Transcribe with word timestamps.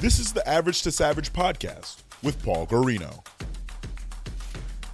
This 0.00 0.18
is 0.18 0.32
the 0.32 0.48
Average 0.48 0.80
to 0.84 0.90
Savage 0.90 1.30
podcast 1.30 2.04
with 2.22 2.42
Paul 2.42 2.66
Garino. 2.66 3.22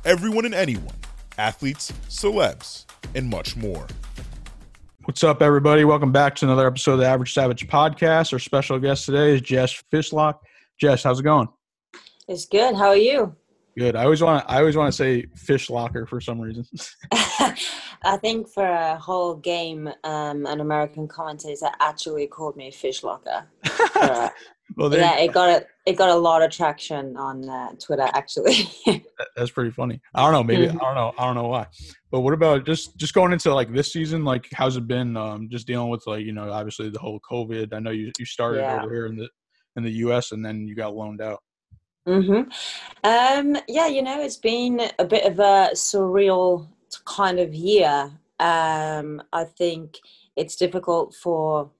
Everyone 0.04 0.44
and 0.44 0.52
anyone, 0.52 0.96
athletes, 1.38 1.92
celebs, 2.08 2.86
and 3.14 3.30
much 3.30 3.54
more. 3.54 3.86
What's 5.04 5.22
up, 5.22 5.42
everybody? 5.42 5.84
Welcome 5.84 6.10
back 6.10 6.34
to 6.36 6.46
another 6.46 6.66
episode 6.66 6.94
of 6.94 6.98
the 6.98 7.06
Average 7.06 7.32
Savage 7.32 7.68
podcast. 7.68 8.32
Our 8.32 8.40
special 8.40 8.80
guest 8.80 9.06
today 9.06 9.34
is 9.34 9.42
Jess 9.42 9.80
Fishlock. 9.92 10.40
Jess, 10.80 11.04
how's 11.04 11.20
it 11.20 11.22
going? 11.22 11.46
It's 12.26 12.46
good. 12.46 12.74
How 12.74 12.88
are 12.88 12.96
you? 12.96 13.32
Good. 13.78 13.94
I 13.94 14.02
always 14.02 14.22
want 14.22 14.42
to. 14.42 14.50
I 14.50 14.58
always 14.58 14.76
want 14.76 14.92
to 14.92 14.96
say 14.96 15.26
fish 15.36 15.70
locker 15.70 16.06
for 16.06 16.20
some 16.20 16.40
reason. 16.40 16.66
I 17.12 18.16
think 18.20 18.48
for 18.48 18.66
a 18.66 18.96
whole 18.96 19.36
game, 19.36 19.88
um, 20.02 20.46
an 20.46 20.60
American 20.60 21.06
commentator 21.06 21.68
actually 21.78 22.26
called 22.26 22.56
me 22.56 22.72
fish 22.72 23.04
locker. 23.04 23.46
Uh, 23.94 24.30
well, 24.74 24.92
yeah, 24.92 25.18
it 25.18 25.32
got 25.32 25.48
a, 25.48 25.66
it 25.86 25.96
got 25.96 26.08
a 26.08 26.14
lot 26.14 26.42
of 26.42 26.50
traction 26.50 27.16
on 27.16 27.48
uh, 27.48 27.70
Twitter. 27.80 28.08
Actually, 28.14 28.68
that's 29.36 29.50
pretty 29.50 29.70
funny. 29.70 30.00
I 30.14 30.22
don't 30.22 30.32
know. 30.32 30.42
Maybe 30.42 30.66
mm-hmm. 30.66 30.80
I 30.80 30.84
don't 30.84 30.94
know. 30.94 31.12
I 31.16 31.24
don't 31.24 31.36
know 31.36 31.48
why. 31.48 31.66
But 32.10 32.20
what 32.20 32.34
about 32.34 32.66
just 32.66 32.96
just 32.96 33.14
going 33.14 33.32
into 33.32 33.54
like 33.54 33.72
this 33.72 33.92
season? 33.92 34.24
Like, 34.24 34.48
how's 34.52 34.76
it 34.76 34.88
been? 34.88 35.16
Um, 35.16 35.48
just 35.50 35.66
dealing 35.66 35.90
with 35.90 36.06
like 36.06 36.24
you 36.24 36.32
know, 36.32 36.50
obviously 36.50 36.90
the 36.90 36.98
whole 36.98 37.20
COVID. 37.30 37.72
I 37.72 37.78
know 37.78 37.90
you 37.90 38.10
you 38.18 38.24
started 38.24 38.60
yeah. 38.60 38.82
over 38.82 38.92
here 38.92 39.06
in 39.06 39.16
the 39.16 39.28
in 39.76 39.84
the 39.84 39.92
U.S. 39.92 40.32
and 40.32 40.44
then 40.44 40.66
you 40.66 40.74
got 40.74 40.94
loaned 40.94 41.20
out. 41.20 41.40
Mm-hmm. 42.08 42.48
Um, 43.04 43.56
yeah, 43.68 43.86
you 43.86 44.02
know, 44.02 44.20
it's 44.20 44.36
been 44.36 44.80
a 44.98 45.04
bit 45.04 45.24
of 45.24 45.38
a 45.38 45.70
surreal 45.74 46.68
kind 47.04 47.38
of 47.38 47.54
year. 47.54 48.10
Um, 48.38 49.22
I 49.32 49.44
think 49.44 49.98
it's 50.36 50.56
difficult 50.56 51.14
for 51.14 51.70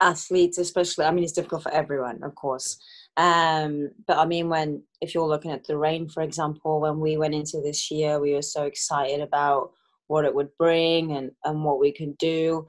athletes, 0.00 0.58
especially. 0.58 1.04
I 1.04 1.10
mean, 1.10 1.24
it's 1.24 1.32
difficult 1.32 1.62
for 1.62 1.72
everyone, 1.72 2.22
of 2.22 2.34
course. 2.34 2.78
Um, 3.16 3.90
but 4.06 4.18
I 4.18 4.26
mean, 4.26 4.48
when 4.48 4.82
if 5.00 5.14
you're 5.14 5.26
looking 5.26 5.50
at 5.50 5.64
the 5.64 5.76
Reign, 5.76 6.08
for 6.08 6.22
example, 6.22 6.80
when 6.80 7.00
we 7.00 7.16
went 7.16 7.34
into 7.34 7.60
this 7.60 7.90
year, 7.90 8.20
we 8.20 8.34
were 8.34 8.42
so 8.42 8.64
excited 8.64 9.20
about 9.20 9.72
what 10.06 10.24
it 10.24 10.34
would 10.34 10.56
bring 10.58 11.16
and 11.16 11.32
and 11.44 11.64
what 11.64 11.80
we 11.80 11.92
could 11.92 12.16
do. 12.18 12.66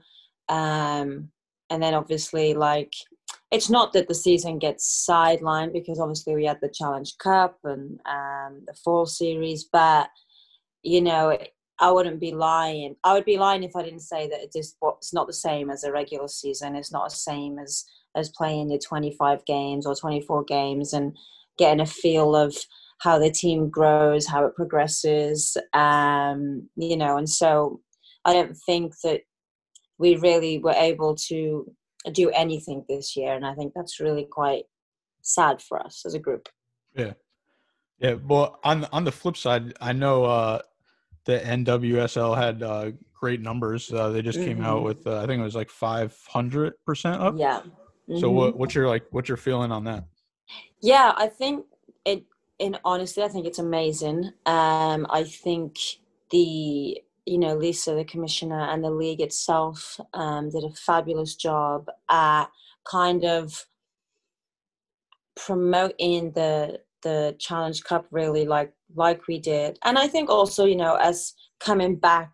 Um, 0.48 1.30
and 1.70 1.82
then 1.82 1.94
obviously, 1.94 2.54
like 2.54 2.92
it's 3.50 3.70
not 3.70 3.92
that 3.92 4.08
the 4.08 4.14
season 4.14 4.58
gets 4.58 5.06
sidelined 5.08 5.72
because 5.72 5.98
obviously 5.98 6.34
we 6.34 6.44
had 6.46 6.60
the 6.60 6.68
Challenge 6.68 7.16
Cup 7.18 7.58
and 7.64 8.00
um, 8.06 8.62
the 8.66 8.74
Fall 8.84 9.06
Series, 9.06 9.64
but 9.64 10.08
you 10.82 11.00
know, 11.00 11.36
I 11.80 11.90
wouldn't 11.90 12.20
be 12.20 12.32
lying. 12.32 12.96
I 13.04 13.14
would 13.14 13.24
be 13.24 13.38
lying 13.38 13.62
if 13.62 13.74
I 13.74 13.82
didn't 13.82 14.00
say 14.00 14.28
that 14.28 14.40
it 14.40 14.50
it's 14.54 15.12
not 15.12 15.26
the 15.26 15.32
same 15.32 15.70
as 15.70 15.82
a 15.82 15.90
regular 15.90 16.28
season. 16.28 16.76
It's 16.76 16.92
not 16.92 17.08
the 17.08 17.16
same 17.16 17.58
as 17.58 17.86
as 18.16 18.28
playing 18.28 18.70
your 18.70 18.78
25 18.78 19.44
games 19.44 19.86
or 19.86 19.94
24 19.94 20.44
games 20.44 20.92
and 20.92 21.16
getting 21.58 21.80
a 21.80 21.86
feel 21.86 22.34
of 22.34 22.56
how 22.98 23.18
the 23.18 23.30
team 23.30 23.70
grows, 23.70 24.26
how 24.26 24.44
it 24.44 24.56
progresses, 24.56 25.56
um, 25.72 26.68
you 26.76 26.96
know. 26.96 27.16
And 27.16 27.28
so, 27.28 27.80
I 28.24 28.34
don't 28.34 28.56
think 28.66 28.94
that 29.04 29.22
we 29.98 30.16
really 30.16 30.58
were 30.58 30.72
able 30.72 31.14
to 31.28 31.70
do 32.12 32.30
anything 32.30 32.84
this 32.88 33.16
year, 33.16 33.32
and 33.32 33.46
I 33.46 33.54
think 33.54 33.72
that's 33.74 34.00
really 34.00 34.24
quite 34.24 34.64
sad 35.22 35.62
for 35.62 35.80
us 35.80 36.02
as 36.04 36.14
a 36.14 36.18
group. 36.18 36.48
Yeah, 36.94 37.12
yeah. 37.98 38.14
Well, 38.14 38.58
on 38.64 38.86
on 38.92 39.04
the 39.04 39.12
flip 39.12 39.36
side, 39.36 39.72
I 39.80 39.92
know 39.92 40.24
uh, 40.24 40.60
the 41.24 41.38
NWSL 41.38 42.36
had 42.36 42.62
uh, 42.62 42.90
great 43.12 43.40
numbers. 43.40 43.92
Uh, 43.92 44.10
they 44.10 44.22
just 44.22 44.38
mm-hmm. 44.38 44.48
came 44.48 44.64
out 44.64 44.76
mm-hmm. 44.76 44.86
with 44.86 45.06
uh, 45.06 45.18
I 45.22 45.26
think 45.26 45.40
it 45.40 45.44
was 45.44 45.54
like 45.54 45.70
five 45.70 46.16
hundred 46.28 46.74
percent 46.84 47.20
up. 47.20 47.34
Yeah. 47.36 47.60
Mm-hmm. 47.60 48.18
So 48.18 48.30
what 48.30 48.56
what's 48.56 48.74
your 48.74 48.88
like 48.88 49.04
what's 49.10 49.28
your 49.28 49.36
feeling 49.36 49.72
on 49.72 49.84
that? 49.84 50.04
Yeah, 50.80 51.12
I 51.16 51.28
think 51.28 51.66
it. 52.04 52.24
In 52.58 52.76
honestly, 52.84 53.22
I 53.22 53.28
think 53.28 53.46
it's 53.46 53.58
amazing. 53.58 54.32
Um, 54.44 55.06
I 55.08 55.24
think 55.24 55.78
the 56.30 57.00
you 57.26 57.38
know, 57.38 57.54
Lisa, 57.54 57.94
the 57.94 58.04
commissioner, 58.04 58.60
and 58.60 58.82
the 58.82 58.90
league 58.90 59.20
itself 59.20 60.00
um, 60.14 60.50
did 60.50 60.64
a 60.64 60.70
fabulous 60.70 61.36
job 61.36 61.88
at 62.08 62.46
kind 62.84 63.24
of 63.24 63.66
promoting 65.36 66.32
the 66.32 66.80
the 67.02 67.36
Challenge 67.38 67.82
Cup 67.84 68.06
really 68.10 68.46
like 68.46 68.72
like 68.94 69.26
we 69.28 69.38
did. 69.38 69.78
And 69.84 69.98
I 69.98 70.06
think 70.06 70.30
also, 70.30 70.64
you 70.64 70.76
know, 70.76 70.96
as 70.96 71.32
coming 71.60 71.96
back 71.96 72.32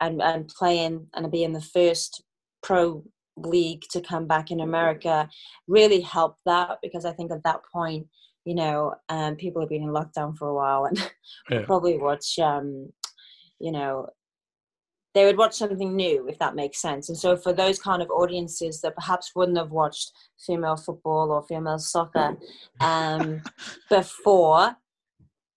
and, 0.00 0.22
and 0.22 0.48
playing 0.48 1.06
and 1.14 1.30
being 1.30 1.52
the 1.52 1.60
first 1.60 2.22
pro 2.62 3.02
league 3.36 3.82
to 3.90 4.00
come 4.00 4.26
back 4.26 4.50
in 4.50 4.60
America 4.60 5.28
really 5.68 6.00
helped 6.00 6.40
that 6.46 6.78
because 6.82 7.04
I 7.04 7.12
think 7.12 7.30
at 7.32 7.42
that 7.44 7.60
point, 7.72 8.06
you 8.44 8.54
know, 8.54 8.94
um, 9.08 9.36
people 9.36 9.60
have 9.60 9.68
been 9.68 9.82
in 9.82 9.88
lockdown 9.88 10.36
for 10.36 10.48
a 10.48 10.54
while 10.54 10.84
and 10.84 11.10
yeah. 11.50 11.62
probably 11.64 11.98
watch, 11.98 12.38
um, 12.38 12.90
you 13.58 13.72
know, 13.72 14.08
they 15.16 15.24
would 15.24 15.38
watch 15.38 15.54
something 15.54 15.96
new 15.96 16.28
if 16.28 16.38
that 16.38 16.54
makes 16.54 16.78
sense. 16.78 17.08
And 17.08 17.16
so 17.16 17.38
for 17.38 17.54
those 17.54 17.78
kind 17.78 18.02
of 18.02 18.10
audiences 18.10 18.82
that 18.82 18.94
perhaps 18.94 19.32
wouldn't 19.34 19.56
have 19.56 19.70
watched 19.70 20.12
female 20.38 20.76
football 20.76 21.30
or 21.30 21.42
female 21.42 21.78
soccer 21.78 22.36
um, 22.80 23.40
before 23.90 24.76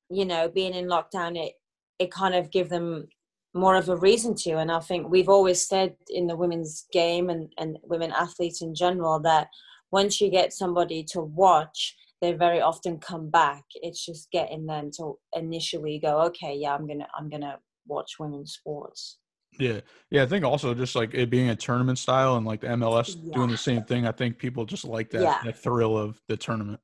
you 0.10 0.24
know 0.26 0.48
being 0.48 0.74
in 0.74 0.88
lockdown 0.88 1.38
it 1.38 1.54
it 2.00 2.10
kind 2.10 2.34
of 2.34 2.50
give 2.52 2.70
them 2.70 3.10
more 3.54 3.76
of 3.76 3.90
a 3.90 3.98
reason 3.98 4.34
to. 4.34 4.52
And 4.52 4.72
i 4.72 4.80
think 4.80 5.10
we've 5.10 5.28
always 5.28 5.68
said 5.68 5.94
in 6.08 6.28
the 6.28 6.38
women's 6.38 6.86
game 6.94 7.30
and, 7.30 7.52
and 7.58 7.78
women 7.84 8.14
athletes 8.14 8.62
in 8.62 8.74
general 8.74 9.20
that 9.20 9.50
once 9.92 10.22
you 10.22 10.32
get 10.32 10.54
somebody 10.54 11.04
to 11.12 11.20
watch 11.22 11.98
they 12.22 12.34
very 12.34 12.60
often 12.60 12.98
come 12.98 13.30
back. 13.30 13.64
It's 13.76 14.06
just 14.06 14.30
getting 14.32 14.66
them 14.66 14.92
to 14.98 15.18
initially 15.34 16.00
go 16.00 16.22
okay 16.28 16.56
yeah 16.56 16.74
i'm 16.74 16.88
gonna 16.88 17.08
i'm 17.18 17.30
gonna 17.30 17.60
watch 17.88 18.14
women's 18.20 18.54
sports 18.54 19.19
yeah, 19.58 19.82
yeah. 20.10 20.24
I 20.24 20.26
think 20.26 20.46
also 20.46 20.74
just 20.74 20.96
like 20.96 21.14
it 21.14 21.30
being 21.30 21.50
a 21.50 21.56
tournament 21.56 21.98
style 21.98 22.36
and 22.36 22.46
like 22.46 22.62
the 22.62 22.68
MLS 22.68 23.16
yeah. 23.22 23.34
doing 23.34 23.50
the 23.50 23.58
same 23.58 23.84
thing. 23.84 24.06
I 24.06 24.12
think 24.12 24.38
people 24.38 24.66
just 24.66 24.86
like 24.86 25.10
that, 25.12 25.22
yeah. 25.22 25.52
thrill 25.52 25.98
of 25.98 26.22
the 26.28 26.38
tournament. 26.38 26.80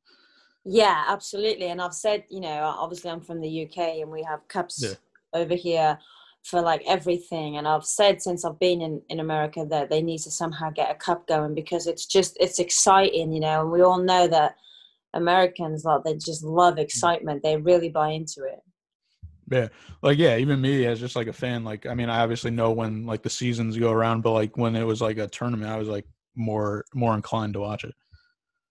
Yeah, 0.66 1.04
absolutely. 1.08 1.68
And 1.68 1.82
I've 1.82 1.94
said, 1.94 2.24
you 2.30 2.42
know, 2.42 2.64
obviously 2.78 3.12
I'm 3.12 3.22
from 3.22 3.40
the 3.40 3.66
UK 3.66 4.00
and 4.02 4.10
we 4.10 4.24
have 4.24 4.48
cups 4.48 4.84
yeah. 4.84 4.96
over 5.40 5.54
here 5.54 6.00
for 6.44 6.60
like 6.60 6.82
everything. 6.88 7.58
And 7.58 7.68
I've 7.68 7.86
said 7.86 8.22
since 8.22 8.44
I've 8.44 8.60
been 8.60 8.82
in, 8.82 9.02
in 9.10 9.20
America 9.20 9.66
that 9.70 9.90
they 9.90 10.02
need 10.02 10.20
to 10.20 10.32
somehow 10.32 10.72
get 10.72 10.90
a 10.90 10.96
cup 10.96 11.28
going 11.28 11.54
because 11.54 11.86
it's 11.86 12.06
just 12.06 12.36
it's 12.40 12.60
exciting, 12.60 13.32
you 13.32 13.40
know. 13.40 13.62
And 13.62 13.72
we 13.72 13.82
all 13.82 14.00
know 14.00 14.28
that 14.28 14.56
Americans 15.14 15.86
like 15.86 16.04
they 16.04 16.16
just 16.16 16.44
love 16.44 16.76
mm. 16.76 16.80
excitement. 16.80 17.44
They 17.44 17.58
really 17.58 17.90
buy 17.90 18.10
into 18.10 18.44
it. 18.44 18.62
Yeah, 19.52 19.68
like 20.02 20.18
yeah, 20.18 20.38
even 20.38 20.62
me 20.62 20.86
as 20.86 21.00
just 21.00 21.16
like 21.16 21.28
a 21.28 21.34
fan, 21.34 21.64
like 21.64 21.86
I 21.86 21.94
mean, 21.94 22.10
I 22.10 22.22
obviously 22.22 22.52
know 22.52 22.72
when 22.72 23.06
like 23.06 23.22
the 23.22 23.30
seasons 23.30 23.78
go 23.78 23.92
around, 23.92 24.22
but 24.22 24.32
like 24.32 24.58
when 24.58 24.76
it 24.76 24.84
was 24.84 25.02
like 25.02 25.18
a 25.18 25.28
tournament, 25.28 25.72
I 25.72 25.78
was 25.78 25.88
like 25.88 26.06
more 26.36 26.86
more 26.94 27.14
inclined 27.14 27.54
to 27.54 27.60
watch 27.60 27.84
it. 27.84 27.94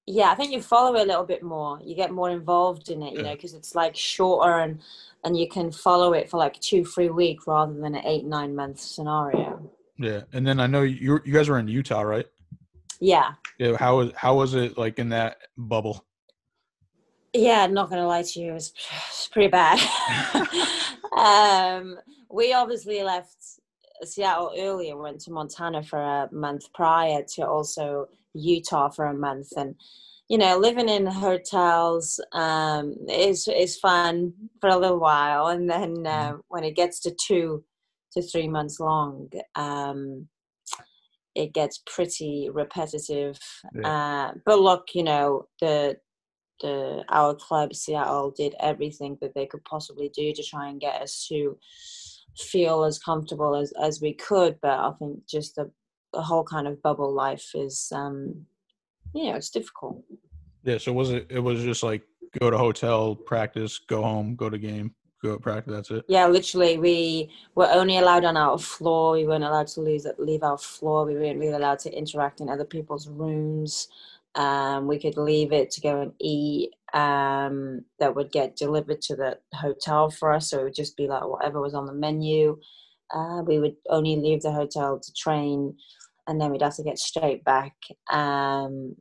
Yeah, 0.07 0.31
I 0.31 0.35
think 0.35 0.53
you 0.53 0.61
follow 0.61 0.95
it 0.97 1.03
a 1.03 1.05
little 1.05 1.25
bit 1.25 1.43
more. 1.43 1.81
You 1.83 1.95
get 1.95 2.11
more 2.11 2.31
involved 2.31 2.91
in 2.91 3.03
it, 3.03 3.13
you 3.13 3.19
yeah. 3.19 3.29
know, 3.29 3.35
because 3.35 3.55
it's 3.55 3.75
like 3.75 3.97
shorter 3.97 4.59
and 4.59 4.81
and 5.25 5.37
you 5.37 5.49
can 5.49 5.71
follow 5.71 6.13
it 6.13 6.29
for 6.29 6.37
like 6.37 6.61
two, 6.61 6.85
three 6.85 7.09
week 7.09 7.47
rather 7.47 7.73
than 7.73 7.95
an 7.95 8.05
eight, 8.05 8.25
nine 8.25 8.55
month 8.55 8.81
scenario. 8.81 9.71
Yeah, 9.97 10.23
and 10.33 10.47
then 10.47 10.61
I 10.61 10.67
know 10.67 10.83
you 10.83 11.21
you 11.25 11.33
guys 11.33 11.49
were 11.49 11.59
in 11.59 11.69
Utah, 11.69 12.03
right? 12.03 12.27
Yeah. 13.01 13.35
Yeah. 13.59 13.77
How 13.77 13.99
was 13.99 14.13
how 14.17 14.37
was 14.37 14.55
it 14.55 14.77
like 14.77 14.99
in 14.99 15.11
that 15.11 15.39
bubble? 15.57 16.05
Yeah, 17.35 17.67
not 17.67 17.91
gonna 17.91 18.07
lie 18.07 18.23
to 18.23 18.41
you, 18.41 18.51
it 18.51 18.55
was, 18.55 18.73
pretty 19.33 19.49
bad. 19.49 19.81
um, 21.17 21.99
we 22.31 22.53
obviously 22.53 23.03
left 23.03 23.37
Seattle 24.05 24.53
earlier, 24.57 24.97
went 24.97 25.21
to 25.23 25.33
Montana 25.33 25.83
for 25.83 26.01
a 26.01 26.29
month 26.31 26.73
prior 26.73 27.25
to 27.35 27.47
also 27.47 28.07
Utah 28.35 28.89
for 28.89 29.07
a 29.07 29.15
month, 29.15 29.49
and 29.57 29.75
you 30.29 30.39
know, 30.39 30.57
living 30.57 30.89
in 30.89 31.07
hotels 31.07 32.21
um, 32.33 32.95
is 33.09 33.49
is 33.49 33.79
fun 33.79 34.33
for 34.61 34.71
a 34.71 34.77
little 34.77 35.01
while, 35.01 35.49
and 35.49 35.69
then 35.69 36.07
uh, 36.07 36.31
mm-hmm. 36.31 36.37
when 36.49 36.65
it 36.65 36.77
gets 36.77 37.01
to 37.01 37.11
two 37.11 37.65
to 38.13 38.23
three 38.23 38.49
months 38.49 38.79
long, 38.79 39.29
um, 39.57 40.29
it 41.35 41.53
gets 41.53 41.83
pretty 41.87 42.49
repetitive. 42.53 43.39
Yeah. 43.75 43.89
Uh, 43.89 44.33
but 44.47 44.61
look, 44.61 44.89
you 44.95 45.03
know, 45.03 45.47
the 45.61 45.97
the 46.61 47.05
our 47.09 47.35
club 47.35 47.75
Seattle 47.75 48.31
did 48.31 48.55
everything 48.61 49.19
that 49.21 49.35
they 49.35 49.47
could 49.47 49.65
possibly 49.65 50.11
do 50.15 50.33
to 50.33 50.43
try 50.43 50.69
and 50.69 50.81
get 50.81 51.03
us 51.03 51.27
to 51.29 51.59
feel 52.37 52.85
as 52.85 52.99
comfortable 52.99 53.55
as 53.55 53.73
as 53.81 54.01
we 54.01 54.15
could. 54.15 54.59
But 54.61 54.79
I 54.79 54.93
think 54.99 55.27
just 55.27 55.57
the 55.57 55.71
the 56.13 56.23
whole 56.23 56.45
kind 56.45 56.69
of 56.69 56.81
bubble 56.81 57.13
life 57.13 57.51
is, 57.55 57.91
um, 57.93 58.47
you 59.15 59.25
know, 59.25 59.37
it's 59.37 59.51
difficult. 59.51 60.03
Yeah. 60.63 60.79
So 60.79 60.93
was 60.93 61.11
it? 61.11 61.27
It 61.29 61.41
was 61.41 61.63
just 61.63 61.83
like 61.83 62.03
go 62.41 62.51
to 62.51 62.59
hotel, 62.59 63.15
practice, 63.15 63.79
go 63.79 64.03
home, 64.03 64.37
go 64.37 64.49
to 64.49 64.59
game 64.59 64.95
go 65.25 65.39
practice. 65.39 65.73
That's 65.75 65.91
it. 65.91 66.05
Yeah, 66.09 66.27
literally, 66.27 66.79
we 66.79 67.31
were 67.55 67.69
only 67.71 67.99
allowed 67.99 68.25
on 68.25 68.37
our 68.37 68.59
floor. 68.59 69.13
We 69.13 69.27
weren't 69.27 69.45
allowed 69.45 69.69
to 69.69 69.81
leave 69.81 70.07
leave 70.19 70.43
our 70.43 70.59
floor. 70.59 71.05
We 71.07 71.15
weren't 71.15 71.41
really 71.41 71.55
allowed 71.55 71.81
to 71.81 71.93
interact 71.93 72.41
in 72.41 72.49
other 72.49 72.65
people's 72.65 73.09
rooms. 73.09 73.89
Um, 74.37 74.87
we 74.87 74.99
could 74.99 75.17
leave 75.17 75.53
it 75.53 75.71
to 75.73 75.81
go 75.81 76.01
and 76.01 76.13
eat. 76.21 76.71
Um, 76.93 77.81
that 77.99 78.15
would 78.15 78.31
get 78.31 78.57
delivered 78.57 79.01
to 79.03 79.17
the 79.17 79.39
hotel 79.53 80.11
for 80.11 80.33
us. 80.33 80.51
So 80.51 80.61
it 80.61 80.65
would 80.65 80.75
just 80.75 80.97
be 80.97 81.09
like 81.09 81.27
whatever 81.27 81.61
was 81.61 81.75
on 81.75 81.87
the 81.87 81.93
menu. 81.93 82.59
Uh, 83.13 83.43
we 83.45 83.59
would 83.59 83.77
only 83.91 84.17
leave 84.17 84.43
the 84.43 84.53
hotel 84.53 85.01
to 85.01 85.13
train, 85.13 85.77
and 86.27 86.41
then 86.41 86.51
we'd 86.51 86.63
have 86.63 86.77
to 86.77 86.85
get 86.85 86.99
straight 86.99 87.45
back 87.45 87.75
um, 88.11 88.95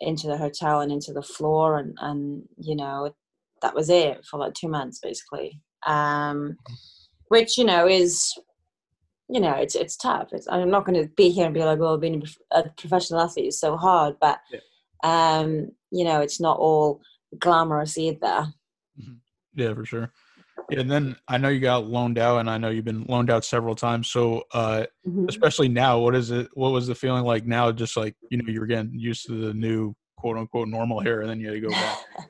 into 0.00 0.28
the 0.28 0.38
hotel 0.38 0.80
and 0.80 0.92
into 0.92 1.12
the 1.12 1.22
floor. 1.22 1.78
And, 1.78 1.96
and 2.00 2.42
you 2.56 2.76
know, 2.76 3.12
that 3.62 3.74
was 3.74 3.90
it 3.90 4.24
for 4.24 4.38
like 4.38 4.54
two 4.54 4.68
months 4.68 5.00
basically 5.00 5.60
um, 5.86 6.56
which 7.28 7.56
you 7.56 7.64
know 7.64 7.86
is 7.86 8.32
you 9.30 9.40
know 9.40 9.52
it's 9.54 9.74
it's 9.74 9.96
tough 9.96 10.28
it's, 10.32 10.48
i'm 10.50 10.70
not 10.70 10.84
going 10.84 11.00
to 11.00 11.08
be 11.16 11.30
here 11.30 11.46
and 11.46 11.54
be 11.54 11.64
like 11.64 11.78
well 11.78 11.98
being 11.98 12.22
a 12.52 12.64
professional 12.76 13.20
athlete 13.20 13.46
is 13.46 13.60
so 13.60 13.76
hard 13.76 14.16
but 14.20 14.40
yeah. 14.52 14.60
um 15.02 15.68
you 15.90 16.04
know 16.04 16.20
it's 16.20 16.40
not 16.40 16.58
all 16.58 17.00
glamorous 17.38 17.96
either 17.96 18.52
mm-hmm. 18.98 19.14
yeah 19.54 19.74
for 19.74 19.84
sure 19.84 20.12
yeah, 20.70 20.80
and 20.80 20.90
then 20.90 21.16
I 21.26 21.36
know 21.36 21.48
you 21.48 21.58
got 21.58 21.86
loaned 21.86 22.18
out, 22.18 22.38
and 22.38 22.48
I 22.48 22.56
know 22.56 22.68
you've 22.68 22.84
been 22.84 23.04
loaned 23.08 23.28
out 23.28 23.44
several 23.44 23.74
times. 23.74 24.08
So, 24.08 24.44
uh, 24.52 24.86
mm-hmm. 25.06 25.26
especially 25.28 25.68
now, 25.68 25.98
what 25.98 26.14
is 26.14 26.30
it? 26.30 26.48
What 26.54 26.70
was 26.70 26.86
the 26.86 26.94
feeling 26.94 27.24
like 27.24 27.44
now? 27.44 27.72
Just 27.72 27.96
like 27.96 28.14
you 28.30 28.38
know, 28.38 28.44
you 28.46 28.60
were 28.60 28.66
getting 28.66 28.92
used 28.94 29.26
to 29.26 29.32
the 29.32 29.52
new 29.52 29.94
quote 30.16 30.36
unquote 30.36 30.68
normal 30.68 31.00
here, 31.00 31.22
and 31.22 31.30
then 31.30 31.40
you 31.40 31.48
had 31.48 31.54
to 31.54 31.60
go 31.60 31.70
back. 31.70 31.98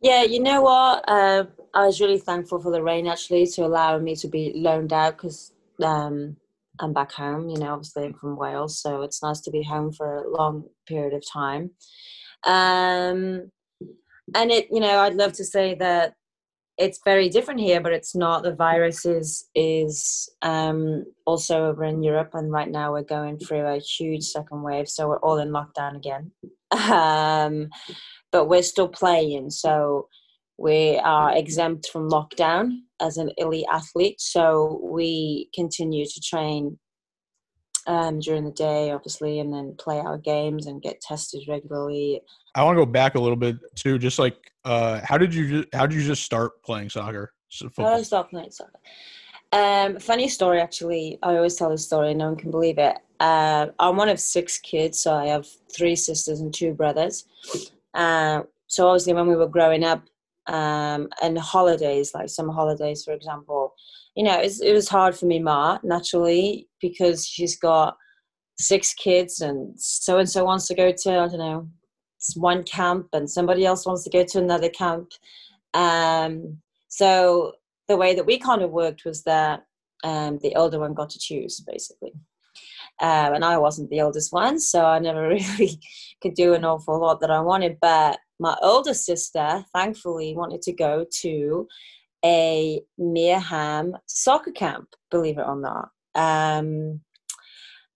Yeah, 0.00 0.22
you 0.22 0.40
know 0.40 0.62
what? 0.62 1.04
Uh, 1.08 1.46
I 1.74 1.86
was 1.86 2.00
really 2.00 2.18
thankful 2.18 2.60
for 2.60 2.70
the 2.70 2.82
Reign 2.82 3.08
actually 3.08 3.46
to 3.48 3.64
allow 3.64 3.98
me 3.98 4.14
to 4.16 4.28
be 4.28 4.52
loaned 4.54 4.92
out 4.92 5.16
because 5.16 5.52
um, 5.82 6.36
I'm 6.80 6.92
back 6.92 7.12
home. 7.12 7.48
You 7.48 7.58
know, 7.58 7.72
obviously 7.72 8.04
I'm 8.04 8.14
from 8.14 8.36
Wales, 8.36 8.80
so 8.80 9.02
it's 9.02 9.22
nice 9.22 9.40
to 9.42 9.50
be 9.50 9.62
home 9.62 9.92
for 9.92 10.24
a 10.24 10.30
long 10.30 10.64
period 10.86 11.14
of 11.14 11.24
time. 11.30 11.70
Um, 12.46 13.50
and 14.34 14.50
it, 14.50 14.68
you 14.70 14.80
know, 14.80 15.00
I'd 15.00 15.14
love 15.14 15.32
to 15.34 15.44
say 15.44 15.74
that 15.76 16.14
it's 16.76 17.00
very 17.04 17.28
different 17.28 17.60
here, 17.60 17.80
but 17.80 17.92
it's 17.92 18.14
not. 18.14 18.44
The 18.44 18.54
virus 18.54 19.04
is 19.04 19.48
is 19.54 20.28
um, 20.42 21.04
also 21.26 21.66
over 21.66 21.84
in 21.84 22.02
Europe, 22.02 22.30
and 22.34 22.52
right 22.52 22.70
now 22.70 22.92
we're 22.92 23.02
going 23.02 23.38
through 23.38 23.66
a 23.66 23.78
huge 23.78 24.22
second 24.22 24.62
wave, 24.62 24.88
so 24.88 25.08
we're 25.08 25.18
all 25.18 25.38
in 25.38 25.50
lockdown 25.50 25.96
again. 25.96 26.32
Um, 26.70 27.70
but 28.30 28.44
we're 28.44 28.62
still 28.62 28.88
playing. 28.88 29.48
So 29.48 30.08
we 30.58 30.98
are 30.98 31.36
exempt 31.36 31.88
from 31.88 32.10
lockdown 32.10 32.80
as 33.00 33.16
an 33.16 33.30
elite 33.38 33.66
athlete. 33.72 34.20
So 34.20 34.80
we 34.82 35.48
continue 35.54 36.04
to 36.04 36.20
train 36.20 36.78
um, 37.86 38.18
during 38.18 38.44
the 38.44 38.50
day, 38.50 38.90
obviously, 38.90 39.38
and 39.38 39.52
then 39.52 39.76
play 39.78 39.98
our 39.98 40.18
games 40.18 40.66
and 40.66 40.82
get 40.82 41.00
tested 41.00 41.44
regularly. 41.48 42.20
I 42.54 42.64
want 42.64 42.76
to 42.76 42.84
go 42.84 42.90
back 42.90 43.14
a 43.14 43.20
little 43.20 43.36
bit 43.36 43.56
too. 43.76 43.98
Just 43.98 44.18
like, 44.18 44.36
uh, 44.64 45.00
how 45.04 45.16
did 45.16 45.32
you 45.32 45.64
how 45.72 45.86
did 45.86 45.96
you 45.96 46.04
just 46.04 46.24
start 46.24 46.62
playing 46.64 46.90
soccer? 46.90 47.32
How 47.78 47.90
did 47.90 48.00
I 48.00 48.02
start 48.02 48.30
playing 48.30 48.50
soccer? 48.50 48.80
Um, 49.52 49.98
funny 49.98 50.28
story, 50.28 50.60
actually. 50.60 51.18
I 51.22 51.36
always 51.36 51.54
tell 51.54 51.70
this 51.70 51.86
story. 51.86 52.12
No 52.12 52.26
one 52.26 52.36
can 52.36 52.50
believe 52.50 52.78
it. 52.78 52.98
Uh, 53.20 53.68
I'm 53.78 53.96
one 53.96 54.08
of 54.10 54.20
six 54.20 54.58
kids, 54.58 54.98
so 54.98 55.14
I 55.14 55.26
have 55.26 55.46
three 55.74 55.96
sisters 55.96 56.40
and 56.40 56.52
two 56.52 56.74
brothers. 56.74 57.24
Uh, 57.94 58.42
so 58.66 58.88
obviously, 58.88 59.14
when 59.14 59.26
we 59.26 59.36
were 59.36 59.48
growing 59.48 59.84
up, 59.84 60.02
um, 60.48 61.08
and 61.22 61.38
holidays, 61.38 62.12
like 62.14 62.28
summer 62.28 62.52
holidays, 62.52 63.04
for 63.04 63.12
example, 63.12 63.74
you 64.16 64.24
know, 64.24 64.40
it 64.40 64.72
was 64.72 64.88
hard 64.88 65.14
for 65.14 65.26
me, 65.26 65.38
Ma, 65.38 65.78
naturally, 65.84 66.68
because 66.80 67.26
she's 67.26 67.56
got 67.56 67.96
six 68.58 68.92
kids, 68.94 69.40
and 69.40 69.78
so 69.78 70.18
and 70.18 70.28
so 70.28 70.44
wants 70.44 70.66
to 70.66 70.74
go 70.74 70.90
to 70.90 71.10
I 71.10 71.28
don't 71.28 71.38
know 71.38 71.68
one 72.34 72.64
camp, 72.64 73.08
and 73.12 73.30
somebody 73.30 73.64
else 73.64 73.86
wants 73.86 74.04
to 74.04 74.10
go 74.10 74.24
to 74.24 74.38
another 74.38 74.68
camp. 74.70 75.12
Um, 75.74 76.58
so 76.88 77.52
the 77.86 77.96
way 77.96 78.14
that 78.14 78.26
we 78.26 78.38
kind 78.38 78.62
of 78.62 78.70
worked 78.70 79.04
was 79.04 79.22
that 79.24 79.64
um, 80.02 80.38
the 80.42 80.54
older 80.56 80.80
one 80.80 80.94
got 80.94 81.10
to 81.10 81.18
choose, 81.18 81.60
basically. 81.60 82.12
Um, 83.00 83.34
and 83.34 83.44
I 83.44 83.58
wasn't 83.58 83.90
the 83.90 84.00
oldest 84.00 84.32
one, 84.32 84.58
so 84.58 84.84
I 84.84 84.98
never 84.98 85.28
really 85.28 85.78
could 86.20 86.34
do 86.34 86.54
an 86.54 86.64
awful 86.64 87.00
lot 87.00 87.20
that 87.20 87.30
I 87.30 87.40
wanted. 87.40 87.78
But 87.80 88.18
my 88.38 88.56
older 88.62 88.94
sister, 88.94 89.64
thankfully, 89.74 90.34
wanted 90.36 90.62
to 90.62 90.72
go 90.72 91.04
to 91.20 91.66
a 92.24 92.80
Mia 92.96 93.38
Hamm 93.38 93.96
soccer 94.06 94.50
camp, 94.50 94.88
believe 95.10 95.38
it 95.38 95.46
or 95.46 95.56
not. 95.56 95.90
Um, 96.14 97.00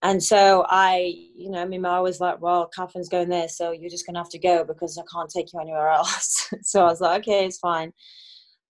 and 0.02 0.22
so 0.22 0.66
I, 0.68 1.14
you 1.36 1.50
know, 1.50 1.66
my 1.66 1.78
mom 1.78 2.02
was 2.02 2.20
like, 2.20 2.40
well, 2.40 2.68
Catherine's 2.76 3.08
going 3.08 3.28
there, 3.28 3.48
so 3.48 3.70
you're 3.70 3.90
just 3.90 4.04
going 4.04 4.14
to 4.14 4.20
have 4.20 4.30
to 4.30 4.38
go 4.38 4.64
because 4.64 4.98
I 4.98 5.02
can't 5.12 5.30
take 5.30 5.52
you 5.52 5.60
anywhere 5.60 5.88
else. 5.88 6.52
so 6.62 6.82
I 6.82 6.86
was 6.86 7.00
like, 7.00 7.22
okay, 7.22 7.46
it's 7.46 7.58
fine. 7.58 7.92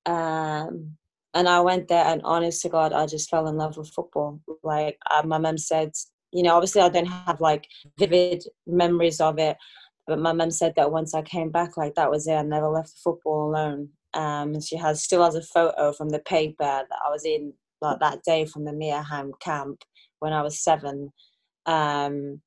Um, 0.04 0.96
and 1.34 1.48
I 1.48 1.60
went 1.60 1.88
there, 1.88 2.04
and 2.04 2.20
honest 2.24 2.60
to 2.62 2.68
God, 2.68 2.92
I 2.92 3.06
just 3.06 3.30
fell 3.30 3.48
in 3.48 3.56
love 3.56 3.78
with 3.78 3.88
football. 3.88 4.40
Like 4.62 4.98
uh, 5.10 5.26
my 5.26 5.38
mom 5.38 5.56
said, 5.56 5.92
you 6.32 6.42
know, 6.42 6.54
obviously 6.54 6.82
I 6.82 6.90
don't 6.90 7.06
have 7.06 7.40
like 7.40 7.66
vivid 7.98 8.44
memories 8.66 9.20
of 9.20 9.38
it, 9.38 9.56
but 10.06 10.18
my 10.18 10.32
mum 10.32 10.50
said 10.50 10.74
that 10.76 10.92
once 10.92 11.14
I 11.14 11.22
came 11.22 11.50
back, 11.50 11.76
like 11.76 11.94
that 11.94 12.10
was 12.10 12.26
it. 12.26 12.34
I 12.34 12.42
never 12.42 12.68
left 12.68 12.98
football 13.02 13.48
alone. 13.48 13.90
Um, 14.14 14.60
she 14.60 14.76
has 14.76 15.02
still 15.02 15.24
has 15.24 15.34
a 15.34 15.42
photo 15.42 15.92
from 15.92 16.10
the 16.10 16.18
paper 16.20 16.54
that 16.58 16.98
I 17.06 17.10
was 17.10 17.24
in 17.24 17.52
like 17.80 17.98
that 18.00 18.22
day 18.24 18.44
from 18.46 18.64
the 18.64 18.72
Mia 18.72 19.02
Hamm 19.02 19.32
camp 19.40 19.82
when 20.20 20.32
I 20.32 20.42
was 20.42 20.62
seven. 20.62 21.12
Um, 21.66 22.40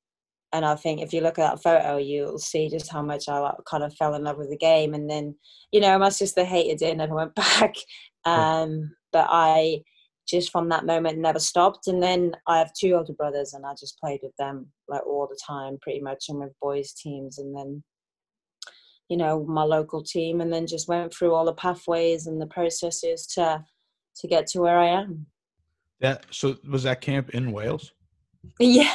and 0.52 0.64
I 0.64 0.74
think 0.76 1.00
if 1.00 1.12
you 1.12 1.20
look 1.20 1.38
at 1.38 1.50
that 1.50 1.62
photo, 1.62 1.96
you'll 1.96 2.38
see 2.38 2.68
just 2.68 2.90
how 2.90 3.02
much 3.02 3.28
I 3.28 3.38
like, 3.38 3.56
kind 3.68 3.82
of 3.82 3.94
fell 3.94 4.14
in 4.14 4.24
love 4.24 4.38
with 4.38 4.50
the 4.50 4.56
game. 4.56 4.94
And 4.94 5.10
then, 5.10 5.34
you 5.72 5.80
know, 5.80 5.98
my 5.98 6.08
sister 6.08 6.44
hated 6.44 6.82
it 6.82 6.90
and 6.90 6.98
never 6.98 7.14
went 7.14 7.34
back. 7.34 7.74
Um, 8.24 8.92
but 9.12 9.26
I 9.28 9.82
just 10.26 10.50
from 10.50 10.68
that 10.68 10.84
moment 10.84 11.18
never 11.18 11.38
stopped. 11.38 11.86
And 11.86 12.02
then 12.02 12.32
i 12.46 12.58
have 12.58 12.72
two 12.78 12.92
older 12.92 13.12
brothers 13.12 13.54
and 13.54 13.64
i 13.64 13.72
just 13.78 13.98
played 13.98 14.20
with 14.22 14.34
them 14.38 14.66
like 14.88 15.06
all 15.06 15.26
the 15.28 15.38
time 15.46 15.78
pretty 15.80 16.00
much 16.00 16.26
and 16.28 16.38
with 16.38 16.52
boys 16.60 16.92
teams 16.92 17.38
and 17.38 17.56
then 17.56 17.82
you 19.08 19.16
know 19.16 19.44
my 19.44 19.62
local 19.62 20.02
team 20.02 20.40
and 20.40 20.52
then 20.52 20.66
just 20.66 20.88
went 20.88 21.12
through 21.12 21.34
all 21.34 21.44
the 21.44 21.52
pathways 21.54 22.26
and 22.26 22.40
the 22.40 22.46
processes 22.46 23.26
to 23.26 23.64
to 24.16 24.26
get 24.28 24.46
to 24.46 24.60
where 24.60 24.78
i 24.78 24.86
am. 24.86 25.26
That 26.00 26.26
so 26.30 26.56
was 26.68 26.82
that 26.82 27.00
camp 27.00 27.30
in 27.30 27.52
wales? 27.52 27.92
Yeah. 28.58 28.92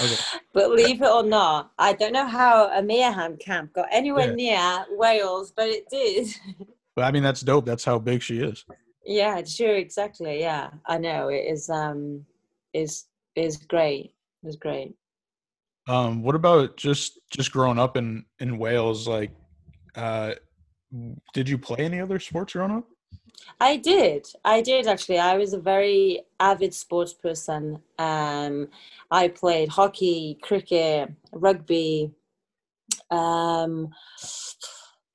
Okay. 0.00 0.14
believe 0.54 1.02
it 1.02 1.10
or 1.10 1.24
not 1.24 1.72
i 1.76 1.92
don't 1.92 2.12
know 2.12 2.26
how 2.26 2.70
a 2.70 2.80
Mia 2.80 3.10
Hamm 3.10 3.36
camp 3.36 3.72
got 3.72 3.88
anywhere 3.90 4.28
yeah. 4.28 4.84
near 4.86 4.96
wales 4.96 5.52
but 5.54 5.66
it 5.68 5.84
did. 5.90 6.28
But 6.94 7.06
i 7.06 7.10
mean 7.10 7.22
that's 7.22 7.40
dope. 7.40 7.64
That's 7.64 7.84
how 7.84 7.98
big 7.98 8.22
she 8.22 8.40
is 8.40 8.66
yeah, 9.04 9.42
sure, 9.44 9.76
exactly. 9.76 10.40
Yeah, 10.40 10.70
I 10.86 10.98
know 10.98 11.28
it 11.28 11.44
is. 11.48 11.68
Um, 11.68 12.24
is 12.72 13.04
is 13.34 13.56
great. 13.56 14.14
It's 14.42 14.56
great. 14.56 14.94
Um, 15.88 16.22
what 16.22 16.34
about 16.34 16.76
just 16.76 17.18
just 17.30 17.52
growing 17.52 17.78
up 17.78 17.96
in 17.96 18.24
in 18.40 18.58
Wales? 18.58 19.08
Like, 19.08 19.30
uh, 19.96 20.34
did 21.34 21.48
you 21.48 21.58
play 21.58 21.84
any 21.84 22.00
other 22.00 22.18
sports 22.18 22.52
growing 22.52 22.72
up? 22.72 22.84
I 23.60 23.76
did. 23.76 24.26
I 24.44 24.60
did 24.60 24.86
actually. 24.86 25.18
I 25.18 25.36
was 25.36 25.52
a 25.52 25.58
very 25.58 26.22
avid 26.38 26.74
sports 26.74 27.12
person. 27.12 27.82
Um, 27.98 28.68
I 29.10 29.28
played 29.28 29.68
hockey, 29.68 30.38
cricket, 30.42 31.10
rugby. 31.32 32.12
Um, 33.10 33.90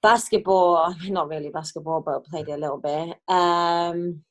basketball, 0.07 0.95
not 1.09 1.27
really 1.27 1.49
basketball, 1.49 1.99
but 1.99 2.25
played 2.25 2.47
it 2.47 2.53
a 2.53 2.57
little 2.57 2.77
bit. 2.77 3.17
Um, 3.27 4.21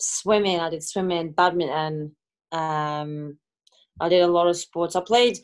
swimming, 0.00 0.60
I 0.60 0.70
did 0.70 0.82
swimming, 0.82 1.32
badminton. 1.32 2.16
Um, 2.52 3.36
I 4.00 4.08
did 4.08 4.22
a 4.22 4.28
lot 4.28 4.48
of 4.48 4.56
sports. 4.56 4.96
I 4.96 5.02
played 5.02 5.38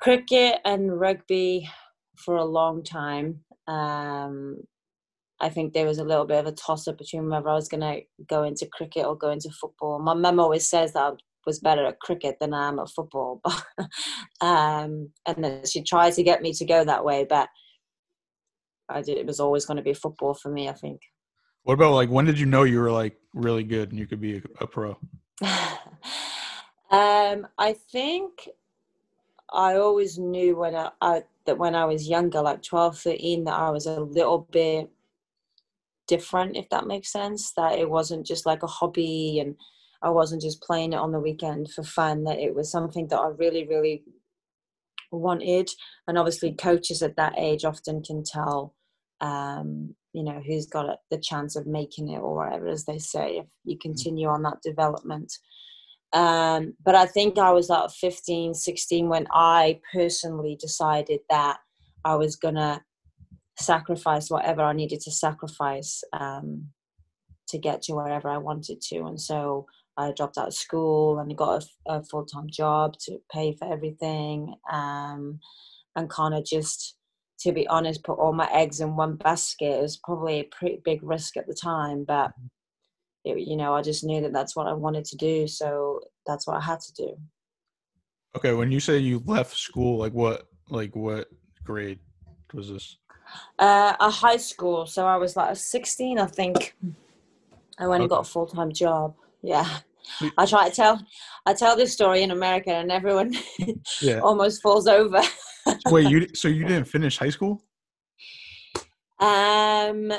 cricket 0.00 0.60
and 0.64 0.98
rugby 0.98 1.68
for 2.16 2.36
a 2.36 2.44
long 2.44 2.82
time. 2.82 3.40
Um, 3.66 4.56
I 5.38 5.50
think 5.50 5.74
there 5.74 5.86
was 5.86 5.98
a 5.98 6.04
little 6.04 6.24
bit 6.24 6.38
of 6.38 6.46
a 6.46 6.52
toss 6.52 6.88
up 6.88 6.96
between 6.96 7.28
whether 7.28 7.50
I 7.50 7.54
was 7.54 7.68
going 7.68 7.82
to 7.82 8.00
go 8.26 8.44
into 8.44 8.66
cricket 8.72 9.04
or 9.04 9.14
go 9.14 9.30
into 9.30 9.50
football. 9.50 9.98
My 9.98 10.14
mum 10.14 10.40
always 10.40 10.66
says 10.66 10.94
that 10.94 11.02
I 11.02 11.10
was 11.44 11.60
better 11.60 11.84
at 11.84 12.00
cricket 12.00 12.38
than 12.40 12.54
I 12.54 12.68
am 12.68 12.78
at 12.78 12.88
football. 12.88 13.42
um, 14.40 15.10
and 15.26 15.44
then 15.44 15.66
she 15.66 15.82
tried 15.82 16.14
to 16.14 16.22
get 16.22 16.40
me 16.40 16.54
to 16.54 16.64
go 16.64 16.84
that 16.84 17.04
way, 17.04 17.26
but 17.28 17.50
I 18.88 19.02
did. 19.02 19.18
It 19.18 19.26
was 19.26 19.40
always 19.40 19.64
going 19.64 19.76
to 19.76 19.82
be 19.82 19.94
football 19.94 20.34
for 20.34 20.50
me. 20.50 20.68
I 20.68 20.72
think. 20.72 21.00
What 21.64 21.74
about 21.74 21.94
like 21.94 22.10
when 22.10 22.24
did 22.24 22.38
you 22.38 22.46
know 22.46 22.62
you 22.64 22.80
were 22.80 22.92
like 22.92 23.16
really 23.34 23.64
good 23.64 23.90
and 23.90 23.98
you 23.98 24.06
could 24.06 24.20
be 24.20 24.36
a, 24.36 24.42
a 24.60 24.66
pro? 24.66 24.90
um, 26.90 27.46
I 27.58 27.76
think 27.90 28.48
I 29.52 29.76
always 29.76 30.18
knew 30.18 30.56
when 30.56 30.74
I, 30.74 30.90
I, 31.00 31.22
that 31.46 31.58
when 31.58 31.74
I 31.74 31.84
was 31.84 32.08
younger, 32.08 32.42
like 32.42 32.62
12, 32.62 32.98
13, 32.98 33.44
that 33.44 33.54
I 33.54 33.70
was 33.70 33.86
a 33.86 34.00
little 34.00 34.46
bit 34.50 34.90
different, 36.06 36.56
if 36.56 36.68
that 36.70 36.86
makes 36.86 37.12
sense. 37.12 37.52
That 37.52 37.78
it 37.78 37.88
wasn't 37.88 38.26
just 38.26 38.46
like 38.46 38.62
a 38.62 38.66
hobby 38.66 39.40
and 39.40 39.56
I 40.02 40.10
wasn't 40.10 40.42
just 40.42 40.62
playing 40.62 40.92
it 40.92 40.98
on 40.98 41.12
the 41.12 41.20
weekend 41.20 41.72
for 41.72 41.82
fun, 41.82 42.24
that 42.24 42.38
it 42.38 42.54
was 42.54 42.70
something 42.70 43.08
that 43.08 43.18
I 43.18 43.28
really, 43.28 43.66
really 43.66 44.04
wanted. 45.10 45.70
And 46.06 46.18
obviously, 46.18 46.52
coaches 46.52 47.02
at 47.02 47.16
that 47.16 47.34
age 47.38 47.64
often 47.64 48.02
can 48.02 48.22
tell, 48.22 48.74
um, 49.20 49.94
you 50.12 50.22
know, 50.22 50.40
who's 50.46 50.66
got 50.66 50.98
the 51.10 51.18
chance 51.18 51.56
of 51.56 51.66
making 51.66 52.08
it 52.10 52.18
or 52.18 52.34
whatever, 52.34 52.68
as 52.68 52.84
they 52.84 52.98
say, 52.98 53.38
if 53.38 53.46
you 53.64 53.76
mm. 53.76 53.80
continue 53.80 54.28
on 54.28 54.42
that 54.42 54.62
development. 54.62 55.32
Um, 56.12 56.74
but 56.84 56.94
I 56.94 57.06
think 57.06 57.38
I 57.38 57.52
was 57.52 57.68
like 57.68 57.90
15, 57.90 58.54
16 58.54 59.08
when 59.08 59.26
I 59.32 59.80
personally 59.92 60.56
decided 60.58 61.20
that 61.28 61.58
I 62.04 62.14
was 62.14 62.36
going 62.36 62.54
to 62.54 62.80
sacrifice 63.58 64.30
whatever 64.30 64.62
I 64.62 64.72
needed 64.72 65.00
to 65.00 65.10
sacrifice 65.10 66.02
um, 66.12 66.68
to 67.48 67.58
get 67.58 67.82
to 67.82 67.94
wherever 67.94 68.28
I 68.28 68.38
wanted 68.38 68.80
to. 68.82 69.04
And 69.04 69.20
so 69.20 69.66
I 69.96 70.12
dropped 70.12 70.38
out 70.38 70.48
of 70.48 70.54
school 70.54 71.18
and 71.18 71.36
got 71.36 71.64
a, 71.86 71.94
a 71.94 72.02
full 72.04 72.24
time 72.24 72.48
job 72.50 72.96
to 73.00 73.18
pay 73.32 73.54
for 73.54 73.70
everything 73.70 74.54
um, 74.72 75.40
and 75.96 76.08
kind 76.08 76.34
of 76.34 76.44
just, 76.44 76.97
to 77.40 77.52
be 77.52 77.66
honest, 77.68 78.02
put 78.02 78.18
all 78.18 78.32
my 78.32 78.48
eggs 78.52 78.80
in 78.80 78.96
one 78.96 79.16
basket. 79.16 79.78
It 79.78 79.82
was 79.82 79.96
probably 79.96 80.40
a 80.40 80.44
pretty 80.44 80.80
big 80.84 81.02
risk 81.02 81.36
at 81.36 81.46
the 81.46 81.54
time, 81.54 82.04
but 82.04 82.32
it, 83.24 83.38
you 83.38 83.56
know, 83.56 83.74
I 83.74 83.82
just 83.82 84.04
knew 84.04 84.20
that 84.22 84.32
that's 84.32 84.56
what 84.56 84.66
I 84.66 84.72
wanted 84.72 85.04
to 85.06 85.16
do. 85.16 85.46
So 85.46 86.00
that's 86.26 86.46
what 86.46 86.56
I 86.56 86.60
had 86.60 86.80
to 86.80 86.92
do. 86.94 87.16
Okay. 88.36 88.52
When 88.52 88.72
you 88.72 88.80
say 88.80 88.98
you 88.98 89.22
left 89.24 89.56
school, 89.56 89.98
like 89.98 90.12
what, 90.12 90.48
like 90.68 90.94
what 90.96 91.28
grade 91.64 92.00
was 92.52 92.70
this? 92.70 92.96
Uh, 93.58 93.94
a 94.00 94.10
high 94.10 94.36
school. 94.36 94.86
So 94.86 95.06
I 95.06 95.16
was 95.16 95.36
like 95.36 95.56
16, 95.56 96.18
I 96.18 96.26
think. 96.26 96.74
I 97.78 97.86
went 97.86 98.00
okay. 98.00 98.04
and 98.04 98.10
got 98.10 98.26
a 98.26 98.30
full 98.30 98.46
time 98.46 98.72
job. 98.72 99.14
Yeah. 99.42 99.68
I 100.36 100.46
try 100.46 100.68
to 100.68 100.74
tell, 100.74 101.06
I 101.46 101.54
tell 101.54 101.76
this 101.76 101.92
story 101.92 102.22
in 102.22 102.30
America, 102.30 102.70
and 102.70 102.90
everyone 102.90 103.34
yeah. 104.00 104.18
almost 104.22 104.62
falls 104.62 104.86
over. 104.86 105.20
Wait, 105.86 106.08
you 106.08 106.28
so 106.34 106.48
you 106.48 106.64
didn't 106.64 106.86
finish 106.86 107.18
high 107.18 107.30
school? 107.30 107.62
Um, 109.20 110.12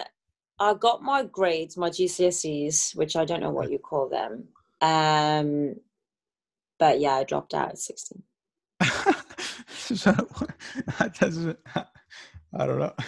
I 0.60 0.74
got 0.74 1.02
my 1.02 1.24
grades, 1.24 1.78
my 1.78 1.90
GCSEs, 1.90 2.96
which 2.96 3.16
I 3.16 3.26
don't 3.26 3.40
know 3.40 3.52
what 3.52 3.72
you 3.72 3.80
call 3.80 4.10
them. 4.10 4.50
Um, 4.82 5.76
but 6.78 7.00
yeah, 7.00 7.16
I 7.16 7.24
dropped 7.24 7.54
out 7.54 7.70
at 7.70 7.78
16. 7.78 8.22
so 9.68 10.12
that 11.00 11.18
doesn't, 11.20 11.60
I 11.76 12.66
don't 12.66 12.80
know. 12.80 12.94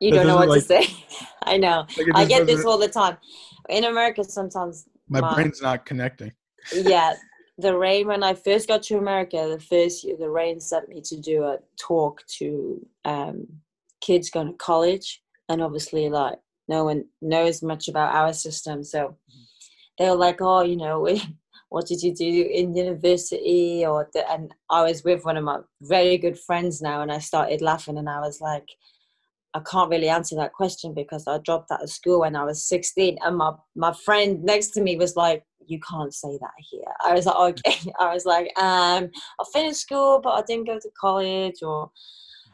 You 0.00 0.12
don't 0.12 0.26
know 0.26 0.36
what 0.36 0.48
like, 0.48 0.62
to 0.62 0.66
say. 0.66 0.84
I 1.44 1.56
know. 1.56 1.86
Like 1.96 2.08
I 2.14 2.24
get 2.24 2.44
this 2.46 2.64
all 2.64 2.76
the 2.76 2.88
time. 2.88 3.18
In 3.68 3.84
America, 3.84 4.24
sometimes 4.24 4.86
my, 5.08 5.20
my 5.20 5.34
brain's 5.34 5.62
not 5.62 5.86
connecting. 5.86 6.32
yeah, 6.74 7.14
the 7.60 7.76
Reign 7.76 8.08
when 8.08 8.22
I 8.22 8.34
first 8.34 8.68
got 8.68 8.82
to 8.84 8.98
America, 8.98 9.48
the 9.48 9.60
first 9.60 10.04
year, 10.04 10.16
the 10.16 10.30
Reign 10.30 10.60
sent 10.60 10.88
me 10.88 11.00
to 11.02 11.16
do 11.16 11.44
a 11.44 11.58
talk 11.78 12.22
to 12.38 12.86
um, 13.04 13.46
kids 14.00 14.30
going 14.30 14.48
to 14.48 14.52
college, 14.54 15.22
and 15.48 15.62
obviously, 15.62 16.08
like 16.08 16.38
no 16.68 16.84
one 16.84 17.04
knows 17.20 17.62
much 17.62 17.88
about 17.88 18.14
our 18.14 18.32
system. 18.32 18.82
So 18.84 19.16
they 19.98 20.08
were 20.08 20.16
like, 20.16 20.40
oh, 20.40 20.62
you 20.62 20.76
know, 20.76 21.06
what 21.68 21.86
did 21.86 22.02
you 22.02 22.14
do 22.14 22.48
in 22.52 22.74
university? 22.74 23.84
Or 23.86 24.08
the, 24.12 24.28
and 24.30 24.52
I 24.70 24.82
was 24.82 25.04
with 25.04 25.24
one 25.24 25.36
of 25.36 25.44
my 25.44 25.58
very 25.82 26.18
good 26.18 26.38
friends 26.38 26.80
now, 26.80 27.02
and 27.02 27.12
I 27.12 27.18
started 27.18 27.60
laughing, 27.60 27.98
and 27.98 28.08
I 28.08 28.20
was 28.20 28.40
like, 28.40 28.68
I 29.52 29.60
can't 29.60 29.90
really 29.90 30.08
answer 30.08 30.36
that 30.36 30.52
question 30.52 30.94
because 30.94 31.26
I 31.26 31.38
dropped 31.38 31.70
out 31.72 31.82
of 31.82 31.90
school 31.90 32.20
when 32.20 32.36
I 32.36 32.44
was 32.44 32.64
16, 32.64 33.18
and 33.22 33.36
my 33.36 33.52
my 33.74 33.92
friend 33.92 34.42
next 34.44 34.68
to 34.70 34.80
me 34.80 34.96
was 34.96 35.16
like, 35.16 35.44
"You 35.66 35.80
can't 35.80 36.14
say 36.14 36.38
that 36.40 36.52
here." 36.58 36.92
I 37.04 37.14
was 37.14 37.26
like, 37.26 37.36
"Okay." 37.66 37.92
I 38.00 38.14
was 38.14 38.26
like, 38.26 38.46
um, 38.58 39.10
"I 39.40 39.44
finished 39.52 39.80
school, 39.80 40.20
but 40.22 40.30
I 40.30 40.42
didn't 40.42 40.66
go 40.66 40.78
to 40.78 40.90
college," 41.00 41.62
or 41.62 41.90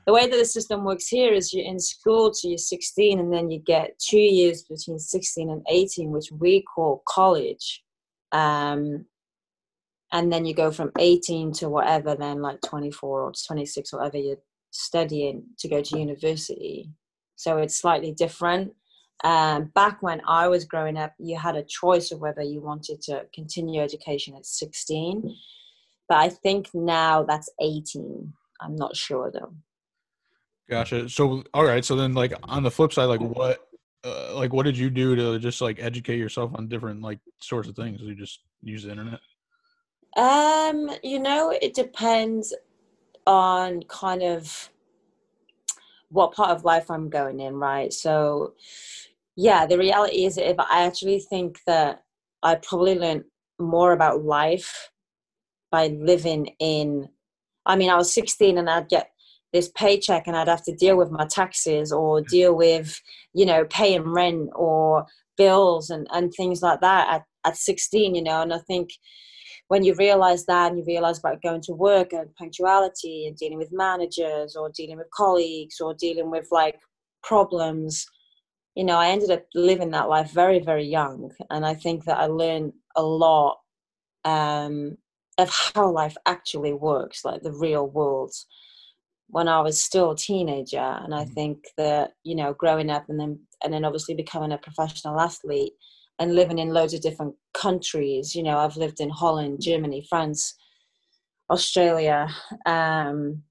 the 0.07 0.13
way 0.13 0.29
that 0.29 0.37
the 0.37 0.45
system 0.45 0.85
works 0.85 1.09
here 1.09 1.33
is 1.33 1.53
you're 1.53 1.67
in 1.67 1.81
school 1.81 2.31
till 2.31 2.51
you're 2.51 2.59
16 2.59 3.19
and 3.19 3.33
then 3.33 3.51
you 3.51 3.59
get 3.59 3.99
two 3.99 4.19
years 4.19 4.63
between 4.63 5.01
16 5.01 5.51
and 5.51 5.67
18 5.69 6.13
which 6.13 6.31
we 6.31 6.63
call 6.63 7.03
college 7.09 7.83
um, 8.31 9.05
and 10.13 10.33
then 10.33 10.45
you 10.45 10.55
go 10.55 10.71
from 10.71 10.93
18 10.99 11.53
to 11.55 11.69
whatever 11.69 12.15
then 12.15 12.41
like 12.41 12.61
24 12.63 13.23
or 13.23 13.33
26 13.47 13.93
whatever 13.93 14.17
you're 14.17 14.37
studying 14.77 15.43
to 15.59 15.69
go 15.69 15.81
to 15.81 15.99
university 15.99 16.91
so 17.37 17.59
it's 17.59 17.77
slightly 17.77 18.13
different 18.13 18.73
um, 19.25 19.71
back 19.75 20.03
when 20.03 20.21
i 20.29 20.47
was 20.47 20.65
growing 20.65 20.97
up 20.97 21.13
you 21.19 21.37
had 21.37 21.57
a 21.57 21.65
choice 21.65 22.11
of 22.11 22.21
whether 22.21 22.43
you 22.43 22.61
wanted 22.61 23.01
to 23.01 23.25
continue 23.35 23.81
education 23.81 24.35
at 24.35 24.47
16 24.47 25.35
but 26.09 26.19
i 26.19 26.29
think 26.29 26.69
now 26.75 27.23
that's 27.23 27.51
18 27.61 28.33
i'm 28.61 28.77
not 28.77 28.95
sure 28.97 29.31
though 29.33 29.53
Gotcha. 30.69 31.09
So, 31.09 31.45
all 31.55 31.65
right. 31.65 31.85
So 31.85 31.95
then, 31.95 32.15
like 32.15 32.33
on 32.45 32.63
the 32.63 32.71
flip 32.71 32.93
side, 32.93 33.05
like 33.05 33.21
what, 33.21 33.69
uh, 34.05 34.35
like 34.35 34.53
what 34.53 34.65
did 34.65 34.77
you 34.77 34.91
do 34.91 35.15
to 35.15 35.39
just 35.39 35.61
like 35.61 35.81
educate 35.81 36.19
yourself 36.19 36.53
on 36.55 36.69
different 36.69 37.03
like 37.03 37.21
sorts 37.41 37.69
of 37.69 37.77
things? 37.77 38.01
You 38.01 38.15
just 38.15 38.41
use 38.63 38.83
the 38.83 38.91
internet. 38.91 39.21
Um, 40.17 40.91
you 41.03 41.21
know, 41.21 41.57
it 41.63 41.75
depends 41.75 42.55
on 43.27 43.83
kind 43.89 44.23
of 44.23 44.71
what 46.11 46.33
part 46.33 46.51
of 46.51 46.65
life 46.65 46.91
I'm 46.91 47.11
going 47.11 47.41
in, 47.41 47.55
right? 47.55 47.93
So, 47.93 48.55
yeah, 49.37 49.67
the 49.67 49.79
reality 49.79 50.25
is, 50.25 50.39
if 50.39 50.59
I 50.59 50.85
actually 50.85 51.21
think 51.21 51.61
that 51.67 52.03
I 52.43 52.55
probably 52.57 52.99
learned 52.99 53.25
more 53.59 53.93
about 53.93 54.25
life 54.25 54.91
by 55.71 55.89
living 55.89 56.55
in. 56.61 57.09
I 57.65 57.77
mean, 57.77 57.91
I 57.91 57.97
was 57.97 58.13
16 58.13 58.59
and 58.59 58.71
I'd 58.71 58.89
get 58.89 59.11
this 59.53 59.69
paycheck 59.75 60.27
and 60.27 60.37
I'd 60.37 60.49
have 60.49 60.65
to 60.65 60.75
deal 60.75 60.97
with 60.97 61.11
my 61.11 61.27
taxes 61.27 61.93
or 61.93 62.21
deal 62.21 62.55
with, 62.55 63.01
you 63.35 63.47
know, 63.47 63.65
paying 63.65 64.03
rent 64.03 64.51
or 64.55 65.07
bills 65.37 65.91
and, 65.91 66.07
and 66.13 66.33
things 66.33 66.63
like 66.63 66.81
that 66.81 67.09
at, 67.09 67.25
at 67.45 67.57
16, 67.57 68.15
you 68.15 68.23
know. 68.23 68.43
And 68.43 68.53
I 68.53 68.59
think 68.59 68.91
when 69.69 69.85
you 69.85 69.95
realize 69.95 70.47
that 70.47 70.71
and 70.71 70.79
you 70.79 70.85
realize 70.87 71.19
about 71.19 71.43
going 71.43 71.61
to 71.63 71.73
work 71.73 72.13
and 72.13 72.35
punctuality 72.37 73.27
and 73.27 73.37
dealing 73.37 73.59
with 73.59 73.73
managers 73.73 74.55
or 74.55 74.71
dealing 74.75 74.97
with 74.97 75.11
colleagues 75.11 75.81
or 75.81 75.95
dealing 75.95 76.31
with 76.31 76.47
like 76.51 76.79
problems, 77.23 78.07
you 78.77 78.85
know, 78.85 78.97
I 78.97 79.09
ended 79.09 79.31
up 79.31 79.45
living 79.55 79.91
that 79.91 80.09
life 80.09 80.31
very, 80.31 80.61
very 80.61 80.85
young. 80.85 81.33
And 81.51 81.67
I 81.67 81.75
think 81.75 82.05
that 82.05 82.19
I 82.19 82.27
learned 82.27 82.75
a 82.95 83.03
lot 83.03 83.59
um, 84.25 84.97
of 85.39 85.51
how 85.51 85.91
life 85.91 86.17
actually 86.27 86.73
works, 86.73 87.25
like 87.25 87.43
the 87.43 87.53
real 87.53 87.89
world 87.89 88.33
when 89.29 89.49
I 89.49 89.61
was 89.61 89.83
still 89.83 90.13
a 90.13 90.17
teenager. 90.17 90.79
And 90.79 91.15
I 91.15 91.25
mm. 91.25 91.33
think 91.35 91.65
that, 91.77 92.13
you 92.23 92.37
know, 92.37 92.55
growing 92.55 92.91
up 92.91 93.07
and 93.09 93.19
then 93.19 93.41
and 93.65 93.73
then 93.73 93.85
obviously 93.85 94.15
becoming 94.15 94.53
a 94.53 94.59
professional 94.59 95.19
athlete 95.19 95.73
and 96.19 96.35
living 96.35 96.59
in 96.59 96.73
loads 96.73 96.95
of 96.95 97.03
different 97.03 97.35
countries. 97.55 98.35
You 98.35 98.43
know, 98.43 98.59
I've 98.59 98.77
lived 98.77 99.01
in 99.01 99.11
Holland, 99.11 99.61
Germany, 99.61 100.07
France, 100.09 100.55
Australia, 101.51 102.29
um, 102.65 103.43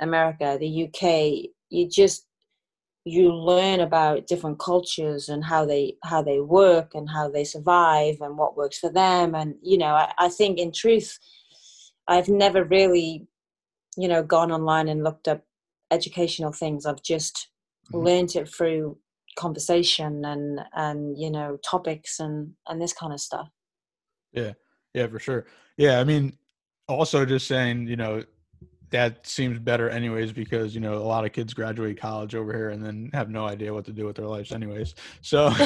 America, 0.00 0.56
the 0.58 0.84
UK. 0.84 1.50
You 1.68 1.88
just 1.88 2.26
you 3.04 3.32
learn 3.32 3.80
about 3.80 4.26
different 4.26 4.58
cultures 4.58 5.28
and 5.28 5.44
how 5.44 5.64
they 5.64 5.96
how 6.04 6.22
they 6.22 6.40
work 6.40 6.94
and 6.94 7.08
how 7.08 7.28
they 7.30 7.44
survive 7.44 8.16
and 8.20 8.36
what 8.36 8.56
works 8.56 8.78
for 8.78 8.90
them. 8.90 9.34
And 9.34 9.54
you 9.62 9.78
know, 9.78 9.94
I, 9.94 10.12
I 10.18 10.28
think 10.28 10.58
in 10.58 10.72
truth, 10.72 11.18
I've 12.08 12.28
never 12.28 12.64
really 12.64 13.26
you 13.96 14.08
know 14.08 14.22
gone 14.22 14.52
online 14.52 14.88
and 14.88 15.04
looked 15.04 15.28
up 15.28 15.42
educational 15.90 16.52
things 16.52 16.86
i've 16.86 17.02
just 17.02 17.48
mm-hmm. 17.92 18.04
learned 18.06 18.34
it 18.36 18.48
through 18.48 18.96
conversation 19.36 20.24
and 20.24 20.60
and 20.74 21.18
you 21.18 21.30
know 21.30 21.58
topics 21.68 22.20
and 22.20 22.52
and 22.68 22.80
this 22.80 22.92
kind 22.92 23.12
of 23.12 23.20
stuff. 23.20 23.48
Yeah. 24.32 24.52
Yeah 24.94 25.06
for 25.06 25.18
sure. 25.18 25.46
Yeah 25.76 26.00
i 26.00 26.04
mean 26.04 26.36
also 26.88 27.24
just 27.24 27.46
saying 27.46 27.86
you 27.86 27.96
know 27.96 28.22
that 28.90 29.24
seems 29.26 29.58
better 29.58 29.88
anyways 29.88 30.32
because 30.32 30.74
you 30.74 30.80
know 30.80 30.94
a 30.94 30.98
lot 30.98 31.24
of 31.24 31.32
kids 31.32 31.54
graduate 31.54 31.98
college 31.98 32.34
over 32.34 32.52
here 32.52 32.70
and 32.70 32.84
then 32.84 33.10
have 33.12 33.30
no 33.30 33.46
idea 33.46 33.72
what 33.72 33.84
to 33.84 33.92
do 33.92 34.04
with 34.04 34.16
their 34.16 34.26
lives 34.26 34.52
anyways. 34.52 34.94
So 35.22 35.50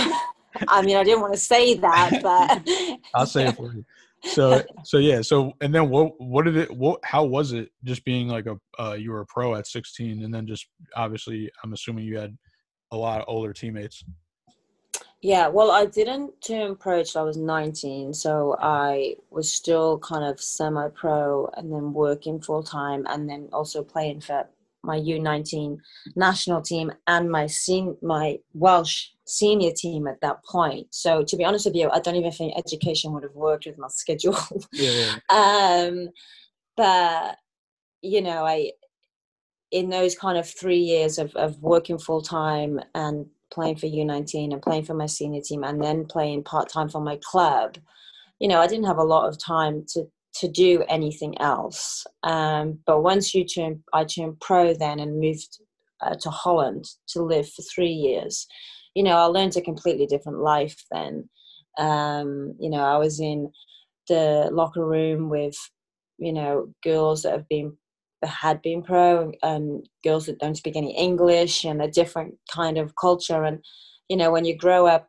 i 0.68 0.82
mean 0.82 0.96
i 0.96 1.02
didn't 1.02 1.20
want 1.20 1.32
to 1.32 1.38
say 1.38 1.74
that 1.74 2.20
but 2.22 2.96
i'll 3.14 3.26
say 3.26 3.48
it 3.48 3.56
for 3.56 3.74
you. 3.74 3.84
So 4.24 4.62
so 4.84 4.98
yeah 4.98 5.20
so 5.20 5.52
and 5.60 5.74
then 5.74 5.88
what 5.88 6.12
what 6.20 6.44
did 6.44 6.56
it 6.56 6.70
what 6.70 7.00
how 7.04 7.24
was 7.24 7.52
it 7.52 7.70
just 7.82 8.04
being 8.04 8.28
like 8.28 8.46
a 8.46 8.56
uh, 8.78 8.94
you 8.94 9.10
were 9.10 9.20
a 9.20 9.26
pro 9.26 9.54
at 9.54 9.66
16 9.66 10.22
and 10.22 10.32
then 10.32 10.46
just 10.46 10.66
obviously 10.94 11.50
i'm 11.62 11.72
assuming 11.72 12.04
you 12.04 12.18
had 12.18 12.36
a 12.90 12.96
lot 12.96 13.20
of 13.20 13.24
older 13.28 13.52
teammates 13.52 14.04
yeah 15.20 15.48
well 15.48 15.70
i 15.70 15.86
didn't 15.86 16.32
turn 16.40 16.76
pro 16.76 17.02
till 17.02 17.20
i 17.20 17.24
was 17.24 17.36
19 17.36 18.12
so 18.12 18.56
i 18.60 19.14
was 19.30 19.50
still 19.50 19.98
kind 19.98 20.24
of 20.24 20.40
semi 20.40 20.88
pro 20.88 21.48
and 21.56 21.72
then 21.72 21.92
working 21.92 22.40
full 22.40 22.62
time 22.62 23.04
and 23.08 23.28
then 23.28 23.48
also 23.52 23.82
playing 23.82 24.20
for 24.20 24.46
my 24.84 25.00
U19 25.00 25.78
national 26.14 26.62
team 26.62 26.92
and 27.06 27.30
my 27.30 27.46
sen- 27.46 27.96
my 28.02 28.38
Welsh 28.52 29.08
senior 29.24 29.72
team 29.72 30.06
at 30.06 30.20
that 30.20 30.44
point. 30.44 30.86
So 30.90 31.24
to 31.24 31.36
be 31.36 31.44
honest 31.44 31.64
with 31.66 31.74
you, 31.74 31.90
I 31.90 32.00
don't 32.00 32.16
even 32.16 32.30
think 32.30 32.56
education 32.56 33.12
would 33.12 33.22
have 33.22 33.34
worked 33.34 33.66
with 33.66 33.78
my 33.78 33.88
schedule. 33.90 34.36
yeah, 34.72 35.16
yeah. 35.30 35.86
um, 35.88 36.08
but 36.76 37.36
you 38.02 38.20
know, 38.20 38.44
I 38.44 38.72
in 39.74 39.90
those 39.90 40.14
kind 40.14 40.38
of 40.38 40.48
three 40.48 40.78
years 40.78 41.18
of, 41.18 41.34
of 41.34 41.60
working 41.60 41.98
full 41.98 42.22
time 42.22 42.78
and 42.94 43.26
playing 43.52 43.74
for 43.74 43.86
U19 43.86 44.52
and 44.52 44.62
playing 44.62 44.84
for 44.84 44.94
my 44.94 45.06
senior 45.06 45.40
team 45.40 45.64
and 45.64 45.82
then 45.82 46.04
playing 46.04 46.44
part 46.44 46.68
time 46.68 46.88
for 46.88 47.00
my 47.00 47.18
club, 47.24 47.76
you 48.38 48.46
know, 48.46 48.60
I 48.60 48.68
didn't 48.68 48.86
have 48.86 48.98
a 48.98 49.04
lot 49.04 49.28
of 49.28 49.36
time 49.36 49.84
to 49.88 50.04
to 50.36 50.48
do 50.48 50.84
anything 50.88 51.40
else. 51.40 52.04
Um, 52.24 52.80
but 52.86 53.02
once 53.02 53.34
you 53.34 53.44
turn, 53.44 53.82
I 53.92 54.04
turned 54.04 54.40
pro 54.40 54.74
then 54.74 54.98
and 54.98 55.20
moved 55.20 55.58
uh, 56.00 56.16
to 56.22 56.30
Holland 56.30 56.84
to 57.08 57.22
live 57.22 57.48
for 57.48 57.62
three 57.62 57.92
years. 57.92 58.46
You 58.94 59.04
know, 59.04 59.16
I 59.16 59.24
learned 59.24 59.56
a 59.56 59.60
completely 59.60 60.06
different 60.06 60.40
life 60.40 60.76
then. 60.90 61.28
Um, 61.78 62.54
you 62.58 62.68
know, 62.68 62.82
I 62.82 62.96
was 62.98 63.20
in 63.20 63.50
the 64.08 64.50
locker 64.52 64.84
room 64.84 65.28
with, 65.28 65.56
you 66.18 66.32
know, 66.32 66.68
girls 66.82 67.22
that 67.22 67.32
have 67.32 67.48
been 67.48 67.76
that 68.24 68.30
had 68.30 68.62
been 68.62 68.82
pro 68.82 69.32
and 69.42 69.86
girls 70.02 70.26
that 70.26 70.38
don't 70.38 70.56
speak 70.56 70.76
any 70.76 70.96
English 70.96 71.64
and 71.64 71.82
a 71.82 71.90
different 71.90 72.34
kind 72.52 72.78
of 72.78 72.96
culture. 72.96 73.44
And 73.44 73.64
you 74.08 74.16
know, 74.16 74.30
when 74.30 74.44
you 74.44 74.56
grow 74.56 74.86
up, 74.86 75.08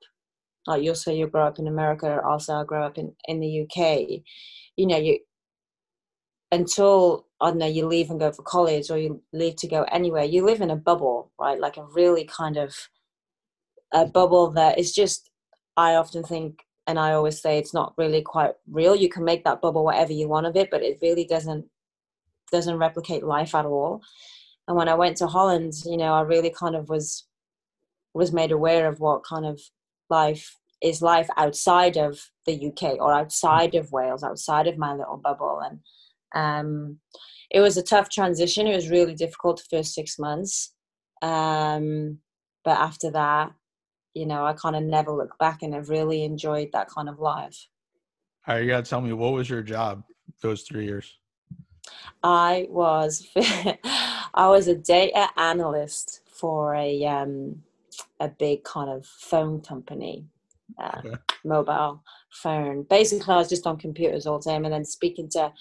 like 0.68 0.84
you'll 0.84 0.96
say 0.96 1.16
you 1.16 1.28
grow 1.28 1.48
up 1.48 1.60
in 1.60 1.68
America, 1.68 2.08
or 2.08 2.26
also 2.26 2.56
I 2.56 2.64
grow 2.64 2.84
up 2.86 2.98
in 2.98 3.14
in 3.28 3.40
the 3.40 3.62
UK 3.64 4.22
you 4.78 4.88
know 4.88 4.98
you 4.98 5.20
until 6.52 7.26
I 7.42 7.50
don't 7.50 7.58
know 7.58 7.66
you 7.66 7.88
leave 7.88 8.10
and 8.10 8.20
go 8.20 8.32
for 8.32 8.44
college 8.44 8.90
or 8.90 8.98
you 8.98 9.22
leave 9.34 9.58
to 9.58 9.68
go 9.68 9.84
anywhere, 9.92 10.24
you 10.24 10.46
live 10.46 10.62
in 10.62 10.70
a 10.70 10.76
bubble, 10.76 11.32
right? 11.40 11.60
Like 11.60 11.78
a 11.78 11.84
really 11.84 12.24
kind 12.26 12.58
of 12.58 12.74
a 13.94 14.06
bubble 14.06 14.52
that 14.52 14.80
is 14.80 14.94
just. 14.94 15.30
I 15.78 15.96
often 15.96 16.24
think, 16.24 16.60
and 16.88 16.98
I 16.98 17.12
always 17.12 17.42
say, 17.42 17.58
it's 17.58 17.74
not 17.74 17.94
really 17.98 18.22
quite 18.22 18.54
real. 18.72 18.96
You 18.96 19.10
can 19.10 19.26
make 19.26 19.44
that 19.44 19.62
bubble 19.62 19.84
whatever 19.84 20.14
you 20.14 20.30
want 20.30 20.46
of 20.46 20.56
it, 20.56 20.70
but 20.72 20.84
it 20.84 21.00
really 21.02 21.26
doesn't 21.26 21.66
doesn't 22.52 22.78
replicate 22.78 23.24
life 23.24 23.56
at 23.56 23.66
all. 23.66 24.02
And 24.68 24.76
when 24.78 24.90
I 24.90 24.96
went 24.96 25.18
to 25.18 25.28
Holland, 25.28 25.74
you 25.86 25.98
know, 25.98 26.14
I 26.14 26.22
really 26.22 26.50
kind 26.50 26.76
of 26.76 26.90
was 26.90 27.28
was 28.14 28.32
made 28.32 28.52
aware 28.52 28.88
of 28.88 29.00
what 29.00 29.26
kind 29.26 29.46
of 29.46 29.60
life 30.10 30.56
is 30.82 31.02
life 31.02 31.28
outside 31.36 31.98
of 31.98 32.20
the 32.46 32.68
UK 32.68 33.00
or 33.00 33.14
outside 33.14 33.76
of 33.76 33.92
Wales, 33.92 34.24
outside 34.24 34.68
of 34.68 34.78
my 34.78 34.94
little 34.94 35.18
bubble. 35.18 35.62
And 35.64 35.80
um, 36.34 37.00
it 37.52 37.60
was 37.60 37.76
a 37.76 37.84
tough 37.84 38.10
transition. 38.10 38.68
It 38.68 38.76
was 38.76 38.90
really 38.90 39.16
difficult 39.16 39.58
the 39.58 39.78
first 39.78 39.94
six 39.94 40.18
months. 40.18 40.74
Um, 41.22 42.20
but 42.64 42.78
after 42.78 43.12
that, 43.12 43.52
you 44.14 44.26
know, 44.26 44.46
I 44.46 44.54
kind 44.54 44.76
of 44.76 44.84
never 44.84 45.12
looked 45.12 45.38
back 45.40 45.62
and 45.62 45.76
I've 45.76 45.90
really 45.90 46.24
enjoyed 46.24 46.70
that 46.72 46.90
kind 46.90 47.10
of 47.10 47.20
life. 47.20 47.68
All 48.48 48.56
right, 48.56 48.64
you 48.64 48.70
got 48.70 48.86
to 48.86 48.90
tell 48.90 49.02
me 49.02 49.12
what 49.12 49.34
was 49.34 49.50
your 49.50 49.62
job 49.62 50.04
those 50.42 50.62
three 50.64 50.86
years? 50.86 51.18
I 52.24 52.68
was 52.70 53.28
I 54.34 54.50
was 54.50 54.68
a 54.68 54.76
data 54.76 55.30
analyst 55.38 56.22
for 56.26 56.76
a 56.76 57.06
um, 57.06 57.64
a 58.20 58.28
big 58.28 58.64
kind 58.64 58.90
of 58.90 59.06
phone 59.06 59.62
company 59.62 60.26
uh, 60.80 61.02
mobile 61.44 62.04
phone. 62.32 62.84
Basically, 62.84 63.34
I 63.34 63.38
was 63.38 63.50
just 63.50 63.68
on 63.68 63.78
computers 63.78 64.26
all 64.26 64.40
the 64.40 64.50
time 64.50 64.66
and 64.66 64.74
then 64.74 64.86
speaking 64.86 65.30
to 65.30 65.54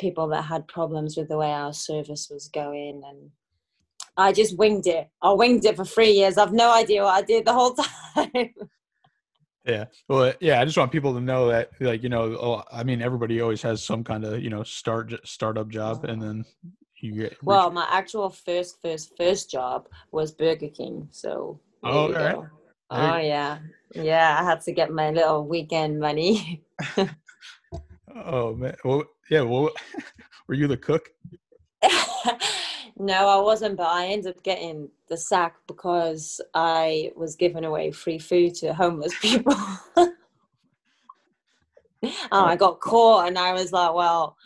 people 0.00 0.28
that 0.28 0.42
had 0.42 0.68
problems 0.68 1.16
with 1.16 1.28
the 1.28 1.38
way 1.38 1.50
our 1.50 1.72
service 1.72 2.28
was 2.30 2.48
going 2.48 3.02
and 3.06 3.30
I 4.16 4.32
just 4.32 4.56
winged 4.56 4.86
it. 4.86 5.08
I 5.22 5.32
winged 5.32 5.64
it 5.64 5.76
for 5.76 5.84
three 5.84 6.12
years. 6.12 6.38
I've 6.38 6.52
no 6.52 6.72
idea 6.72 7.02
what 7.02 7.14
I 7.14 7.22
did 7.22 7.44
the 7.44 7.52
whole 7.52 7.74
time. 8.14 8.54
Yeah. 9.66 9.86
Well, 10.08 10.32
yeah. 10.40 10.60
I 10.60 10.64
just 10.64 10.78
want 10.78 10.92
people 10.92 11.14
to 11.14 11.20
know 11.20 11.48
that, 11.48 11.70
like, 11.80 12.02
you 12.02 12.08
know, 12.08 12.36
oh, 12.40 12.62
I 12.70 12.84
mean, 12.84 13.02
everybody 13.02 13.40
always 13.40 13.62
has 13.62 13.82
some 13.82 14.04
kind 14.04 14.24
of, 14.24 14.42
you 14.42 14.50
know, 14.50 14.62
start 14.62 15.12
startup 15.24 15.68
job, 15.68 16.04
and 16.04 16.22
then 16.22 16.44
you 16.98 17.14
get. 17.14 17.36
Well, 17.42 17.70
my 17.70 17.86
actual 17.90 18.30
first, 18.30 18.80
first, 18.82 19.16
first 19.16 19.50
job 19.50 19.88
was 20.12 20.32
Burger 20.32 20.68
King. 20.68 21.08
So. 21.10 21.60
Oh, 21.82 22.12
right. 22.12 22.36
Oh 22.90 23.16
yeah, 23.16 23.58
yeah. 23.94 24.38
I 24.40 24.44
had 24.44 24.60
to 24.62 24.72
get 24.72 24.92
my 24.92 25.10
little 25.10 25.46
weekend 25.46 25.98
money. 25.98 26.62
oh 28.14 28.54
man. 28.54 28.76
Well, 28.84 29.04
yeah. 29.30 29.40
Well, 29.40 29.70
were 30.46 30.54
you 30.54 30.68
the 30.68 30.76
cook? 30.76 31.10
no, 32.96 33.28
I 33.28 33.40
wasn't. 33.40 33.76
But 33.76 33.88
I 33.88 34.06
ended 34.06 34.36
up 34.36 34.42
getting 34.42 34.88
the 35.08 35.16
sack 35.16 35.56
because 35.66 36.40
I 36.54 37.12
was 37.16 37.36
giving 37.36 37.64
away 37.64 37.90
free 37.92 38.18
food 38.18 38.54
to 38.56 38.74
homeless 38.74 39.18
people. 39.22 39.54
oh, 39.96 40.10
I 42.32 42.56
got 42.56 42.80
caught, 42.80 43.28
and 43.28 43.38
I 43.38 43.52
was 43.52 43.72
like, 43.72 43.94
well. 43.94 44.36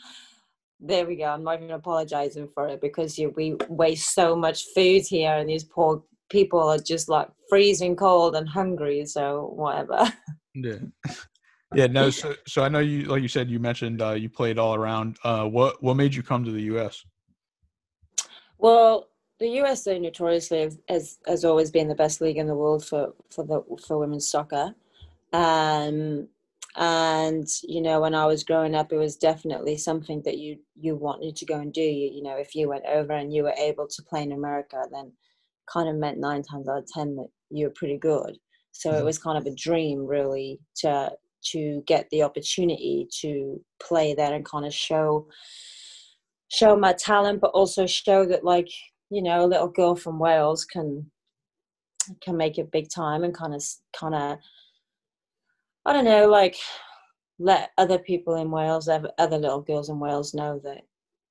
There 0.83 1.05
we 1.05 1.17
go. 1.17 1.25
I'm 1.25 1.45
not 1.45 1.59
even 1.59 1.73
apologizing 1.73 2.49
for 2.55 2.67
it 2.69 2.81
because 2.81 3.19
you, 3.19 3.35
we 3.37 3.55
waste 3.69 4.15
so 4.15 4.35
much 4.35 4.65
food 4.75 5.03
here, 5.03 5.35
and 5.35 5.47
these 5.47 5.63
poor 5.63 6.03
people 6.31 6.61
are 6.61 6.79
just 6.79 7.09
like 7.09 7.29
freezing 7.49 7.97
cold 7.97 8.35
and 8.37 8.49
hungry 8.49 9.05
so 9.05 9.53
whatever 9.55 10.11
yeah 10.55 10.79
yeah 11.75 11.87
no 11.87 12.09
so, 12.09 12.35
so 12.47 12.63
i 12.63 12.69
know 12.69 12.79
you 12.79 13.05
like 13.05 13.21
you 13.21 13.29
said 13.29 13.51
you 13.51 13.59
mentioned 13.59 14.01
uh, 14.01 14.13
you 14.13 14.31
played 14.31 14.59
all 14.59 14.75
around 14.75 15.19
uh, 15.25 15.45
what 15.45 15.83
what 15.83 15.95
made 15.95 16.15
you 16.15 16.23
come 16.23 16.45
to 16.45 16.53
the 16.53 16.63
us 16.63 17.05
well 18.61 19.09
the 19.39 19.49
usa 19.49 19.99
notoriously 19.99 20.71
has 20.89 21.19
has 21.27 21.45
always 21.45 21.71
been 21.71 21.89
the 21.89 21.95
best 21.95 22.21
league 22.21 22.39
in 22.39 22.47
the 22.47 22.55
world 22.55 22.85
for 22.85 23.13
for 23.31 23.45
the 23.45 23.63
for 23.87 23.99
women's 23.99 24.29
soccer 24.29 24.75
um 25.33 26.29
and 26.77 27.49
you 27.63 27.81
know 27.81 28.01
when 28.01 28.15
i 28.15 28.25
was 28.25 28.45
growing 28.45 28.75
up 28.75 28.93
it 28.93 28.97
was 28.97 29.17
definitely 29.17 29.77
something 29.77 30.23
that 30.23 30.39
you 30.39 30.57
you 30.77 30.95
wanted 30.95 31.35
to 31.35 31.45
go 31.45 31.57
and 31.57 31.73
do 31.73 31.81
you, 31.81 32.11
you 32.15 32.23
know 32.23 32.37
if 32.37 32.55
you 32.55 32.69
went 32.69 32.85
over 32.87 33.13
and 33.13 33.33
you 33.35 33.43
were 33.43 33.55
able 33.59 33.89
to 33.89 34.03
play 34.03 34.23
in 34.23 34.33
america 34.33 34.85
then 34.93 35.11
kind 35.73 35.89
of 35.89 35.97
meant 35.97 36.19
nine 36.19 36.43
times 36.43 36.69
out 36.69 36.79
of 36.79 36.87
ten 36.87 37.17
that 37.17 37.29
you 37.51 37.67
were 37.67 37.73
pretty 37.75 37.99
good. 37.99 38.39
So 38.73 38.91
mm-hmm. 38.91 39.01
it 39.01 39.05
was 39.05 39.19
kind 39.19 39.39
of 39.39 39.47
a 39.47 39.55
dream, 39.55 40.07
really, 40.07 40.61
to 40.77 41.13
to 41.53 41.83
get 41.87 42.07
the 42.11 42.23
opportunity 42.23 43.09
to 43.21 43.59
play 43.83 44.13
there 44.15 44.35
and 44.35 44.45
kind 44.45 44.67
of 44.67 44.75
show 44.75 45.27
show 46.51 46.77
my 46.77 46.93
talent, 46.93 47.41
but 47.41 47.53
also 47.53 47.87
show 47.87 48.27
that 48.27 48.45
like 48.45 48.69
you 49.11 49.23
know 49.23 49.45
a 49.45 49.49
little 49.49 49.69
girl 49.69 49.97
from 49.97 50.19
Wales 50.19 50.65
can 50.65 51.11
can 52.23 52.37
make 52.37 52.59
it 52.59 52.71
big 52.73 52.89
time 52.89 53.25
and 53.25 53.35
kind 53.35 53.55
of 53.55 53.63
kind 53.99 54.15
of 54.15 54.39
I 55.87 55.93
don't 55.93 56.05
know 56.05 56.29
like 56.29 56.57
let 57.39 57.71
other 57.79 57.99
people 57.99 58.35
in 58.35 58.51
Wales, 58.51 58.89
other 58.89 59.39
little 59.39 59.63
girls 59.63 59.89
in 59.89 59.99
Wales 59.99 60.35
know 60.35 60.61
that 60.65 60.83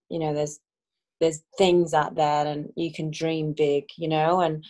you 0.09 0.19
know 0.19 0.33
there's 0.33 0.59
there's 1.19 1.43
things 1.57 1.93
out 1.93 2.15
there 2.15 2.47
and 2.47 2.71
you 2.75 2.91
can 2.91 3.11
dream 3.11 3.53
big 3.53 3.85
you 3.97 4.07
know 4.07 4.39
and 4.39 4.63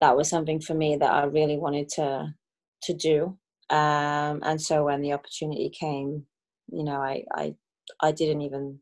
that 0.00 0.16
was 0.16 0.28
something 0.28 0.60
for 0.60 0.74
me 0.74 0.96
that 0.96 1.12
i 1.12 1.24
really 1.24 1.56
wanted 1.56 1.88
to 1.88 2.34
to 2.82 2.94
do. 2.94 3.38
Um, 3.70 4.42
and 4.42 4.60
so 4.60 4.84
when 4.84 5.00
the 5.00 5.12
opportunity 5.14 5.70
came 5.70 6.26
you 6.70 6.84
know 6.84 6.96
i 6.96 7.24
i 7.34 7.54
i 8.00 8.12
didn't 8.12 8.42
even 8.42 8.78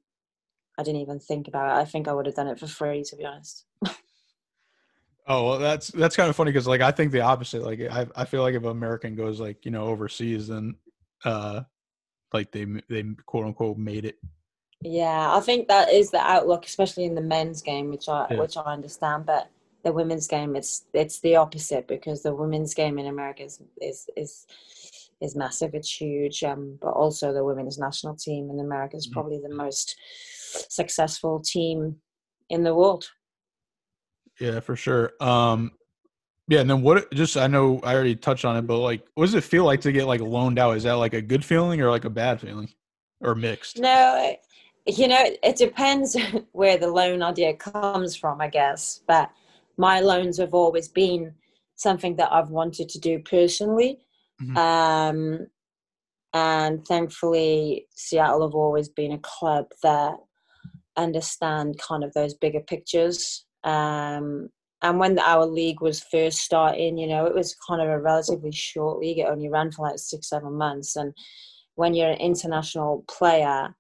i 0.79 0.83
didn't 0.83 1.01
even 1.01 1.19
think 1.19 1.49
about 1.49 1.77
it 1.77 1.81
i 1.81 1.85
think 1.85 2.09
i 2.09 2.13
would 2.13 2.27
have 2.27 2.35
done 2.35 2.49
it 2.49 2.59
for 2.59 2.67
free 2.67 3.03
to 3.03 3.17
be 3.17 3.25
honest 3.25 3.67
oh 5.27 5.47
well 5.47 5.59
that's 5.59 5.89
that's 5.89 6.17
kind 6.17 6.31
of 6.31 6.37
funny 6.37 6.51
because 6.51 6.67
like 6.67 6.81
i 6.81 6.91
think 6.91 7.13
the 7.13 7.21
opposite 7.21 7.63
like 7.63 7.81
i 7.81 8.07
i 8.17 8.25
feel 8.25 8.43
like 8.43 8.55
if 8.55 8.63
an 8.63 8.71
american 8.71 9.15
goes 9.15 9.41
like 9.41 9.65
you 9.65 9.71
know 9.71 9.85
overseas 9.85 10.49
then 10.49 10.75
uh 11.25 11.61
like 12.33 12.51
they 12.53 12.67
they 12.89 13.05
quote 13.27 13.47
unquote 13.47 13.79
made 13.79 14.05
it 14.05 14.19
yeah, 14.85 15.35
I 15.35 15.41
think 15.41 15.69
that 15.69 15.93
is 15.93 16.11
the 16.11 16.19
outlook, 16.19 16.67
especially 16.67 17.05
in 17.05 17.15
the 17.15 17.21
men's 17.21 17.63
game, 17.63 17.91
which 17.91 18.09
I 18.09 18.27
yeah. 18.31 18.39
which 18.39 18.57
I 18.57 18.63
understand. 18.63 19.27
But 19.27 19.49
the 19.85 19.93
women's 19.93 20.27
game, 20.27 20.57
it's 20.57 20.85
it's 20.93 21.21
the 21.21 21.37
opposite 21.37 21.87
because 21.87 22.23
the 22.23 22.35
women's 22.35 22.75
game 22.75 22.99
in 22.99 23.07
America 23.07 23.45
is 23.45 23.61
is 23.81 24.11
is, 24.17 24.47
is 25.21 25.37
massive. 25.37 25.75
It's 25.75 26.01
huge. 26.01 26.43
Um, 26.43 26.79
but 26.81 26.91
also 26.91 27.33
the 27.33 27.45
women's 27.45 27.79
national 27.79 28.17
team 28.17 28.51
in 28.51 28.59
America 28.59 28.97
is 28.97 29.09
mm. 29.09 29.13
probably 29.13 29.39
the 29.39 29.55
most 29.55 29.97
successful 30.69 31.41
team 31.41 31.97
in 32.49 32.63
the 32.63 32.75
world. 32.75 33.09
Yeah, 34.41 34.61
for 34.61 34.77
sure. 34.77 35.13
Um, 35.21 35.73
Yeah, 36.49 36.61
and 36.61 36.69
then 36.69 36.83
what? 36.83 37.11
Just 37.13 37.37
I 37.37 37.47
know 37.47 37.81
I 37.85 37.95
already 37.95 38.17
touched 38.17 38.45
on 38.45 38.57
it, 38.57 38.67
but 38.67 38.79
like, 38.79 39.07
what 39.15 39.27
does 39.27 39.35
it 39.35 39.45
feel 39.45 39.65
like 39.65 39.81
to 39.83 39.93
get 39.93 40.07
like 40.07 40.21
loaned 40.21 40.59
out? 40.59 40.77
Is 40.77 40.83
that 40.83 40.95
like 40.95 41.15
a 41.15 41.23
good 41.23 41.45
feeling 41.45 41.81
or 41.81 41.91
like 41.91 42.05
a 42.05 42.11
bad 42.11 42.41
feeling, 42.41 42.69
or 43.21 43.35
mixed? 43.35 43.79
No, 43.79 44.35
you 44.87 45.09
know, 45.09 45.25
it 45.43 45.57
depends 45.57 46.17
where 46.53 46.79
the 46.79 46.89
loan 46.89 47.23
idea 47.23 47.55
comes 47.55 48.17
from, 48.17 48.41
I 48.41 48.49
guess. 48.49 49.03
But 49.07 49.31
my 49.77 50.01
loans 50.01 50.39
have 50.39 50.55
always 50.55 50.89
been 50.89 51.35
something 51.77 52.17
that 52.17 52.33
I've 52.33 52.51
wanted 52.51 52.89
to 52.91 52.99
do 52.99 53.21
personally. 53.21 53.99
Mm-hmm. 54.43 54.57
Um, 54.57 55.47
and 56.35 56.87
thankfully, 56.87 57.87
Seattle 57.95 58.43
have 58.43 58.55
always 58.55 58.89
been 58.89 59.13
a 59.13 59.19
club 59.19 59.67
that 59.83 60.15
understand 60.97 61.79
kind 61.79 62.05
of 62.05 62.13
those 62.13 62.35
bigger 62.35 62.61
pictures. 62.61 63.45
Um, 63.65 64.49
and 64.83 64.99
when 64.99 65.19
our 65.21 65.47
league 65.47 65.81
was 65.81 66.05
first 66.11 66.39
starting, 66.39 66.99
you 66.99 67.07
know, 67.07 67.27
it 67.27 67.35
was 67.35 67.57
kind 67.69 67.81
of 67.81 67.89
a 67.89 68.01
relatively 68.01 68.51
short 68.51 68.99
league. 68.99 69.19
It 69.19 69.29
only 69.29 69.49
ran 69.49 69.71
for 69.71 69.87
like 69.87 69.99
six, 69.99 70.29
seven 70.29 70.55
months. 70.55 70.97
And 70.97 71.13
when 71.77 71.95
you're 71.95 72.11
an 72.11 72.19
international 72.19 73.05
player, 73.09 73.75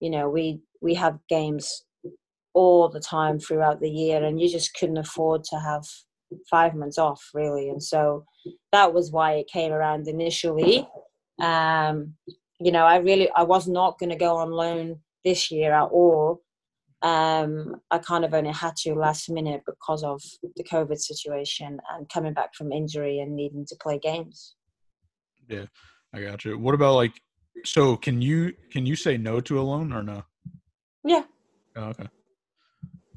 you 0.00 0.10
know, 0.10 0.28
we 0.28 0.60
we 0.80 0.94
have 0.94 1.18
games 1.28 1.84
all 2.54 2.88
the 2.88 3.00
time 3.00 3.38
throughout 3.38 3.80
the 3.80 3.88
year, 3.88 4.24
and 4.24 4.40
you 4.40 4.48
just 4.48 4.74
couldn't 4.74 4.98
afford 4.98 5.44
to 5.44 5.60
have 5.60 5.84
five 6.50 6.74
months 6.74 6.98
off, 6.98 7.22
really. 7.32 7.68
And 7.68 7.82
so 7.82 8.24
that 8.72 8.92
was 8.92 9.12
why 9.12 9.34
it 9.34 9.46
came 9.46 9.72
around 9.72 10.08
initially. 10.08 10.88
Um, 11.40 12.14
you 12.58 12.72
know, 12.72 12.84
I 12.84 12.96
really 12.96 13.30
I 13.36 13.44
was 13.44 13.68
not 13.68 13.98
going 13.98 14.10
to 14.10 14.16
go 14.16 14.36
on 14.36 14.50
loan 14.50 14.98
this 15.24 15.50
year 15.50 15.72
at 15.72 15.84
all 15.84 16.42
um, 17.02 17.80
I 17.90 17.98
kind 17.98 18.24
of 18.24 18.32
only 18.32 18.52
had 18.52 18.76
to 18.76 18.94
last 18.94 19.28
minute 19.28 19.62
because 19.66 20.04
of 20.04 20.22
the 20.56 20.62
COVID 20.62 20.98
situation 20.98 21.80
and 21.92 22.08
coming 22.08 22.32
back 22.32 22.54
from 22.54 22.70
injury 22.70 23.18
and 23.18 23.34
needing 23.34 23.66
to 23.66 23.76
play 23.80 23.98
games. 23.98 24.54
Yeah, 25.48 25.64
I 26.14 26.22
got 26.22 26.44
you. 26.44 26.58
What 26.58 26.74
about 26.74 26.94
like, 26.94 27.20
so 27.64 27.96
can 27.96 28.22
you 28.22 28.54
can 28.70 28.86
you 28.86 28.94
say 28.94 29.16
no 29.16 29.40
to 29.40 29.60
a 29.60 29.62
loan 29.62 29.92
or 29.92 30.02
no? 30.04 30.22
Yeah. 31.04 31.24
Oh, 31.74 31.86
okay. 31.86 32.08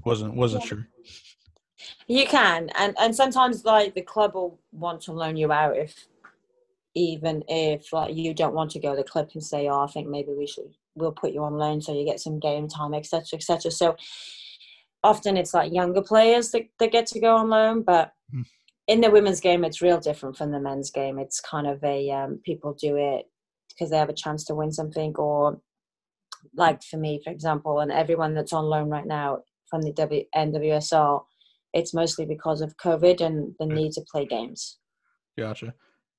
Wasn't 0.03 0.33
wasn't 0.33 0.63
yeah. 0.63 0.69
sure. 0.69 0.87
You 2.07 2.25
can, 2.25 2.71
and 2.79 2.95
and 2.99 3.15
sometimes 3.15 3.65
like 3.65 3.93
the 3.93 4.01
club 4.01 4.33
will 4.33 4.59
want 4.71 5.01
to 5.01 5.11
loan 5.11 5.37
you 5.37 5.51
out 5.51 5.77
if 5.77 6.07
even 6.95 7.43
if 7.47 7.93
like 7.93 8.15
you 8.15 8.33
don't 8.33 8.55
want 8.55 8.71
to 8.71 8.79
go, 8.79 8.95
the 8.95 9.03
club 9.03 9.29
can 9.29 9.41
say, 9.41 9.67
"Oh, 9.67 9.81
I 9.81 9.87
think 9.87 10.07
maybe 10.07 10.31
we 10.35 10.47
should 10.47 10.73
we'll 10.95 11.11
put 11.11 11.31
you 11.31 11.43
on 11.43 11.53
loan 11.53 11.81
so 11.81 11.93
you 11.93 12.05
get 12.05 12.19
some 12.19 12.39
game 12.39 12.67
time, 12.67 12.93
etc., 12.93 13.23
etc." 13.33 13.71
So 13.71 13.95
often 15.05 15.37
it's 15.37 15.53
like 15.53 15.71
younger 15.71 16.01
players 16.01 16.49
that, 16.51 16.63
that 16.79 16.91
get 16.91 17.05
to 17.05 17.19
go 17.19 17.35
on 17.35 17.49
loan, 17.49 17.83
but 17.83 18.11
mm. 18.33 18.43
in 18.87 19.01
the 19.01 19.11
women's 19.11 19.39
game, 19.39 19.63
it's 19.63 19.81
real 19.81 19.99
different 19.99 20.35
from 20.35 20.51
the 20.51 20.59
men's 20.59 20.89
game. 20.89 21.19
It's 21.19 21.39
kind 21.39 21.67
of 21.67 21.83
a 21.83 22.09
um, 22.09 22.41
people 22.43 22.73
do 22.73 22.97
it 22.97 23.25
because 23.69 23.91
they 23.91 23.97
have 23.97 24.09
a 24.09 24.13
chance 24.13 24.43
to 24.45 24.55
win 24.55 24.71
something, 24.71 25.13
or 25.15 25.61
like 26.55 26.81
for 26.83 26.97
me, 26.97 27.21
for 27.23 27.29
example, 27.29 27.79
and 27.79 27.91
everyone 27.91 28.33
that's 28.33 28.53
on 28.53 28.65
loan 28.65 28.89
right 28.89 29.05
now 29.05 29.39
from 29.69 29.81
the 29.81 29.91
w- 29.91 30.25
NWSL, 30.35 31.23
it's 31.73 31.93
mostly 31.93 32.25
because 32.25 32.61
of 32.61 32.77
COVID 32.77 33.21
and 33.21 33.53
the 33.59 33.65
need 33.65 33.91
to 33.93 34.05
play 34.11 34.25
games. 34.25 34.79
Gotcha. 35.37 35.73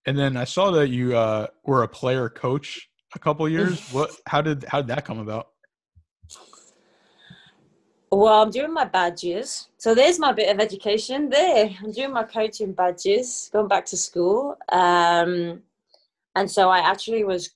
And 0.06 0.16
then 0.16 0.36
I 0.36 0.44
saw 0.44 0.70
that 0.72 0.88
you 0.88 1.16
uh, 1.16 1.48
were 1.64 1.82
a 1.82 1.88
player 1.88 2.28
coach 2.28 2.88
a 3.14 3.18
couple 3.18 3.48
years. 3.48 3.80
what? 3.92 4.10
How 4.26 4.42
did 4.42 4.64
how 4.64 4.80
did 4.80 4.88
that 4.88 5.04
come 5.04 5.18
about? 5.18 5.48
Well, 8.10 8.42
I'm 8.42 8.50
doing 8.50 8.72
my 8.72 8.84
badges. 8.84 9.68
So 9.78 9.94
there's 9.94 10.18
my 10.18 10.32
bit 10.32 10.54
of 10.54 10.60
education 10.60 11.28
there. 11.28 11.70
I'm 11.82 11.90
doing 11.90 12.12
my 12.12 12.22
coaching 12.22 12.72
badges, 12.72 13.50
going 13.52 13.66
back 13.68 13.84
to 13.86 13.96
school. 13.96 14.56
Um, 14.70 15.62
and 16.36 16.50
so 16.50 16.70
I 16.70 16.78
actually 16.78 17.24
was 17.24 17.50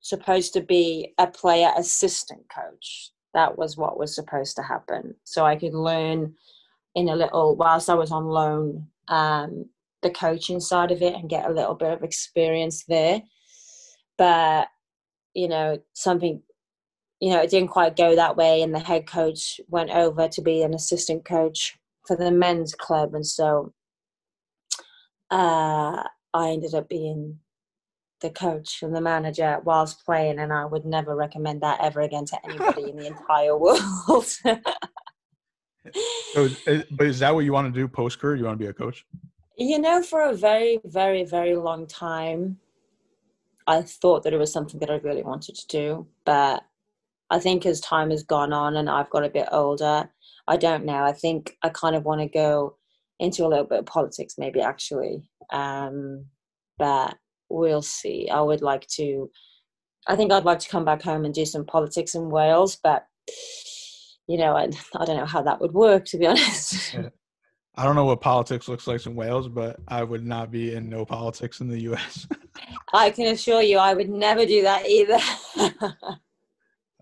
supposed 0.00 0.52
to 0.54 0.60
be 0.60 1.14
a 1.18 1.26
player 1.26 1.70
assistant 1.78 2.42
coach. 2.48 3.10
That 3.34 3.56
was 3.56 3.76
what 3.76 3.98
was 3.98 4.14
supposed 4.14 4.56
to 4.56 4.62
happen. 4.62 5.14
So 5.24 5.44
I 5.44 5.56
could 5.56 5.74
learn 5.74 6.34
in 6.94 7.08
a 7.08 7.16
little, 7.16 7.56
whilst 7.56 7.88
I 7.88 7.94
was 7.94 8.10
on 8.10 8.26
loan, 8.26 8.86
um, 9.08 9.66
the 10.02 10.10
coaching 10.10 10.60
side 10.60 10.90
of 10.90 11.02
it 11.02 11.14
and 11.14 11.30
get 11.30 11.46
a 11.46 11.52
little 11.52 11.74
bit 11.74 11.92
of 11.92 12.02
experience 12.02 12.84
there. 12.84 13.22
But, 14.18 14.68
you 15.34 15.48
know, 15.48 15.78
something, 15.92 16.40
you 17.20 17.30
know, 17.30 17.40
it 17.42 17.50
didn't 17.50 17.68
quite 17.68 17.96
go 17.96 18.14
that 18.14 18.36
way. 18.36 18.62
And 18.62 18.74
the 18.74 18.78
head 18.78 19.06
coach 19.06 19.60
went 19.68 19.90
over 19.90 20.28
to 20.28 20.42
be 20.42 20.62
an 20.62 20.74
assistant 20.74 21.24
coach 21.24 21.76
for 22.06 22.16
the 22.16 22.30
men's 22.30 22.74
club. 22.74 23.14
And 23.14 23.26
so 23.26 23.72
uh, 25.30 26.02
I 26.32 26.50
ended 26.50 26.74
up 26.74 26.88
being 26.88 27.38
the 28.20 28.30
coach 28.30 28.82
and 28.82 28.94
the 28.94 29.00
manager 29.00 29.60
whilst 29.64 30.04
playing. 30.04 30.38
And 30.38 30.52
I 30.52 30.64
would 30.64 30.84
never 30.84 31.14
recommend 31.16 31.62
that 31.62 31.80
ever 31.82 32.00
again 32.00 32.24
to 32.26 32.38
anybody 32.44 32.90
in 32.90 32.96
the 32.96 33.06
entire 33.18 33.56
world. 33.56 34.26
so, 36.32 36.48
but 36.90 37.06
is 37.06 37.18
that 37.18 37.34
what 37.34 37.44
you 37.44 37.52
want 37.52 37.72
to 37.72 37.80
do 37.80 37.88
post 37.88 38.18
career? 38.18 38.36
You 38.36 38.44
want 38.44 38.58
to 38.58 38.64
be 38.64 38.70
a 38.70 38.72
coach? 38.72 39.04
You 39.56 39.78
know, 39.78 40.02
for 40.02 40.22
a 40.22 40.34
very, 40.34 40.80
very, 40.84 41.24
very 41.24 41.54
long 41.54 41.86
time, 41.86 42.58
I 43.66 43.82
thought 43.82 44.22
that 44.22 44.32
it 44.32 44.38
was 44.38 44.52
something 44.52 44.80
that 44.80 44.90
I 44.90 44.96
really 44.96 45.22
wanted 45.22 45.54
to 45.56 45.66
do. 45.66 46.06
But 46.24 46.62
I 47.30 47.38
think 47.38 47.66
as 47.66 47.80
time 47.80 48.10
has 48.10 48.22
gone 48.22 48.52
on 48.52 48.76
and 48.76 48.88
I've 48.90 49.10
got 49.10 49.24
a 49.24 49.30
bit 49.30 49.48
older, 49.50 50.10
I 50.46 50.56
don't 50.56 50.84
know. 50.84 51.02
I 51.04 51.12
think 51.12 51.56
I 51.62 51.70
kind 51.70 51.96
of 51.96 52.04
want 52.04 52.20
to 52.20 52.28
go 52.28 52.76
into 53.18 53.46
a 53.46 53.48
little 53.48 53.64
bit 53.64 53.80
of 53.80 53.86
politics, 53.86 54.34
maybe 54.36 54.60
actually. 54.60 55.22
Um, 55.50 56.26
but 56.78 57.16
we'll 57.48 57.82
see. 57.82 58.28
I 58.30 58.40
would 58.40 58.60
like 58.62 58.86
to, 58.88 59.30
I 60.06 60.16
think 60.16 60.32
I'd 60.32 60.44
like 60.44 60.58
to 60.60 60.68
come 60.68 60.84
back 60.84 61.02
home 61.02 61.24
and 61.24 61.32
do 61.32 61.46
some 61.46 61.64
politics 61.64 62.14
in 62.14 62.30
Wales, 62.30 62.76
but 62.82 63.06
you 64.26 64.38
know, 64.38 64.56
I, 64.56 64.70
I 64.96 65.04
don't 65.04 65.16
know 65.16 65.26
how 65.26 65.42
that 65.42 65.60
would 65.60 65.72
work, 65.72 66.04
to 66.06 66.18
be 66.18 66.26
honest. 66.28 66.96
I 67.76 67.84
don't 67.84 67.96
know 67.96 68.04
what 68.04 68.20
politics 68.20 68.68
looks 68.68 68.86
like 68.86 69.04
in 69.04 69.16
Wales, 69.16 69.48
but 69.48 69.80
I 69.88 70.04
would 70.04 70.24
not 70.24 70.52
be 70.52 70.74
in 70.74 70.88
no 70.88 71.04
politics 71.04 71.60
in 71.60 71.68
the 71.68 71.80
U.S. 71.82 72.26
I 72.94 73.10
can 73.10 73.26
assure 73.26 73.62
you, 73.62 73.78
I 73.78 73.94
would 73.94 74.08
never 74.08 74.46
do 74.46 74.62
that 74.62 74.86
either. 74.86 75.18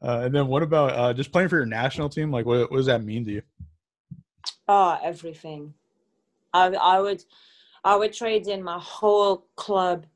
uh, 0.03 0.21
and 0.25 0.35
then, 0.35 0.47
what 0.47 0.63
about 0.63 0.93
uh, 0.93 1.13
just 1.13 1.31
playing 1.31 1.51
for 1.51 1.57
your 1.57 1.67
national 1.67 2.09
team? 2.09 2.31
Like, 2.31 2.47
what, 2.47 2.71
what 2.71 2.79
does 2.79 2.87
that 2.87 3.05
mean 3.05 3.27
to 3.27 3.33
you? 3.33 3.43
Oh, 4.67 4.99
everything. 5.03 5.75
I, 6.55 6.69
I 6.69 7.01
would, 7.01 7.23
I 7.85 7.97
would 7.97 8.15
trade 8.15 8.47
in 8.47 8.63
my 8.63 8.79
whole 8.81 9.47
club 9.57 10.07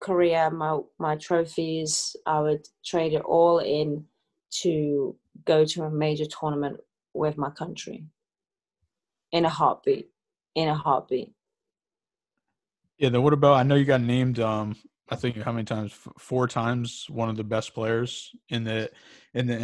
career, 0.00 0.50
my 0.50 0.80
my 0.98 1.14
trophies. 1.14 2.16
I 2.26 2.40
would 2.40 2.66
trade 2.84 3.12
it 3.12 3.22
all 3.22 3.60
in 3.60 4.04
to 4.62 5.14
go 5.44 5.64
to 5.64 5.84
a 5.84 5.90
major 5.90 6.24
tournament 6.24 6.80
with 7.14 7.38
my 7.38 7.50
country 7.50 8.04
in 9.32 9.44
a 9.44 9.48
heartbeat. 9.48 10.08
In 10.54 10.68
a 10.68 10.74
heartbeat. 10.74 11.32
Yeah. 12.98 13.10
Then 13.10 13.22
what 13.22 13.32
about? 13.32 13.54
I 13.54 13.62
know 13.62 13.74
you 13.74 13.84
got 13.84 14.00
named. 14.00 14.40
Um, 14.40 14.76
I 15.08 15.16
think 15.16 15.36
how 15.36 15.52
many 15.52 15.64
times? 15.64 15.92
Four 16.18 16.48
times 16.48 17.06
one 17.08 17.28
of 17.28 17.36
the 17.36 17.44
best 17.44 17.74
players 17.74 18.32
in 18.48 18.64
the 18.64 18.90
in 19.34 19.46
the 19.46 19.54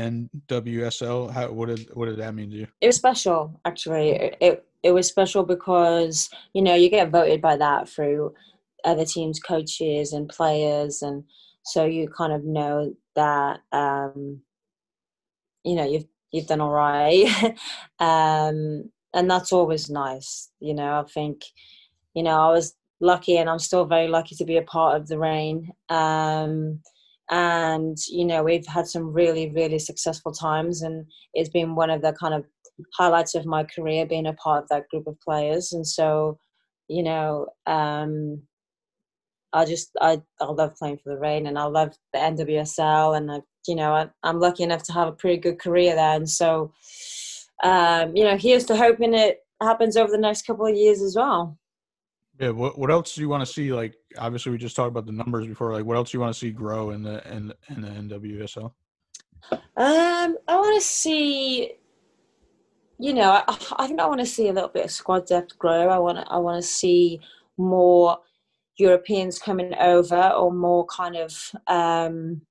NWSL. 0.48 1.31
How 1.31 1.51
what 1.51 1.68
did 1.68 1.88
what 1.94 2.07
did 2.07 2.18
that 2.18 2.35
mean 2.35 2.51
to 2.51 2.57
you? 2.57 2.66
It 2.81 2.88
was 2.88 2.96
special, 2.96 3.61
actually. 3.64 4.11
It 4.11 4.37
it, 4.40 4.66
it 4.83 4.92
was 4.92 5.09
special 5.09 5.44
because 5.44 6.29
you 6.53 6.62
know 6.62 6.75
you 6.75 6.90
get 6.90 7.11
voted 7.11 7.40
by 7.40 7.57
that 7.57 7.88
through 7.88 8.35
other 8.85 9.05
teams' 9.05 9.40
coaches 9.40 10.12
and 10.12 10.29
players, 10.29 11.03
and 11.03 11.25
so 11.64 11.85
you 11.85 12.09
kind 12.09 12.33
of 12.33 12.44
know 12.44 12.94
that 13.16 13.61
um, 13.72 14.40
you 15.64 15.75
know 15.75 15.85
you've 15.85 16.07
you've 16.33 16.46
done 16.46 16.61
all 16.61 16.70
right. 16.70 17.57
um, 17.98 18.90
and 19.14 19.31
that's 19.31 19.53
always 19.53 19.90
nice 19.90 20.51
you 20.61 20.75
know 20.75 21.01
i 21.01 21.05
think 21.12 21.42
you 22.14 22.22
know 22.22 22.38
i 22.38 22.51
was 22.51 22.75
lucky 23.01 23.37
and 23.37 23.51
i'm 23.51 23.59
still 23.59 23.85
very 23.85 24.09
lucky 24.09 24.35
to 24.35 24.44
be 24.44 24.57
a 24.57 24.62
part 24.62 25.01
of 25.01 25.09
the 25.09 25.18
Reign. 25.18 25.70
um, 25.88 26.81
and 27.31 27.96
you 28.09 28.25
know 28.25 28.42
we've 28.42 28.66
had 28.66 28.87
some 28.87 29.12
really 29.12 29.51
really 29.51 29.79
successful 29.79 30.33
times 30.33 30.83
and 30.83 31.07
it's 31.35 31.48
been 31.48 31.75
one 31.75 31.90
of 31.90 32.03
the 32.03 32.12
kind 32.12 32.35
of 32.35 32.44
highlights 32.94 33.35
of 33.35 33.46
my 33.46 33.64
career 33.64 34.07
being 34.07 34.27
a 34.27 34.33
part 34.35 34.62
of 34.62 34.68
that 34.68 34.88
group 34.88 35.07
of 35.07 35.18
players 35.20 35.72
and 35.72 35.87
so 35.87 36.38
you 36.88 37.03
know 37.03 37.46
um, 37.66 38.40
i 39.53 39.64
just 39.64 39.90
I, 40.01 40.20
I 40.40 40.44
love 40.46 40.75
playing 40.77 40.98
for 40.98 41.14
the 41.14 41.20
Reign 41.20 41.46
and 41.46 41.59
i 41.59 41.64
love 41.64 41.94
the 42.12 42.18
nwsl 42.18 43.16
and 43.16 43.31
i 43.31 43.40
you 43.66 43.77
know 43.77 43.94
I, 43.94 44.09
i'm 44.25 44.40
lucky 44.40 44.62
enough 44.64 44.83
to 44.85 44.92
have 44.92 45.09
a 45.09 45.12
pretty 45.12 45.38
good 45.38 45.59
career 45.59 45.94
there 45.94 46.16
and 46.16 46.29
so 46.29 46.72
um, 47.62 48.14
you 48.16 48.25
know, 48.25 48.37
here's 48.37 48.64
to 48.66 48.77
hoping 48.77 49.14
it 49.14 49.44
happens 49.61 49.96
over 49.96 50.11
the 50.11 50.18
next 50.18 50.46
couple 50.46 50.66
of 50.66 50.75
years 50.75 51.03
as 51.03 51.16
well. 51.16 51.59
Yeah. 52.40 52.51
What 52.51 52.79
What 52.79 52.90
else 52.90 53.14
do 53.14 53.20
you 53.20 53.29
want 53.29 53.46
to 53.46 53.53
see? 53.53 53.72
Like, 53.72 53.94
obviously, 54.18 54.53
we 54.53 54.59
just 54.59 54.77
talked 54.77 54.88
about 54.88 55.07
the 55.07 55.12
numbers 55.12 55.46
before. 55.46 55.72
Like, 55.72 55.85
what 55.85 55.96
else 55.96 56.11
do 56.11 56.18
you 56.18 56.20
want 56.20 56.35
to 56.35 56.38
see 56.38 56.51
grow 56.51 56.90
in 56.90 57.03
the 57.03 57.27
in, 57.33 57.53
in 57.68 57.83
the 57.83 58.16
NWSL? 58.18 58.72
Um, 59.51 60.37
I 60.46 60.57
want 60.57 60.81
to 60.81 60.87
see 60.87 61.72
you 63.03 63.12
know, 63.12 63.31
I, 63.33 63.42
I 63.79 63.87
think 63.88 63.98
I 63.98 64.07
want 64.07 64.20
to 64.20 64.27
see 64.27 64.46
a 64.46 64.53
little 64.53 64.68
bit 64.68 64.85
of 64.85 64.90
squad 64.92 65.27
depth 65.27 65.59
grow. 65.59 65.88
I 65.88 65.98
want 65.98 66.25
I 66.31 66.38
want 66.38 66.62
to 66.62 66.68
see 66.68 67.20
more 67.59 68.18
Europeans 68.77 69.40
coming 69.40 69.75
over 69.75 70.29
or 70.31 70.53
more 70.53 70.87
kind 70.87 71.16
of 71.16 71.37
um, 71.66 72.42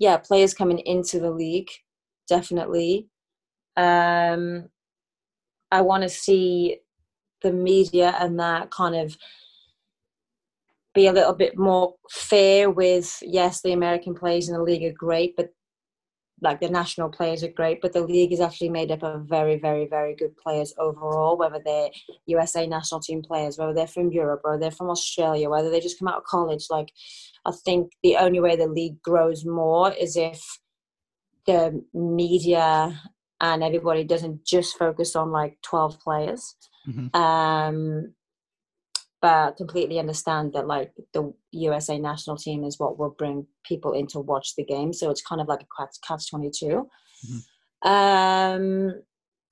yeah 0.00 0.16
players 0.16 0.52
coming 0.52 0.78
into 0.80 1.20
the 1.20 1.30
league. 1.30 1.70
Definitely, 2.28 3.08
um, 3.76 4.68
I 5.70 5.80
want 5.80 6.02
to 6.02 6.08
see 6.08 6.78
the 7.42 7.52
media 7.52 8.14
and 8.18 8.38
that 8.40 8.70
kind 8.70 8.94
of 8.94 9.16
be 10.94 11.06
a 11.06 11.12
little 11.12 11.32
bit 11.32 11.56
more 11.56 11.94
fair 12.10 12.70
with 12.70 13.18
yes 13.22 13.62
the 13.62 13.72
american 13.72 14.14
players 14.14 14.48
in 14.48 14.54
the 14.54 14.62
league 14.62 14.84
are 14.84 14.94
great 14.94 15.34
but 15.36 15.48
like 16.42 16.60
the 16.60 16.68
national 16.68 17.08
players 17.08 17.44
are 17.44 17.48
great, 17.48 17.80
but 17.80 17.92
the 17.92 18.04
league 18.04 18.32
is 18.32 18.40
actually 18.40 18.68
made 18.68 18.90
up 18.90 19.02
of 19.04 19.26
very, 19.28 19.58
very, 19.58 19.86
very 19.86 20.14
good 20.16 20.36
players 20.36 20.74
overall, 20.76 21.38
whether 21.38 21.60
they're 21.64 21.88
USA 22.26 22.66
national 22.66 23.00
team 23.00 23.22
players, 23.22 23.56
whether 23.56 23.72
they're 23.72 23.86
from 23.86 24.10
Europe 24.10 24.40
or 24.44 24.58
they're 24.58 24.72
from 24.72 24.90
Australia, 24.90 25.48
whether 25.48 25.70
they 25.70 25.80
just 25.80 25.98
come 26.00 26.08
out 26.08 26.18
of 26.18 26.24
college. 26.24 26.66
Like, 26.68 26.90
I 27.46 27.52
think 27.64 27.92
the 28.02 28.16
only 28.16 28.40
way 28.40 28.56
the 28.56 28.66
league 28.66 29.00
grows 29.02 29.44
more 29.44 29.92
is 29.92 30.16
if 30.16 30.42
the 31.46 31.82
media 31.94 33.00
and 33.42 33.62
everybody 33.62 34.04
doesn't 34.04 34.46
just 34.46 34.78
focus 34.78 35.14
on 35.14 35.30
like 35.30 35.58
12 35.62 36.00
players. 36.00 36.54
Mm-hmm. 36.88 37.20
Um, 37.20 38.14
but 39.20 39.56
completely 39.56 40.00
understand 40.00 40.52
that 40.52 40.66
like 40.66 40.92
the 41.14 41.32
USA 41.52 41.96
national 41.96 42.36
team 42.36 42.64
is 42.64 42.78
what 42.78 42.98
will 42.98 43.14
bring 43.16 43.46
people 43.64 43.92
in 43.92 44.08
to 44.08 44.18
watch 44.18 44.56
the 44.56 44.64
game. 44.64 44.92
So 44.92 45.10
it's 45.10 45.22
kind 45.22 45.40
of 45.40 45.46
like 45.46 45.62
a 45.62 45.86
catch 46.04 46.28
twenty 46.28 46.50
two. 46.50 46.88
Mm-hmm. 47.24 47.88
Um, 47.88 49.02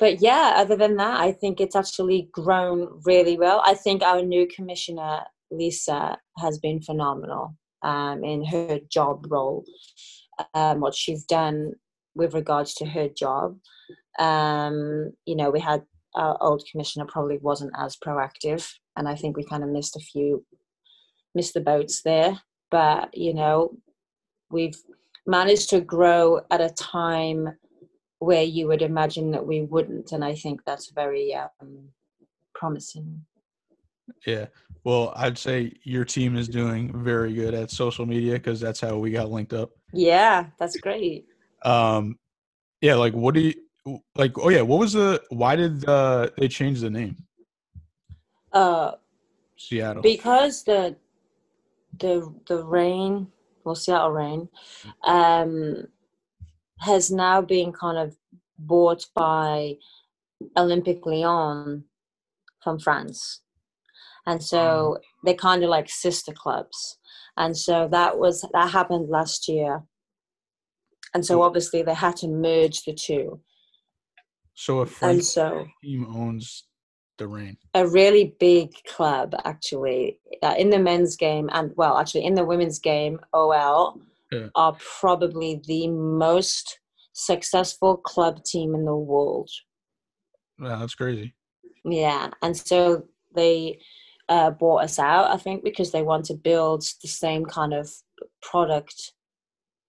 but 0.00 0.20
yeah, 0.20 0.55
other 0.57 0.76
than 0.76 0.96
that, 0.96 1.20
I 1.20 1.31
think 1.31 1.61
it's 1.61 1.76
actually 1.76 2.29
grown 2.33 3.00
really 3.05 3.38
well. 3.38 3.62
I 3.64 3.74
think 3.74 4.03
our 4.03 4.22
new 4.22 4.48
commissioner 4.48 5.20
Lisa 5.53 6.18
has 6.38 6.59
been 6.59 6.83
phenomenal 6.83 7.57
um, 7.83 8.24
in 8.24 8.44
her 8.46 8.81
job 8.90 9.26
role. 9.31 9.64
Um, 10.55 10.81
what 10.81 10.96
she's 10.96 11.24
done 11.24 11.74
with 12.14 12.35
regards 12.35 12.74
to 12.74 12.87
her 12.87 13.09
job. 13.09 13.57
Um, 14.18 15.12
you 15.25 15.37
know, 15.37 15.51
we 15.51 15.61
had 15.61 15.83
our 16.14 16.37
old 16.40 16.64
commissioner 16.70 17.07
probably 17.07 17.38
wasn't 17.38 17.73
as 17.79 17.96
proactive 17.96 18.68
and 18.96 19.09
I 19.09 19.14
think 19.14 19.37
we 19.37 19.44
kind 19.44 19.62
of 19.62 19.70
missed 19.70 19.96
a 19.96 20.01
few, 20.01 20.44
missed 21.35 21.55
the 21.55 21.61
boats 21.61 22.03
there. 22.03 22.40
But 22.70 23.16
you 23.16 23.35
know, 23.35 23.77
we've 24.51 24.77
managed 25.27 25.70
to 25.70 25.81
grow 25.81 26.40
at 26.51 26.61
a 26.61 26.70
time 26.70 27.57
where 28.18 28.42
you 28.42 28.68
would 28.68 28.83
imagine 28.83 29.31
that 29.31 29.46
we 29.46 29.62
wouldn't, 29.62 30.12
and 30.12 30.25
I 30.25 30.35
think 30.35 30.61
that's 30.64 30.90
very 30.90 31.35
um, 31.35 31.88
promising. 32.55 33.25
Yeah. 34.27 34.46
Well, 34.85 35.12
I'd 35.16 35.38
say 35.38 35.73
your 35.83 36.05
team 36.05 36.37
is 36.37 36.49
doing 36.49 37.03
very 37.03 37.33
good 37.33 37.55
at 37.55 37.70
social 37.70 38.07
media 38.07 38.35
because 38.35 38.61
that's 38.61 38.81
how 38.81 38.99
we 38.99 39.11
got 39.11 39.31
linked 39.31 39.53
up. 39.53 39.70
Yeah, 39.92 40.46
that's 40.59 40.77
great. 40.77 41.27
Um, 41.64 42.18
yeah, 42.81 42.94
like 42.94 43.14
what 43.14 43.35
do 43.35 43.40
you 43.40 43.55
like? 44.14 44.38
Oh 44.38 44.49
yeah, 44.49 44.62
what 44.62 44.79
was 44.79 44.93
the? 44.93 45.23
Why 45.31 45.57
did 45.57 45.88
uh, 45.88 46.31
they 46.37 46.49
change 46.49 46.81
the 46.81 46.90
name? 46.90 47.16
Uh, 48.53 48.93
Seattle. 49.57 50.03
Because 50.03 50.64
the 50.64 50.97
the 51.99 52.33
the 52.49 52.64
Reign, 52.64 53.29
well, 53.64 53.75
Seattle 53.75 54.12
Reign 54.12 54.49
um, 55.05 55.87
has 56.79 57.11
now 57.11 57.43
been 57.43 57.73
kind 57.73 57.99
of 57.99 58.16
bought 58.59 59.07
by 59.14 59.75
olympic 60.57 61.05
Lyon 61.05 61.85
from 62.62 62.79
France, 62.79 63.43
and 64.27 64.43
so 64.43 64.59
oh. 64.59 64.99
they're 65.25 65.35
kind 65.35 65.62
of 65.62 65.71
like 65.71 65.88
sister 65.88 66.33
clubs. 66.33 66.99
And 67.37 67.57
so 67.57 67.88
that 67.88 68.19
was 68.19 68.45
that 68.53 68.71
happened 68.71 69.09
last 69.09 69.49
year, 69.49 69.83
and 71.14 71.25
so 71.25 71.43
obviously 71.43 71.83
they 71.83 71.95
had 71.95 72.16
to 72.16 72.29
merge 72.29 72.83
the 72.85 72.95
two. 72.95 73.40
So 74.55 74.81
a 74.81 74.87
French 74.87 75.23
so, 75.23 75.67
team 75.83 76.07
owns 76.15 76.65
the 77.19 77.29
Reign? 77.29 77.57
A 77.75 77.87
really 77.87 78.35
big 78.41 78.73
club, 78.89 79.35
actually. 79.45 80.19
Uh, 80.43 80.55
in 80.59 80.71
the 80.71 80.79
men's 80.79 81.17
game, 81.17 81.49
and 81.53 81.73
well, 81.77 81.99
actually, 81.99 82.25
in 82.25 82.35
the 82.35 82.45
women's 82.45 82.79
game, 82.79 83.21
OL 83.33 84.01
yeah. 84.33 84.49
are 84.55 84.77
probably 85.01 85.63
the 85.67 85.89
most 85.89 86.81
successful 87.13 87.97
club 87.97 88.43
team 88.45 88.75
in 88.75 88.85
the 88.85 88.97
world. 88.97 89.51
Yeah, 90.61 90.77
that's 90.77 90.95
crazy. 90.95 91.35
Yeah, 91.85 92.31
and 92.43 92.57
so 92.57 93.05
they 93.35 93.81
uh, 94.29 94.51
bought 94.51 94.85
us 94.85 94.99
out, 94.99 95.31
I 95.31 95.37
think, 95.37 95.65
because 95.65 95.93
they 95.93 96.03
want 96.03 96.25
to 96.27 96.35
build 96.35 96.83
the 97.03 97.09
same 97.09 97.45
kind 97.45 97.73
of 97.73 97.91
product 98.43 99.13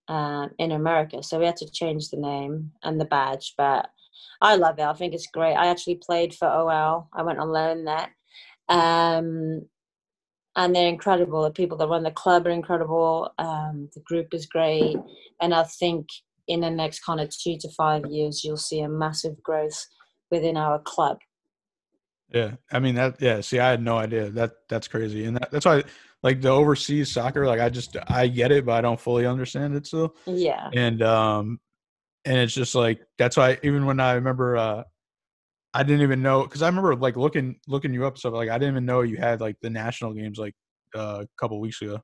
uh, 0.08 0.48
in 0.58 0.72
America. 0.72 1.24
So 1.24 1.40
we 1.40 1.46
had 1.46 1.58
to 1.58 1.72
change 1.72 2.10
the 2.10 2.18
name 2.18 2.72
and 2.84 3.00
the 3.00 3.06
badge, 3.06 3.54
but 3.58 3.90
I 4.42 4.56
love 4.56 4.80
it. 4.80 4.84
I 4.84 4.94
think 4.94 5.14
it's 5.14 5.28
great. 5.28 5.56
I 5.56 5.68
actually 5.68 5.96
played 5.96 6.34
for 6.34 6.48
OL. 6.48 7.10
I 7.14 7.24
went 7.24 7.40
on 7.40 7.50
loan 7.50 7.86
there. 7.86 8.16
Um, 8.70 9.68
and 10.56 10.76
they're 10.76 10.88
incredible. 10.88 11.44
The 11.44 11.52
people 11.52 11.78
that 11.78 11.88
run 11.88 12.04
the 12.04 12.12
club 12.12 12.46
are 12.46 12.52
incredible. 12.52 13.32
Um, 13.38 13.90
the 13.94 14.02
group 14.02 14.34
is 14.34 14.46
great. 14.46 14.98
And 15.42 15.54
I 15.54 15.64
think 15.64 16.08
in 16.48 16.62
the 16.62 16.70
next 16.70 17.00
kind 17.02 17.22
of 17.22 17.30
two 17.30 17.58
to 17.60 17.70
five 17.70 18.06
years, 18.10 18.44
you'll 18.44 18.58
see 18.58 18.82
a 18.82 18.90
massive 18.90 19.42
growth 19.42 19.88
within 20.30 20.58
our 20.58 20.80
club. 20.80 21.20
Yeah, 22.34 22.52
I 22.72 22.80
mean 22.80 22.96
that. 22.96 23.22
Yeah, 23.22 23.42
see, 23.42 23.60
I 23.60 23.72
had 23.72 23.84
no 23.84 23.98
idea 23.98 24.30
that. 24.30 24.52
That's 24.70 24.88
crazy, 24.88 25.26
and 25.26 25.36
that, 25.36 25.52
that's 25.52 25.66
why, 25.66 25.84
like 26.24 26.40
the 26.40 26.50
overseas 26.50 27.12
soccer, 27.12 27.46
like 27.46 27.60
I 27.60 27.70
just 27.70 27.98
I 28.08 28.28
get 28.28 28.54
it, 28.54 28.66
but 28.66 28.74
I 28.74 28.82
don't 28.82 29.00
fully 29.00 29.26
understand 29.26 29.76
it 29.76 29.86
still. 29.86 30.16
Yeah. 30.26 30.70
And 30.74 31.02
um, 31.02 31.60
and 32.26 32.38
it's 32.38 32.54
just 32.54 32.76
like 32.76 33.02
that's 33.18 33.38
why 33.38 33.58
even 33.64 33.86
when 33.86 34.00
I 34.00 34.14
remember 34.14 34.58
uh 34.58 34.84
I 35.74 35.84
didn't 35.84 36.02
even 36.02 36.22
know 36.22 36.44
because 36.44 36.62
I 36.62 36.68
remember 36.68 36.96
like 36.96 37.16
looking 37.16 37.58
looking 37.68 37.94
you 37.94 38.06
up 38.06 38.18
stuff 38.18 38.34
like 38.34 38.50
I 38.50 38.58
didn't 38.58 38.74
even 38.74 38.86
know 38.86 39.02
you 39.02 39.18
had 39.18 39.42
like 39.42 39.56
the 39.62 39.70
national 39.70 40.14
games 40.14 40.38
like 40.38 40.54
uh, 40.96 41.24
a 41.24 41.28
couple 41.40 41.60
weeks 41.60 41.82
ago. 41.82 42.00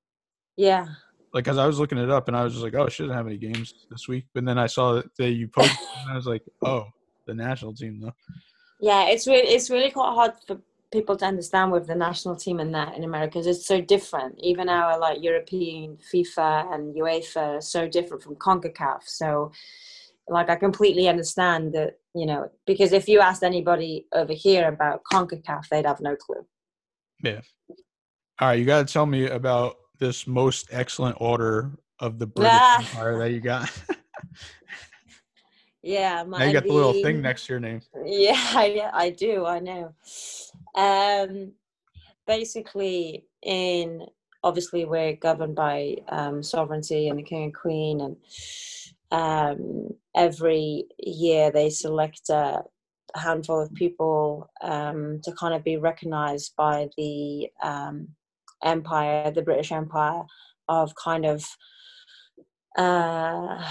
Yeah. 0.55 0.85
Like, 1.33 1.45
cause 1.45 1.57
I 1.57 1.67
was 1.67 1.79
looking 1.79 1.97
it 1.97 2.09
up 2.09 2.29
and 2.29 2.37
I 2.37 2.43
was 2.43 2.53
just 2.53 2.63
like, 2.63 2.75
oh, 2.75 2.87
she 2.87 3.03
doesn't 3.03 3.15
have 3.15 3.27
any 3.27 3.37
games 3.37 3.73
this 3.91 4.07
week. 4.07 4.25
But 4.33 4.45
then 4.45 4.57
I 4.57 4.67
saw 4.67 4.93
that, 4.93 5.05
that 5.17 5.31
you 5.31 5.47
posted, 5.55 5.77
and 6.01 6.11
I 6.11 6.15
was 6.15 6.25
like, 6.25 6.43
oh, 6.65 6.85
the 7.25 7.33
national 7.33 7.75
team 7.75 7.99
though. 8.01 8.13
Yeah, 8.79 9.09
it's 9.09 9.27
really 9.27 9.47
it's 9.47 9.69
really 9.69 9.91
quite 9.91 10.13
hard 10.13 10.31
for 10.45 10.59
people 10.91 11.17
to 11.17 11.25
understand 11.25 11.71
with 11.71 11.85
the 11.85 11.95
national 11.95 12.37
team 12.37 12.59
and 12.59 12.73
that 12.73 12.95
in 12.95 13.03
America 13.03 13.31
because 13.33 13.47
it's 13.47 13.67
so 13.67 13.81
different. 13.81 14.39
Even 14.39 14.69
our 14.69 14.97
like 14.97 15.21
European 15.21 15.97
FIFA 16.13 16.73
and 16.73 16.95
UEFA 16.95 17.57
are 17.57 17.61
so 17.61 17.87
different 17.87 18.23
from 18.23 18.35
CONCACAF. 18.35 19.01
So 19.03 19.51
like 20.27 20.49
I 20.49 20.55
completely 20.55 21.07
understand 21.07 21.73
that, 21.73 21.99
you 22.13 22.25
know, 22.25 22.49
because 22.65 22.91
if 22.91 23.07
you 23.07 23.19
asked 23.19 23.43
anybody 23.43 24.07
over 24.13 24.33
here 24.33 24.67
about 24.67 25.01
CONCACAF, 25.11 25.69
they'd 25.69 25.85
have 25.85 26.01
no 26.01 26.15
clue. 26.15 26.45
Yeah. 27.23 27.41
All 28.39 28.49
right, 28.49 28.59
you 28.59 28.65
got 28.65 28.85
to 28.87 28.93
tell 28.93 29.05
me 29.05 29.27
about 29.27 29.77
this 29.99 30.27
most 30.27 30.67
excellent 30.71 31.17
order 31.19 31.71
of 31.99 32.19
the 32.19 32.27
British 32.27 32.53
ah. 32.53 32.79
Empire 32.79 33.17
that 33.19 33.31
you 33.31 33.39
got. 33.39 33.71
yeah, 35.81 36.23
my, 36.23 36.39
now 36.39 36.45
you 36.45 36.53
got 36.53 36.63
the, 36.63 36.71
little 36.71 36.93
thing 36.93 37.21
next 37.21 37.47
to 37.47 37.53
your 37.53 37.59
name. 37.59 37.81
Yeah, 38.05 38.63
yeah, 38.65 38.91
I 38.93 39.09
do. 39.09 39.45
I 39.45 39.59
know. 39.59 39.93
Um, 40.75 41.53
basically, 42.27 43.25
in 43.41 44.05
obviously 44.43 44.85
we're 44.85 45.15
governed 45.15 45.55
by 45.55 45.95
um, 46.09 46.43
sovereignty 46.43 47.09
and 47.09 47.17
the 47.17 47.23
king 47.23 47.45
and 47.45 47.55
queen, 47.55 48.01
and 48.01 48.17
um, 49.11 49.89
every 50.15 50.85
year 50.99 51.51
they 51.51 51.69
select 51.69 52.29
a, 52.29 52.61
handful 53.15 53.61
of 53.61 53.73
people 53.73 54.49
um, 54.61 55.19
to 55.23 55.31
kind 55.33 55.53
of 55.53 55.63
be 55.63 55.77
recognized 55.77 56.53
by 56.57 56.87
the 56.97 57.47
um, 57.63 58.09
empire, 58.63 59.31
the 59.31 59.41
British 59.41 59.71
Empire, 59.71 60.23
of 60.67 60.93
kind 60.95 61.25
of 61.25 61.45
uh, 62.77 63.63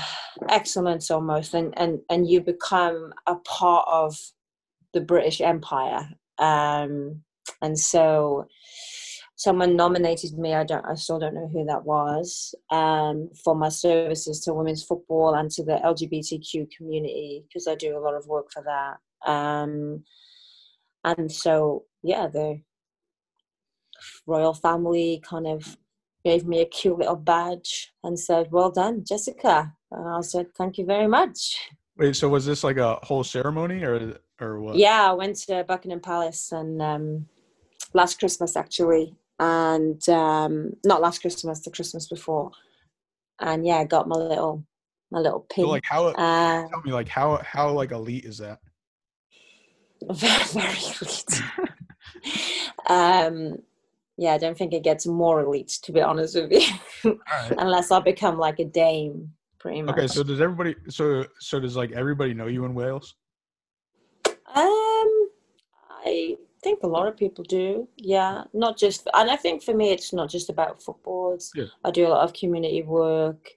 excellence 0.48 1.10
almost, 1.10 1.54
and, 1.54 1.74
and, 1.78 2.00
and 2.10 2.28
you 2.28 2.40
become 2.40 3.12
a 3.26 3.36
part 3.36 3.86
of 3.88 4.16
the 4.92 5.00
British 5.00 5.40
Empire. 5.40 6.08
Um, 6.38 7.22
and 7.62 7.78
so 7.78 8.46
someone 9.36 9.76
nominated 9.76 10.38
me. 10.38 10.54
I 10.54 10.64
don't. 10.64 10.84
I 10.84 10.94
still 10.94 11.18
don't 11.18 11.34
know 11.34 11.48
who 11.48 11.64
that 11.66 11.84
was. 11.84 12.54
Um, 12.70 13.30
for 13.44 13.54
my 13.54 13.68
services 13.68 14.40
to 14.40 14.54
women's 14.54 14.82
football 14.82 15.34
and 15.34 15.50
to 15.52 15.62
the 15.62 15.78
LGBTQ 15.84 16.70
community 16.76 17.44
because 17.46 17.68
I 17.68 17.74
do 17.74 17.96
a 17.96 18.00
lot 18.00 18.14
of 18.14 18.26
work 18.26 18.50
for 18.50 18.64
that. 18.64 19.30
Um, 19.30 20.04
and 21.04 21.30
so 21.30 21.84
yeah, 22.02 22.26
the 22.26 22.60
royal 24.26 24.54
family 24.54 25.22
kind 25.24 25.46
of 25.46 25.76
gave 26.24 26.44
me 26.46 26.60
a 26.60 26.66
cute 26.66 26.98
little 26.98 27.16
badge 27.16 27.92
and 28.02 28.18
said, 28.18 28.48
"Well 28.50 28.70
done, 28.70 29.04
Jessica." 29.04 29.74
And 29.92 30.08
I 30.08 30.20
said, 30.22 30.54
"Thank 30.54 30.78
you 30.78 30.86
very 30.86 31.06
much." 31.06 31.70
Wait, 31.98 32.16
so 32.16 32.28
was 32.28 32.44
this 32.44 32.64
like 32.64 32.76
a 32.78 32.96
whole 33.02 33.24
ceremony, 33.24 33.84
or 33.84 34.18
or 34.40 34.60
what? 34.60 34.76
Yeah, 34.76 35.10
I 35.10 35.12
went 35.12 35.36
to 35.46 35.64
Buckingham 35.64 36.00
Palace 36.00 36.52
and 36.52 36.80
um, 36.80 37.26
last 37.92 38.18
Christmas 38.18 38.56
actually, 38.56 39.14
and 39.38 40.08
um, 40.08 40.72
not 40.84 41.00
last 41.00 41.20
Christmas, 41.20 41.60
the 41.60 41.70
Christmas 41.70 42.08
before, 42.08 42.50
and 43.40 43.66
yeah, 43.66 43.76
I 43.76 43.84
got 43.84 44.08
my 44.08 44.16
little 44.16 44.64
my 45.10 45.18
little 45.18 45.46
pin. 45.50 45.64
So 45.64 45.70
like 45.70 45.84
how? 45.84 46.06
Uh, 46.06 46.68
tell 46.68 46.82
me 46.84 46.92
like 46.92 47.08
how 47.08 47.40
how 47.44 47.70
like 47.72 47.92
elite 47.92 48.24
is 48.24 48.38
that? 48.38 48.60
very 50.10 50.44
very 50.52 50.78
elite. 51.00 51.42
um, 52.88 53.62
yeah, 54.16 54.32
I 54.32 54.38
don't 54.38 54.56
think 54.56 54.72
it 54.72 54.82
gets 54.82 55.06
more 55.06 55.42
elite 55.42 55.78
to 55.82 55.92
be 55.92 56.00
honest 56.00 56.34
with 56.36 56.52
you, 56.52 56.66
right. 57.30 57.54
unless 57.58 57.90
I 57.90 58.00
become 58.00 58.38
like 58.38 58.58
a 58.58 58.64
dame, 58.64 59.32
pretty 59.58 59.82
much. 59.82 59.96
Okay, 59.96 60.06
so 60.06 60.22
does 60.22 60.40
everybody? 60.40 60.74
So 60.88 61.26
so 61.40 61.60
does 61.60 61.76
like 61.76 61.92
everybody 61.92 62.34
know 62.34 62.46
you 62.46 62.64
in 62.64 62.74
Wales? 62.74 63.14
Um, 64.26 65.28
I 66.04 66.36
think 66.66 66.82
a 66.82 66.88
lot 66.88 67.06
of 67.06 67.16
people 67.16 67.44
do. 67.44 67.86
Yeah, 67.96 68.42
not 68.52 68.76
just, 68.76 69.06
and 69.14 69.30
I 69.30 69.36
think 69.36 69.62
for 69.62 69.72
me, 69.72 69.92
it's 69.92 70.12
not 70.12 70.28
just 70.28 70.50
about 70.50 70.82
footballs. 70.82 71.52
Yeah. 71.54 71.66
I 71.84 71.92
do 71.92 72.06
a 72.06 72.08
lot 72.08 72.24
of 72.24 72.32
community 72.32 72.82
work. 72.82 73.50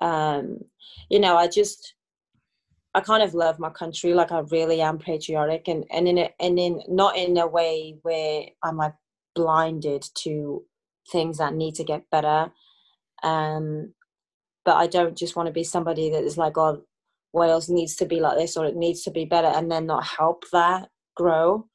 Um, 0.00 0.60
you 1.10 1.18
know, 1.18 1.36
I 1.36 1.48
just, 1.48 1.94
I 2.94 3.00
kind 3.00 3.24
of 3.24 3.34
love 3.34 3.58
my 3.58 3.70
country. 3.70 4.14
Like 4.14 4.30
I 4.30 4.38
really 4.52 4.80
am 4.80 4.98
patriotic, 4.98 5.66
and 5.66 5.84
and 5.90 6.06
in 6.06 6.18
a, 6.18 6.30
and 6.38 6.56
in 6.60 6.80
not 6.86 7.16
in 7.16 7.36
a 7.38 7.46
way 7.46 7.98
where 8.02 8.46
I'm 8.62 8.76
like 8.76 8.94
blinded 9.34 10.06
to 10.22 10.62
things 11.10 11.38
that 11.38 11.54
need 11.54 11.74
to 11.74 11.84
get 11.84 12.08
better. 12.10 12.52
Um, 13.24 13.94
but 14.64 14.76
I 14.76 14.86
don't 14.86 15.18
just 15.18 15.34
want 15.34 15.48
to 15.48 15.52
be 15.52 15.64
somebody 15.64 16.08
that 16.10 16.22
is 16.22 16.38
like, 16.38 16.56
oh, 16.56 16.84
Wales 17.32 17.68
needs 17.68 17.96
to 17.96 18.06
be 18.06 18.20
like 18.20 18.38
this 18.38 18.56
or 18.56 18.64
it 18.64 18.76
needs 18.76 19.02
to 19.02 19.10
be 19.10 19.24
better, 19.24 19.48
and 19.48 19.72
then 19.72 19.86
not 19.86 20.06
help 20.06 20.44
that 20.52 20.88
grow. 21.16 21.66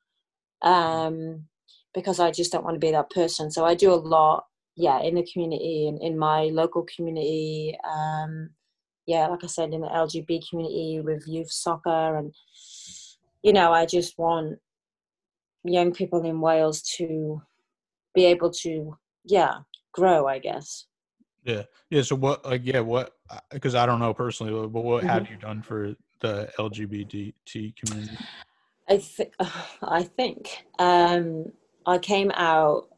Um, 0.62 1.46
because 1.94 2.20
I 2.20 2.32
just 2.32 2.52
don't 2.52 2.64
want 2.64 2.76
to 2.76 2.80
be 2.80 2.92
that 2.92 3.10
person. 3.10 3.52
So 3.52 3.66
I 3.66 3.76
do 3.76 3.92
a 3.92 3.96
lot, 3.96 4.46
yeah, 4.76 5.02
in 5.02 5.16
the 5.16 5.28
community 5.32 5.88
and 5.88 6.02
in 6.02 6.18
my 6.18 6.46
local 6.46 6.86
community. 6.96 7.78
Um, 7.90 8.52
yeah, 9.06 9.28
like 9.28 9.44
I 9.44 9.48
said, 9.48 9.74
in 9.74 9.82
the 9.82 9.88
LGBT 9.88 10.48
community 10.50 11.02
with 11.04 11.28
youth 11.28 11.52
soccer, 11.52 12.18
and 12.18 12.34
you 13.42 13.54
know, 13.54 13.72
I 13.72 13.86
just 13.86 14.18
want 14.18 14.60
young 15.64 15.94
people 15.94 16.24
in 16.24 16.42
Wales 16.42 16.82
to 16.98 17.42
be 18.14 18.26
able 18.26 18.52
to, 18.52 18.96
yeah, 19.26 19.56
grow. 19.94 20.28
I 20.28 20.38
guess. 20.40 20.86
Yeah, 21.44 21.64
yeah. 21.90 22.04
So 22.04 22.16
what? 22.16 22.46
Like, 22.46 22.62
yeah, 22.64 22.82
what? 22.82 23.16
Because 23.52 23.74
I 23.74 23.86
don't 23.88 24.00
know 24.00 24.14
personally, 24.14 24.52
but 24.68 24.84
what 24.84 25.00
mm-hmm. 25.00 25.10
have 25.10 25.30
you 25.30 25.38
done 25.38 25.64
for 25.64 25.96
the 26.22 26.50
LGBT 26.60 27.74
community? 27.76 28.18
I 28.90 28.98
think 28.98 29.34
I 29.82 30.04
think 30.04 30.66
um, 30.80 31.52
I 31.86 31.98
came 32.00 32.32
out. 32.32 32.90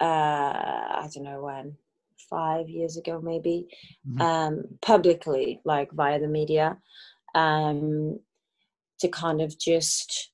Uh, 0.00 0.04
I 0.04 1.08
don't 1.14 1.24
know 1.24 1.42
when, 1.42 1.76
five 2.28 2.68
years 2.68 2.96
ago 2.96 3.20
maybe, 3.22 3.68
mm-hmm. 4.06 4.20
um, 4.20 4.64
publicly, 4.82 5.60
like 5.64 5.90
via 5.92 6.18
the 6.18 6.28
media, 6.28 6.76
um, 7.34 8.18
to 9.00 9.08
kind 9.08 9.40
of 9.40 9.58
just 9.58 10.30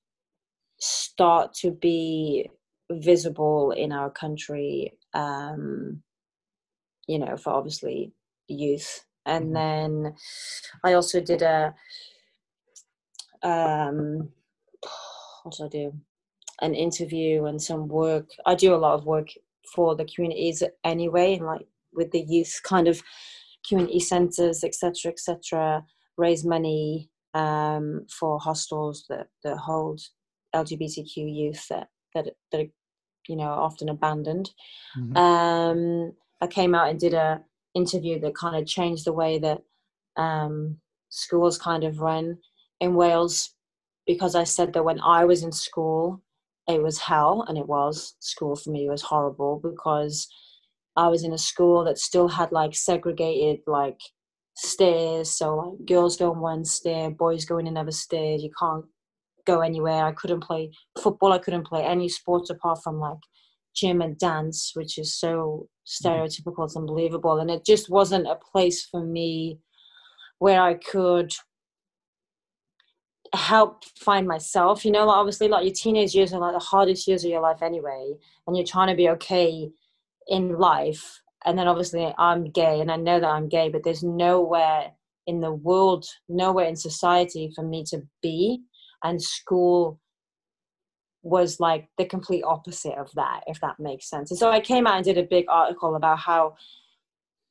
start 0.78 1.52
to 1.54 1.70
be 1.70 2.50
visible 2.90 3.72
in 3.72 3.92
our 3.92 4.10
country. 4.10 4.94
Um, 5.14 6.02
you 7.06 7.18
know, 7.18 7.36
for 7.36 7.50
obviously 7.50 8.12
youth, 8.48 9.04
and 9.26 9.46
mm-hmm. 9.46 9.54
then 9.54 10.14
I 10.84 10.94
also 10.94 11.20
did 11.20 11.42
a. 11.42 11.74
What 15.42 15.56
do 15.56 15.64
I 15.64 15.68
do? 15.68 15.92
An 16.60 16.74
interview 16.74 17.44
and 17.46 17.60
some 17.60 17.88
work. 17.88 18.28
I 18.46 18.54
do 18.54 18.74
a 18.74 18.76
lot 18.76 18.94
of 18.94 19.06
work 19.06 19.28
for 19.74 19.94
the 19.94 20.04
communities 20.04 20.62
anyway, 20.84 21.34
and 21.34 21.46
like 21.46 21.66
with 21.92 22.10
the 22.10 22.24
youth 22.26 22.60
kind 22.64 22.88
of 22.88 23.02
community 23.66 24.00
centres, 24.00 24.64
etc., 24.64 25.12
etc. 25.12 25.84
Raise 26.16 26.44
money 26.44 27.10
um, 27.34 28.06
for 28.10 28.38
hostels 28.38 29.04
that 29.08 29.28
that 29.44 29.56
hold 29.56 30.00
LGBTQ 30.54 31.16
youth 31.16 31.66
that 31.68 31.88
that 32.14 32.26
that 32.52 32.60
are, 32.60 32.70
you 33.28 33.36
know 33.36 33.44
are 33.44 33.60
often 33.60 33.88
abandoned. 33.88 34.50
Mm-hmm. 34.98 35.16
Um, 35.16 36.12
I 36.40 36.46
came 36.46 36.74
out 36.74 36.88
and 36.88 36.98
did 36.98 37.14
a 37.14 37.42
interview 37.74 38.18
that 38.20 38.34
kind 38.34 38.56
of 38.56 38.66
changed 38.66 39.04
the 39.04 39.12
way 39.12 39.38
that 39.38 39.62
um, 40.16 40.78
schools 41.08 41.58
kind 41.58 41.84
of 41.84 42.00
run 42.00 42.38
in 42.80 42.94
Wales 42.94 43.54
because 44.12 44.34
I 44.34 44.42
said 44.42 44.72
that 44.72 44.84
when 44.84 45.00
I 45.00 45.24
was 45.24 45.44
in 45.44 45.52
school, 45.52 46.20
it 46.66 46.82
was 46.82 46.98
hell, 46.98 47.44
and 47.46 47.56
it 47.56 47.68
was. 47.68 48.16
School 48.18 48.56
for 48.56 48.70
me 48.70 48.88
was 48.88 49.02
horrible 49.02 49.60
because 49.62 50.26
I 50.96 51.06
was 51.06 51.22
in 51.22 51.32
a 51.32 51.38
school 51.38 51.84
that 51.84 51.96
still 51.98 52.26
had 52.26 52.50
like 52.50 52.74
segregated 52.74 53.60
like 53.68 54.00
stairs. 54.56 55.30
So 55.30 55.54
like 55.56 55.86
girls 55.86 56.16
go 56.16 56.32
in 56.32 56.40
one 56.40 56.64
stair, 56.64 57.10
boys 57.10 57.44
go 57.44 57.58
in 57.58 57.68
another 57.68 57.92
stair. 57.92 58.36
You 58.36 58.50
can't 58.58 58.84
go 59.46 59.60
anywhere. 59.60 60.04
I 60.04 60.12
couldn't 60.12 60.42
play 60.42 60.72
football. 61.00 61.32
I 61.32 61.38
couldn't 61.38 61.68
play 61.68 61.84
any 61.84 62.08
sports 62.08 62.50
apart 62.50 62.80
from 62.82 62.98
like 62.98 63.22
gym 63.76 64.00
and 64.00 64.18
dance, 64.18 64.72
which 64.74 64.98
is 64.98 65.14
so 65.14 65.68
stereotypical. 65.86 66.64
It's 66.64 66.76
unbelievable, 66.76 67.38
and 67.38 67.50
it 67.50 67.64
just 67.64 67.88
wasn't 67.88 68.26
a 68.26 68.38
place 68.52 68.84
for 68.90 69.04
me 69.04 69.60
where 70.40 70.60
I 70.60 70.74
could 70.74 71.32
help 73.34 73.84
find 73.84 74.26
myself 74.26 74.84
you 74.84 74.90
know 74.90 75.08
obviously 75.08 75.46
like 75.46 75.64
your 75.64 75.74
teenage 75.74 76.14
years 76.14 76.32
are 76.32 76.40
like 76.40 76.52
the 76.52 76.58
hardest 76.58 77.06
years 77.06 77.24
of 77.24 77.30
your 77.30 77.40
life 77.40 77.62
anyway 77.62 78.12
and 78.46 78.56
you're 78.56 78.66
trying 78.66 78.88
to 78.88 78.96
be 78.96 79.08
okay 79.08 79.70
in 80.28 80.58
life 80.58 81.22
and 81.44 81.58
then 81.58 81.68
obviously 81.68 82.12
i'm 82.18 82.50
gay 82.50 82.80
and 82.80 82.90
i 82.90 82.96
know 82.96 83.20
that 83.20 83.30
i'm 83.30 83.48
gay 83.48 83.68
but 83.68 83.84
there's 83.84 84.02
nowhere 84.02 84.90
in 85.26 85.40
the 85.40 85.52
world 85.52 86.04
nowhere 86.28 86.66
in 86.66 86.74
society 86.74 87.52
for 87.54 87.62
me 87.62 87.84
to 87.84 88.02
be 88.20 88.60
and 89.04 89.22
school 89.22 90.00
was 91.22 91.60
like 91.60 91.88
the 91.98 92.04
complete 92.04 92.42
opposite 92.44 92.94
of 92.94 93.12
that 93.14 93.42
if 93.46 93.60
that 93.60 93.78
makes 93.78 94.08
sense. 94.08 94.30
And 94.30 94.38
so 94.38 94.50
i 94.50 94.60
came 94.60 94.86
out 94.86 94.96
and 94.96 95.04
did 95.04 95.18
a 95.18 95.22
big 95.22 95.44
article 95.48 95.94
about 95.94 96.18
how 96.18 96.56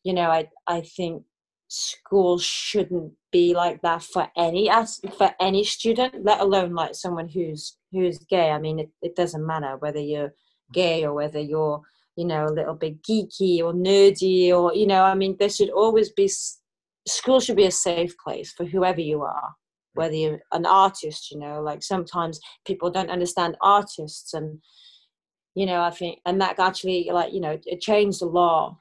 you 0.03 0.13
know 0.13 0.29
i 0.29 0.47
i 0.67 0.81
think 0.81 1.23
schools 1.69 2.43
shouldn't 2.43 3.13
be 3.31 3.53
like 3.53 3.81
that 3.83 4.01
for 4.01 4.27
any 4.35 4.69
for 5.17 5.31
any 5.39 5.63
student 5.63 6.25
let 6.25 6.41
alone 6.41 6.73
like 6.73 6.95
someone 6.95 7.29
who's 7.29 7.77
who's 7.91 8.17
gay. 8.19 8.49
I 8.49 8.59
mean 8.59 8.79
it, 8.79 8.89
it 9.01 9.15
doesn't 9.15 9.45
matter 9.45 9.77
whether 9.77 9.99
you're 9.99 10.33
gay 10.73 11.05
or 11.05 11.13
whether 11.13 11.39
you're 11.39 11.81
you 12.15 12.25
know 12.25 12.45
a 12.45 12.53
little 12.53 12.73
bit 12.73 13.01
geeky 13.03 13.59
or 13.59 13.73
nerdy 13.73 14.51
or 14.51 14.73
you 14.75 14.85
know 14.85 15.03
i 15.03 15.15
mean 15.15 15.35
there 15.39 15.49
should 15.49 15.69
always 15.69 16.11
be 16.11 16.29
school 17.07 17.39
should 17.39 17.55
be 17.55 17.65
a 17.65 17.71
safe 17.71 18.13
place 18.17 18.51
for 18.51 18.65
whoever 18.65 18.99
you 18.99 19.21
are 19.21 19.55
whether 19.93 20.13
you're 20.13 20.39
an 20.51 20.65
artist 20.65 21.31
you 21.31 21.39
know 21.39 21.61
like 21.61 21.81
sometimes 21.81 22.39
people 22.65 22.91
don't 22.91 23.09
understand 23.09 23.55
artists 23.61 24.33
and 24.33 24.59
you 25.55 25.65
know 25.65 25.81
i 25.81 25.89
think 25.89 26.19
and 26.25 26.41
that 26.41 26.59
actually 26.59 27.09
like 27.11 27.33
you 27.33 27.39
know 27.39 27.57
it 27.65 27.81
changed 27.81 28.19
the 28.19 28.25
law 28.25 28.77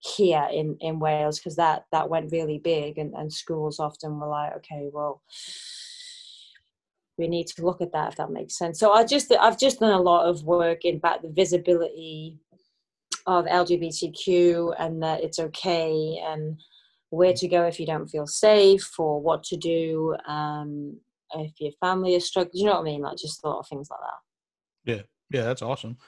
here 0.00 0.48
in 0.52 0.76
in 0.80 0.98
Wales 0.98 1.38
because 1.38 1.56
that 1.56 1.84
that 1.92 2.08
went 2.08 2.32
really 2.32 2.58
big 2.58 2.98
and, 2.98 3.12
and 3.14 3.32
schools 3.32 3.78
often 3.78 4.18
were 4.18 4.28
like 4.28 4.56
okay 4.56 4.88
well 4.92 5.22
we 7.20 7.28
need 7.28 7.46
to 7.46 7.64
look 7.64 7.80
at 7.82 7.92
that 7.92 8.08
if 8.12 8.16
that 8.16 8.30
makes 8.30 8.56
sense. 8.56 8.80
So 8.80 8.92
I 8.92 9.04
just 9.04 9.30
I've 9.38 9.58
just 9.58 9.78
done 9.78 9.92
a 9.92 10.02
lot 10.02 10.26
of 10.26 10.42
work 10.42 10.84
in 10.84 10.96
about 10.96 11.22
the 11.22 11.28
visibility 11.28 12.38
of 13.26 13.44
LGBTQ 13.44 14.74
and 14.78 15.02
that 15.02 15.22
it's 15.22 15.38
okay 15.38 16.18
and 16.24 16.58
where 17.10 17.34
to 17.34 17.46
go 17.46 17.64
if 17.64 17.78
you 17.78 17.86
don't 17.86 18.08
feel 18.08 18.26
safe 18.26 18.98
or 18.98 19.20
what 19.20 19.42
to 19.44 19.56
do 19.56 20.16
um, 20.26 20.96
if 21.34 21.52
your 21.60 21.72
family 21.80 22.14
is 22.14 22.26
struggling 22.26 22.52
you 22.54 22.64
know 22.64 22.72
what 22.72 22.80
I 22.80 22.84
mean? 22.84 23.02
Like 23.02 23.18
just 23.18 23.44
a 23.44 23.48
lot 23.48 23.60
of 23.60 23.68
things 23.68 23.88
like 23.90 24.00
that. 24.00 24.92
Yeah. 24.92 25.02
Yeah 25.30 25.44
that's 25.44 25.62
awesome 25.62 25.98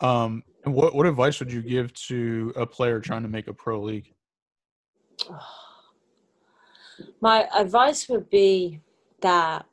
um, 0.00 0.42
what 0.64 0.94
what 0.94 1.06
advice 1.06 1.38
would 1.40 1.52
you 1.52 1.62
give 1.62 1.92
to 1.94 2.52
a 2.56 2.66
player 2.66 3.00
trying 3.00 3.22
to 3.22 3.28
make 3.28 3.48
a 3.48 3.54
pro 3.54 3.80
league? 3.82 4.12
My 7.20 7.46
advice 7.54 8.08
would 8.08 8.30
be 8.30 8.80
that, 9.20 9.66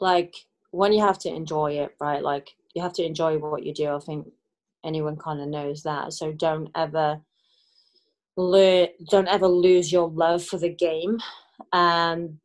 like, 0.00 0.34
when 0.70 0.92
you 0.94 1.00
have 1.00 1.18
to 1.18 1.28
enjoy 1.28 1.72
it, 1.72 1.94
right? 2.00 2.22
Like, 2.22 2.48
you 2.74 2.80
have 2.80 2.94
to 2.94 3.04
enjoy 3.04 3.36
what 3.36 3.64
you 3.64 3.74
do. 3.74 3.94
I 3.94 3.98
think 3.98 4.26
anyone 4.82 5.16
kind 5.16 5.42
of 5.42 5.48
knows 5.48 5.82
that. 5.82 6.14
So 6.14 6.32
don't 6.32 6.70
ever 6.74 7.20
learn, 8.36 8.88
don't 9.10 9.28
ever 9.28 9.46
lose 9.46 9.92
your 9.92 10.08
love 10.08 10.42
for 10.42 10.56
the 10.58 10.70
game. 10.70 11.18
Um, 11.72 12.40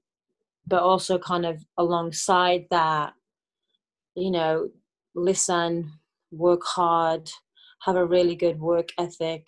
but 0.68 0.82
also 0.82 1.18
kind 1.18 1.46
of 1.46 1.66
alongside 1.78 2.66
that, 2.72 3.14
you 4.16 4.32
know, 4.32 4.70
listen, 5.16 5.91
work 6.32 6.64
hard, 6.64 7.30
have 7.84 7.96
a 7.96 8.06
really 8.06 8.36
good 8.36 8.60
work 8.60 8.90
ethic, 8.98 9.48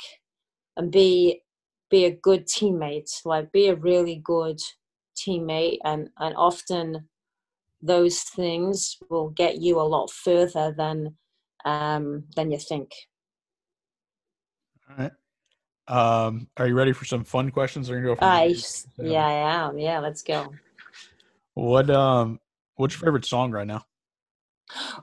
and 0.78 0.92
be 0.92 1.42
be 1.90 2.06
a 2.06 2.12
good 2.12 2.48
teammate. 2.48 3.10
Like 3.26 3.52
be 3.52 3.68
a 3.68 3.76
really 3.76 4.22
good 4.24 4.60
teammate, 5.18 5.80
and 5.84 6.10
and 6.20 6.36
often 6.36 7.08
those 7.82 8.22
things 8.22 8.98
will 9.10 9.30
get 9.30 9.62
you 9.62 9.80
a 9.80 9.84
lot 9.84 10.12
further 10.12 10.74
than 10.76 11.16
um, 11.66 12.26
than 12.36 12.52
you 12.52 12.58
think. 12.58 12.92
All 14.90 14.96
right. 14.98 15.12
Um, 15.88 16.48
are 16.58 16.68
you 16.68 16.76
ready 16.76 16.94
for 16.94 17.06
some 17.06 17.24
fun 17.26 17.52
questions? 17.52 17.90
Or 17.90 18.02
go 18.02 18.16
I, 18.22 18.56
yeah, 18.98 19.26
I 19.26 19.68
am. 19.68 19.78
Yeah, 19.78 20.00
let's 20.00 20.24
go. 20.24 20.54
What 21.56 21.90
um, 21.90 22.40
what's 22.76 22.96
your 22.96 23.02
favorite 23.02 23.26
song 23.26 23.52
right 23.52 23.68
now? 23.68 23.86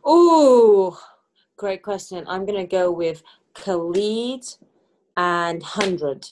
Ooh, 0.09 0.97
great 1.61 1.83
question. 1.83 2.25
I'm 2.27 2.47
gonna 2.47 2.67
go 2.67 2.91
with 2.91 3.23
Khalid 3.55 4.47
and 5.19 5.63
Hundred. 5.63 6.27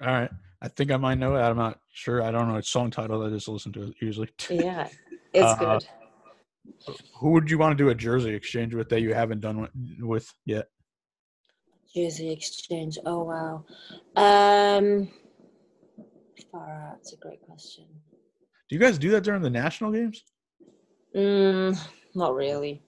All 0.00 0.08
right. 0.08 0.30
I 0.62 0.68
think 0.68 0.90
I 0.90 0.96
might 0.96 1.18
know 1.18 1.36
it. 1.36 1.40
I'm 1.40 1.58
not 1.58 1.78
sure. 1.92 2.22
I 2.22 2.30
don't 2.30 2.48
know 2.48 2.56
its 2.56 2.70
song 2.70 2.90
title. 2.90 3.22
I 3.22 3.28
just 3.28 3.48
listen 3.48 3.70
to 3.72 3.82
it 3.88 3.94
usually. 4.00 4.30
Yeah, 4.48 4.88
it's 5.34 5.60
uh, 5.60 5.78
good. 5.78 5.86
Who 7.18 7.32
would 7.32 7.50
you 7.50 7.58
want 7.58 7.76
to 7.76 7.84
do 7.84 7.90
a 7.90 7.94
jersey 7.94 8.34
exchange 8.34 8.74
with 8.74 8.88
that 8.88 9.02
you 9.02 9.12
haven't 9.12 9.40
done 9.40 9.68
with 10.00 10.32
yet? 10.46 10.68
Jersey 11.94 12.30
exchange. 12.30 12.98
Oh 13.04 13.24
wow. 13.24 13.64
Um, 14.16 15.10
far 16.50 16.88
out. 16.88 16.96
It's 17.00 17.12
a 17.12 17.16
great 17.16 17.42
question. 17.42 17.84
Do 18.68 18.76
you 18.76 18.78
guys 18.78 18.96
do 18.96 19.10
that 19.10 19.22
during 19.22 19.42
the 19.42 19.50
national 19.50 19.92
games? 19.92 20.24
Mm, 21.14 21.78
not 22.14 22.34
really. 22.34 22.82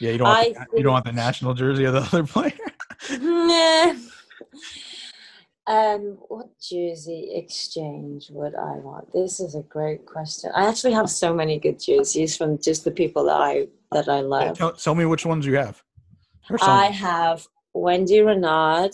Yeah, 0.00 0.12
you 0.12 0.18
don't. 0.18 0.28
Want 0.28 0.54
the, 0.54 0.76
you 0.76 0.82
don't 0.82 0.92
want 0.92 1.04
the 1.04 1.12
national 1.12 1.54
jersey 1.54 1.84
of 1.84 1.94
the 1.94 2.00
other 2.00 2.24
player. 2.24 2.52
nah. 3.20 3.94
Um, 5.68 6.18
what 6.28 6.48
jersey 6.60 7.30
exchange 7.34 8.30
would 8.30 8.54
I 8.56 8.76
want? 8.78 9.12
This 9.12 9.38
is 9.38 9.54
a 9.54 9.62
great 9.62 10.04
question. 10.06 10.50
I 10.56 10.66
actually 10.66 10.92
have 10.92 11.08
so 11.08 11.32
many 11.32 11.58
good 11.60 11.78
jerseys 11.78 12.36
from 12.36 12.58
just 12.58 12.84
the 12.84 12.90
people 12.90 13.24
that 13.26 13.40
I 13.40 13.68
that 13.92 14.08
I 14.08 14.20
love. 14.20 14.58
Tell, 14.58 14.72
tell, 14.72 14.94
me 14.96 15.04
which 15.04 15.24
ones 15.24 15.46
you 15.46 15.54
have. 15.56 15.82
I 16.60 16.86
have 16.86 17.46
Wendy 17.74 18.22
Renard, 18.22 18.92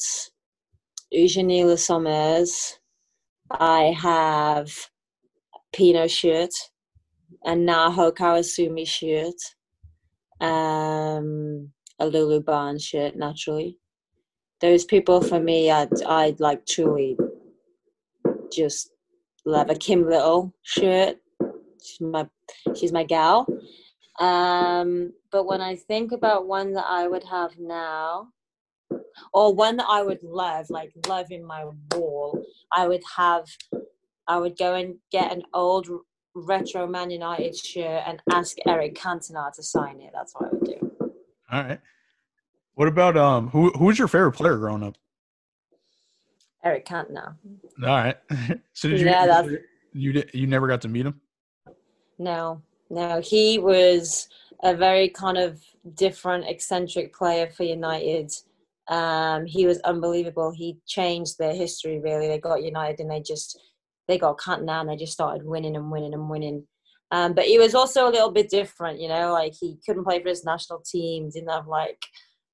Eugenie 1.10 1.64
Le 1.64 1.78
Sommer's. 1.78 2.78
I 3.50 3.96
have 3.98 4.70
Pinoe 5.72 6.06
shirt, 6.06 6.50
a 7.46 7.52
Naho 7.52 8.12
Kawasumi 8.12 8.86
shirt, 8.86 9.34
um, 10.40 11.70
a 11.98 12.06
Lulu 12.06 12.40
Barnes 12.40 12.84
shirt, 12.84 13.16
naturally 13.16 13.78
those 14.60 14.84
people 14.84 15.20
for 15.20 15.40
me 15.40 15.70
I'd, 15.70 16.02
I'd 16.02 16.40
like 16.40 16.66
truly 16.66 17.16
just 18.52 18.90
love 19.44 19.70
a 19.70 19.74
Kim 19.74 20.08
Little 20.08 20.54
shirt. 20.62 21.16
She's 21.82 22.00
my 22.00 22.28
she's 22.76 22.92
my 22.92 23.04
gal. 23.04 23.46
Um, 24.18 25.12
but 25.30 25.46
when 25.46 25.60
I 25.60 25.76
think 25.76 26.12
about 26.12 26.48
one 26.48 26.72
that 26.72 26.86
I 26.88 27.06
would 27.06 27.22
have 27.24 27.52
now, 27.58 28.28
or 29.32 29.54
one 29.54 29.76
that 29.76 29.86
I 29.88 30.02
would 30.02 30.22
love, 30.22 30.70
like 30.70 30.92
love 31.06 31.30
in 31.30 31.44
my 31.44 31.66
wall, 31.94 32.42
I 32.72 32.88
would 32.88 33.02
have 33.16 33.44
I 34.26 34.38
would 34.38 34.58
go 34.58 34.74
and 34.74 34.96
get 35.12 35.32
an 35.32 35.42
old 35.54 35.88
retro 36.46 36.86
Man 36.86 37.10
United 37.10 37.56
shirt 37.56 38.02
and 38.06 38.20
ask 38.30 38.56
Eric 38.66 38.94
Cantona 38.94 39.52
to 39.52 39.62
sign 39.62 40.00
it. 40.00 40.10
That's 40.12 40.34
what 40.34 40.50
I 40.50 40.54
would 40.54 40.64
do. 40.64 40.92
All 41.50 41.62
right. 41.62 41.80
What 42.74 42.88
about 42.88 43.16
um 43.16 43.48
who 43.48 43.70
who 43.70 43.86
was 43.86 43.98
your 43.98 44.08
favorite 44.08 44.32
player 44.32 44.56
growing 44.56 44.82
up? 44.82 44.96
Eric 46.64 46.86
Cantona. 46.86 47.34
All 47.82 47.88
right. 47.88 48.16
so 48.72 48.88
did 48.88 49.00
you 49.00 49.06
yeah, 49.06 49.26
that's... 49.26 49.48
you 49.92 50.22
you 50.32 50.46
never 50.46 50.68
got 50.68 50.80
to 50.82 50.88
meet 50.88 51.06
him? 51.06 51.20
No. 52.18 52.62
No, 52.90 53.20
he 53.20 53.58
was 53.58 54.28
a 54.62 54.74
very 54.74 55.08
kind 55.08 55.38
of 55.38 55.62
different 55.94 56.46
eccentric 56.48 57.14
player 57.14 57.48
for 57.48 57.64
United. 57.64 58.32
Um, 58.88 59.44
he 59.46 59.66
was 59.66 59.78
unbelievable. 59.80 60.50
He 60.50 60.78
changed 60.86 61.38
their 61.38 61.54
history 61.54 62.00
really. 62.00 62.28
They 62.28 62.38
got 62.38 62.62
United 62.62 63.00
and 63.00 63.10
they 63.10 63.20
just 63.20 63.60
they 64.08 64.18
got 64.18 64.38
Cantona 64.38 64.80
and 64.80 64.88
they 64.88 64.96
just 64.96 65.12
started 65.12 65.46
winning 65.46 65.76
and 65.76 65.90
winning 65.90 66.14
and 66.14 66.28
winning. 66.28 66.66
Um, 67.10 67.34
but 67.34 67.44
he 67.44 67.58
was 67.58 67.74
also 67.74 68.08
a 68.08 68.10
little 68.10 68.30
bit 68.30 68.50
different, 68.50 69.00
you 69.00 69.08
know, 69.08 69.32
like 69.32 69.54
he 69.58 69.78
couldn't 69.86 70.04
play 70.04 70.20
for 70.22 70.28
his 70.28 70.44
national 70.44 70.80
team, 70.80 71.30
didn't 71.30 71.50
have 71.50 71.66
like 71.66 72.02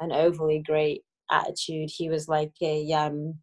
an 0.00 0.12
overly 0.12 0.60
great 0.60 1.02
attitude. 1.30 1.90
He 1.90 2.08
was 2.08 2.28
like 2.28 2.52
a, 2.60 2.92
um, 2.92 3.38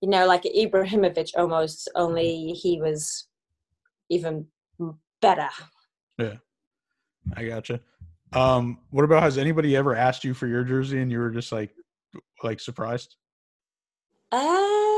you 0.00 0.08
know, 0.08 0.26
like 0.26 0.42
Ibrahimovic 0.42 1.30
almost, 1.36 1.88
only 1.94 2.48
he 2.48 2.80
was 2.80 3.28
even 4.10 4.46
better. 5.20 5.48
Yeah, 6.18 6.36
I 7.34 7.44
gotcha. 7.44 7.80
Um, 8.32 8.78
what 8.90 9.04
about 9.04 9.22
has 9.22 9.38
anybody 9.38 9.76
ever 9.76 9.94
asked 9.94 10.24
you 10.24 10.34
for 10.34 10.46
your 10.46 10.64
jersey 10.64 11.00
and 11.00 11.10
you 11.10 11.18
were 11.18 11.30
just 11.30 11.52
like, 11.52 11.70
like 12.42 12.60
surprised? 12.60 13.16
Um, 14.32 14.91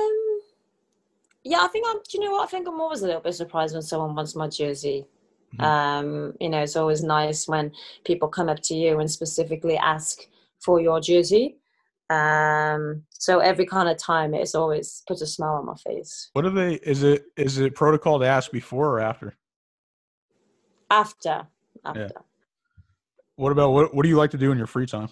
yeah, 1.44 1.60
I 1.60 1.68
think 1.68 1.86
I'm. 1.88 1.96
Do 1.96 2.18
you 2.18 2.24
know 2.24 2.32
what? 2.32 2.44
I 2.44 2.50
think 2.50 2.66
I'm 2.66 2.80
always 2.80 3.02
a 3.02 3.06
little 3.06 3.20
bit 3.20 3.34
surprised 3.34 3.74
when 3.74 3.82
someone 3.82 4.14
wants 4.14 4.34
my 4.34 4.48
jersey. 4.48 5.06
Mm-hmm. 5.54 5.64
Um, 5.64 6.32
you 6.40 6.48
know, 6.48 6.62
it's 6.62 6.76
always 6.76 7.02
nice 7.02 7.46
when 7.46 7.70
people 8.04 8.28
come 8.28 8.48
up 8.48 8.60
to 8.62 8.74
you 8.74 8.98
and 8.98 9.10
specifically 9.10 9.76
ask 9.76 10.20
for 10.58 10.80
your 10.80 11.00
jersey. 11.00 11.58
Um, 12.10 13.02
so 13.10 13.38
every 13.38 13.66
kind 13.66 13.88
of 13.88 13.98
time, 13.98 14.34
it's 14.34 14.54
always 14.54 15.02
puts 15.06 15.20
a 15.20 15.26
smile 15.26 15.54
on 15.54 15.66
my 15.66 15.74
face. 15.74 16.30
What 16.32 16.46
are 16.46 16.50
they? 16.50 16.74
Is 16.76 17.02
it 17.02 17.26
is 17.36 17.58
it 17.58 17.74
protocol 17.74 18.18
to 18.20 18.26
ask 18.26 18.50
before 18.50 18.90
or 18.90 19.00
after? 19.00 19.36
After. 20.90 21.46
After. 21.84 22.00
Yeah. 22.00 22.22
What 23.36 23.52
about 23.52 23.70
what? 23.70 23.94
What 23.94 24.02
do 24.02 24.08
you 24.08 24.16
like 24.16 24.30
to 24.30 24.38
do 24.38 24.50
in 24.50 24.58
your 24.58 24.66
free 24.66 24.86
time? 24.86 25.08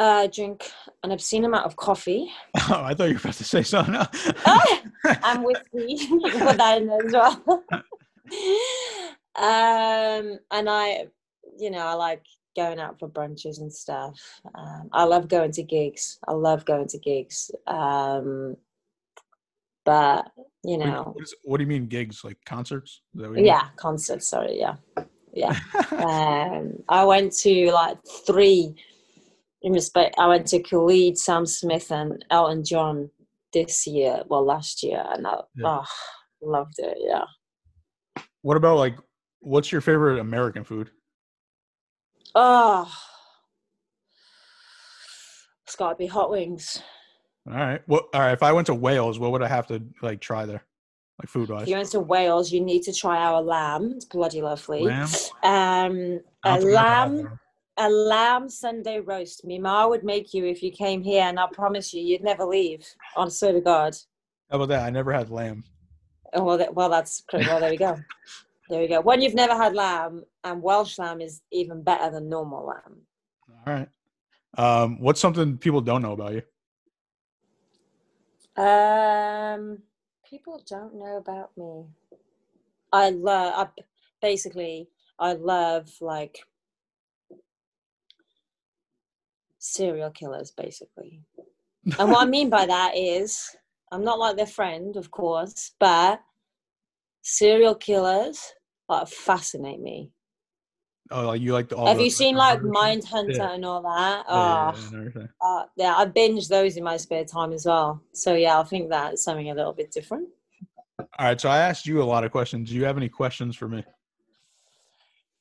Uh, 0.00 0.26
drink 0.28 0.70
an 1.02 1.10
obscene 1.12 1.44
amount 1.44 1.66
of 1.66 1.76
coffee. 1.76 2.30
Oh, 2.70 2.82
I 2.84 2.94
thought 2.94 3.08
you 3.08 3.14
were 3.14 3.20
about 3.20 3.34
to 3.34 3.44
say 3.44 3.62
something. 3.62 3.96
ah, 3.96 4.82
and 5.24 5.44
whiskey. 5.44 5.66
you 6.08 6.20
can 6.30 6.46
put 6.46 6.56
that 6.56 6.80
in 6.80 6.90
as 6.90 7.12
well 7.12 7.64
um, 9.36 10.38
and 10.50 10.68
I, 10.68 11.06
you 11.58 11.70
know, 11.70 11.86
I 11.86 11.94
like 11.94 12.24
going 12.56 12.78
out 12.78 12.98
for 12.98 13.08
brunches 13.08 13.60
and 13.60 13.72
stuff. 13.72 14.40
Um, 14.54 14.88
I 14.92 15.04
love 15.04 15.28
going 15.28 15.52
to 15.52 15.62
gigs. 15.62 16.18
I 16.26 16.32
love 16.32 16.64
going 16.64 16.88
to 16.88 16.98
gigs. 16.98 17.50
Um, 17.66 18.56
but 19.84 20.30
you 20.62 20.76
know, 20.76 21.12
what, 21.14 21.22
is, 21.22 21.34
what, 21.42 21.56
do 21.56 21.64
you 21.64 21.68
mean 21.68 21.86
gigs? 21.86 22.22
Like 22.22 22.36
concerts? 22.44 23.00
yeah, 23.14 23.68
concerts. 23.76 24.28
Sorry, 24.28 24.58
yeah, 24.58 24.76
yeah. 25.32 25.58
um, 25.92 26.74
I 26.88 27.04
went 27.04 27.32
to 27.38 27.72
like 27.72 27.98
three. 28.26 28.74
In 29.62 29.72
respect, 29.72 30.14
I 30.18 30.26
went 30.26 30.46
to 30.48 30.62
Khalid, 30.62 31.18
Sam 31.18 31.44
Smith, 31.44 31.90
and 31.92 32.24
Elton 32.30 32.64
John 32.64 33.10
this 33.52 33.86
year. 33.86 34.22
Well, 34.28 34.44
last 34.44 34.82
year, 34.82 35.04
and 35.12 35.26
I 35.26 35.40
yeah. 35.54 35.66
oh, 35.66 35.84
loved 36.42 36.78
it. 36.78 36.96
Yeah. 37.00 37.24
What 38.42 38.56
about 38.56 38.78
like 38.78 38.96
what's 39.40 39.72
your 39.72 39.80
favorite 39.80 40.18
American 40.18 40.64
food? 40.64 40.90
Oh, 42.34 42.90
it's 45.66 45.76
got 45.76 45.90
to 45.90 45.96
be 45.96 46.06
hot 46.06 46.30
wings. 46.30 46.82
All 47.48 47.56
right. 47.56 47.82
Well, 47.86 48.08
all 48.14 48.20
right. 48.20 48.32
If 48.32 48.42
I 48.42 48.52
went 48.52 48.66
to 48.66 48.74
Wales, 48.74 49.18
what 49.18 49.32
would 49.32 49.42
I 49.42 49.48
have 49.48 49.66
to 49.68 49.82
like 50.02 50.20
try 50.20 50.46
there, 50.46 50.62
like 51.20 51.28
food 51.28 51.48
wise? 51.48 51.62
If 51.62 51.68
you 51.68 51.76
went 51.76 51.90
to 51.90 52.00
Wales, 52.00 52.52
you 52.52 52.60
need 52.60 52.82
to 52.82 52.92
try 52.92 53.18
our 53.18 53.42
lamb. 53.42 53.92
It's 53.96 54.04
bloody 54.04 54.42
lovely. 54.42 54.82
Lamb. 54.82 55.08
Um, 55.42 56.20
a 56.44 56.60
lamb, 56.60 57.38
a 57.78 57.88
lamb 57.88 58.48
Sunday 58.48 59.00
roast. 59.00 59.44
Me 59.44 59.58
ma 59.58 59.86
would 59.88 60.04
make 60.04 60.34
you 60.34 60.44
if 60.44 60.62
you 60.62 60.70
came 60.70 61.02
here, 61.02 61.22
and 61.22 61.38
I 61.38 61.46
promise 61.52 61.92
you, 61.94 62.02
you'd 62.02 62.22
never 62.22 62.44
leave. 62.44 62.86
On 63.16 63.30
swear 63.30 63.52
to 63.52 63.60
God. 63.60 63.96
How 64.50 64.56
about 64.56 64.68
that? 64.68 64.84
I 64.84 64.90
never 64.90 65.12
had 65.12 65.30
lamb. 65.30 65.64
Oh, 66.34 66.44
well, 66.44 66.58
that, 66.58 66.74
well, 66.74 66.88
that's 66.88 67.22
well. 67.32 67.60
There 67.60 67.70
we 67.70 67.76
go. 67.76 67.98
There 68.68 68.78
we 68.80 68.86
go. 68.86 69.00
When 69.00 69.20
you've 69.20 69.34
never 69.34 69.56
had 69.56 69.74
lamb, 69.74 70.22
and 70.44 70.62
Welsh 70.62 70.96
lamb 70.96 71.20
is 71.20 71.42
even 71.50 71.82
better 71.82 72.08
than 72.08 72.28
normal 72.28 72.66
lamb. 72.66 73.00
All 73.66 73.74
right. 73.74 73.88
Um, 74.56 75.00
what's 75.00 75.20
something 75.20 75.58
people 75.58 75.80
don't 75.80 76.02
know 76.02 76.12
about 76.12 76.34
you? 76.34 76.42
Um, 78.62 79.78
people 80.24 80.62
don't 80.68 80.94
know 80.94 81.16
about 81.16 81.50
me. 81.56 81.86
I 82.92 83.10
love. 83.10 83.54
I, 83.56 83.82
basically, 84.22 84.88
I 85.18 85.32
love 85.32 85.90
like 86.00 86.38
serial 89.60 90.10
killers, 90.10 90.50
basically. 90.50 91.22
and 91.98 92.10
what 92.10 92.26
I 92.26 92.28
mean 92.28 92.50
by 92.50 92.66
that 92.66 92.96
is 92.96 93.48
I'm 93.92 94.02
not 94.02 94.18
like 94.18 94.36
their 94.36 94.46
friend, 94.46 94.96
of 94.96 95.10
course, 95.10 95.72
but 95.78 96.20
serial 97.22 97.76
killers 97.76 98.40
like 98.88 99.08
fascinate 99.08 99.80
me. 99.80 100.10
Oh, 101.12 101.26
like 101.26 101.40
you 101.40 101.52
like 101.52 101.68
the. 101.68 101.76
Have 101.76 101.98
the, 101.98 102.04
you 102.04 102.10
seen 102.10 102.36
like 102.36 102.60
Mindhunter 102.60 103.36
yeah. 103.36 103.52
and 103.52 103.64
all 103.64 103.82
that? 103.82 104.24
Oh, 104.28 104.74
yeah, 104.92 105.08
yeah, 105.16 105.26
uh, 105.40 105.64
yeah, 105.76 105.94
I 105.96 106.04
binge 106.04 106.48
those 106.48 106.76
in 106.76 106.84
my 106.84 106.96
spare 106.96 107.24
time 107.24 107.52
as 107.52 107.66
well. 107.66 108.00
So 108.12 108.34
yeah, 108.34 108.60
I 108.60 108.64
think 108.64 108.90
that's 108.90 109.24
something 109.24 109.50
a 109.50 109.54
little 109.54 109.72
bit 109.72 109.90
different. 109.90 110.28
All 111.18 111.26
right, 111.26 111.40
so 111.40 111.48
I 111.48 111.58
asked 111.58 111.86
you 111.86 112.00
a 112.00 112.04
lot 112.04 112.24
of 112.24 112.30
questions. 112.30 112.68
Do 112.68 112.76
you 112.76 112.84
have 112.84 112.96
any 112.96 113.08
questions 113.08 113.56
for 113.56 113.68
me? 113.68 113.84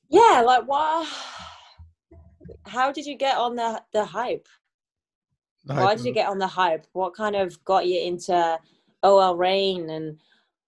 Yeah, 0.09 0.41
like 0.43 0.63
what? 0.67 1.07
How 2.65 2.91
did 2.91 3.05
you 3.05 3.15
get 3.15 3.37
on 3.37 3.55
the 3.55 3.81
the 3.93 4.05
hype? 4.05 4.47
The 5.65 5.73
Why 5.73 5.79
hype 5.81 5.97
did 5.97 6.05
you 6.05 6.13
get 6.13 6.29
on 6.29 6.37
the 6.39 6.47
hype? 6.47 6.87
What 6.93 7.13
kind 7.13 7.35
of 7.35 7.63
got 7.65 7.87
you 7.87 7.99
into 8.01 8.59
OL 9.03 9.35
Reign 9.35 9.89
and 9.89 10.19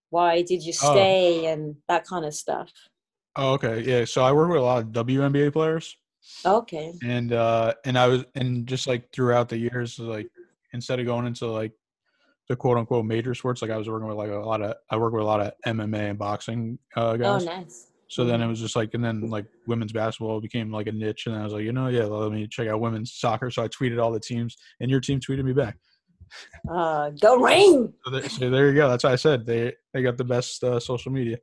why 0.10 0.42
did 0.42 0.64
you 0.64 0.74
Oh. 0.82 0.92
stay 0.92 1.46
and 1.46 1.76
that 1.88 2.06
kind 2.06 2.26
of 2.26 2.34
stuff? 2.34 2.72
Oh, 3.38 3.54
okay, 3.54 3.82
yeah. 3.82 4.04
So 4.06 4.24
I 4.24 4.32
work 4.34 4.50
with 4.50 4.60
a 4.60 4.64
lot 4.64 4.84
of 4.84 4.92
WNBA 4.92 5.54
players, 5.54 5.96
Okay. 6.46 6.94
and 7.02 7.32
uh, 7.32 7.74
and 7.86 7.98
I 7.98 8.08
was 8.08 8.26
and 8.36 8.68
just 8.68 8.88
like 8.88 9.12
throughout 9.14 9.48
the 9.48 9.58
years, 9.58 9.98
like 10.00 10.30
instead 10.74 11.00
of 11.00 11.06
going 11.06 11.26
into 11.26 11.48
like 11.48 11.72
the 12.50 12.56
quote 12.58 12.78
unquote 12.78 13.06
major 13.06 13.34
sports, 13.34 13.62
like 13.62 13.72
I 13.72 13.78
was 13.78 13.88
working 13.88 14.08
with 14.08 14.18
like 14.18 14.32
a 14.32 14.36
lot 14.36 14.62
of 14.62 14.76
I 14.90 14.98
work 14.98 15.14
with 15.14 15.22
a 15.22 15.26
lot 15.26 15.40
of 15.40 15.54
MMA 15.66 16.10
and 16.10 16.20
boxing 16.20 16.78
uh, 16.98 17.14
Oh, 17.14 17.18
guys. 17.18 17.46
nice. 17.46 17.88
So 18.12 18.26
then 18.26 18.42
it 18.42 18.48
was 18.48 18.60
just 18.60 18.76
like, 18.76 18.94
and 18.94 19.02
then 19.02 19.30
like 19.30 19.46
women's 19.68 19.94
basketball 19.94 20.42
became 20.42 20.70
like 20.70 20.88
a 20.88 20.92
niche, 20.92 21.28
and 21.28 21.36
I 21.36 21.46
was 21.46 21.54
like, 21.54 21.64
you 21.64 21.72
know, 21.72 21.88
yeah, 21.88 22.04
let 22.04 22.30
me 22.30 22.46
check 22.46 22.68
out 22.68 22.82
women's 22.82 23.14
soccer. 23.14 23.50
So 23.50 23.64
I 23.64 23.70
tweeted 23.70 24.04
all 24.04 24.12
the 24.12 24.20
teams, 24.20 24.58
and 24.82 24.92
your 24.92 25.00
team 25.00 25.22
tweeted 25.22 25.46
me 25.46 25.54
back. 25.54 25.78
Uh, 26.70 27.12
go 27.22 27.38
Reign! 27.38 27.94
So 28.04 28.12
there, 28.12 28.28
so 28.28 28.50
there 28.50 28.68
you 28.68 28.76
go. 28.76 28.90
That's 28.90 29.06
why 29.06 29.14
I 29.14 29.16
said 29.16 29.46
they 29.46 29.74
they 29.94 30.04
got 30.04 30.18
the 30.18 30.26
best 30.26 30.62
uh, 30.62 30.78
social 30.78 31.10
media. 31.10 31.38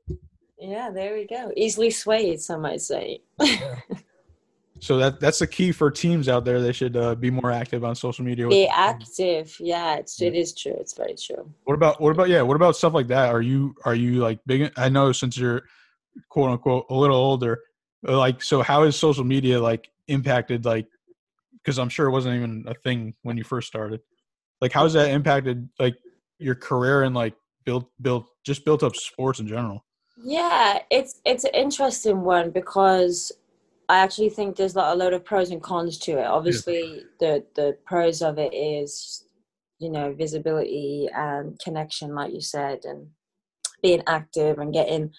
Yeah, 0.59 0.91
there 0.91 1.15
we 1.15 1.27
go. 1.27 1.53
Easily 1.57 1.91
swayed, 1.91 2.43
some 2.43 2.61
might 2.61 2.83
say. 2.83 3.23
So 4.81 4.97
that 4.99 5.21
that's 5.21 5.41
the 5.41 5.47
key 5.47 5.73
for 5.73 5.91
teams 5.91 6.29
out 6.29 6.45
there. 6.45 6.61
They 6.61 6.73
should 6.73 6.97
uh, 6.97 7.15
be 7.15 7.31
more 7.31 7.51
active 7.51 7.85
on 7.85 7.95
social 7.95 8.25
media. 8.25 8.47
Be 8.49 8.69
active. 8.69 9.57
Yeah, 9.59 9.97
it's, 9.97 10.21
it 10.23 10.35
is 10.35 10.55
true. 10.55 10.77
It's 10.79 10.95
very 10.95 11.15
true. 11.15 11.51
What 11.65 11.75
about 11.75 12.01
what 12.01 12.11
about 12.11 12.29
yeah? 12.29 12.43
What 12.43 12.57
about 12.57 12.77
stuff 12.77 12.95
like 12.95 13.09
that? 13.09 13.31
Are 13.31 13.43
you 13.43 13.75
are 13.85 13.95
you 13.95 14.21
like 14.21 14.39
big? 14.47 14.71
I 14.77 14.89
know 14.89 15.13
since 15.13 15.37
you're 15.37 15.63
quote 16.29 16.51
unquote 16.51 16.87
a 16.91 16.95
little 16.95 17.17
older, 17.17 17.61
uh, 18.07 18.17
like 18.17 18.43
so 18.43 18.63
how 18.63 18.83
is 18.85 18.97
social 18.97 19.25
media 19.25 19.61
like 19.61 19.91
impacted 20.09 20.65
like 20.65 20.87
because 21.55 21.79
I'm 21.79 21.89
sure 21.89 22.07
it 22.07 22.13
wasn't 22.13 22.37
even 22.37 22.65
a 22.67 22.75
thing 22.75 23.15
when 23.23 23.37
you 23.37 23.45
first 23.45 23.69
started. 23.69 24.01
Like 24.61 24.73
how 24.73 24.85
has 24.85 24.95
that 24.95 25.11
impacted 25.11 25.69
like 25.79 25.97
your 26.39 26.55
career 26.55 27.03
and 27.03 27.15
like 27.15 27.35
built 27.65 27.91
built 28.01 28.27
just 28.45 28.65
built 28.65 28.83
up 28.83 28.97
sports 28.97 29.41
in 29.41 29.49
general? 29.49 29.85
Yeah, 30.23 30.81
it's 30.91 31.21
it's 31.25 31.45
an 31.45 31.55
interesting 31.55 32.23
one 32.23 32.51
because 32.51 33.33
I 33.89 33.99
actually 33.99 34.31
think 34.31 34.57
there's 34.57 34.77
like 34.77 34.93
a 34.93 34.97
lot 34.97 35.13
of 35.13 35.25
pros 35.25 35.51
and 35.51 35.63
cons 35.63 35.99
to 35.99 36.19
it. 36.19 36.27
Obviously, 36.27 37.03
the 37.21 37.45
the 37.55 37.77
pros 37.85 38.21
of 38.21 38.39
it 38.39 38.53
is, 38.53 39.25
you 39.79 39.91
know, 39.91 40.13
visibility 40.13 41.09
and 41.15 41.59
connection, 41.59 42.15
like 42.15 42.33
you 42.33 42.41
said, 42.41 42.81
and 42.85 43.09
being 43.83 44.03
active 44.07 44.59
and 44.59 44.75
getting 44.75 45.13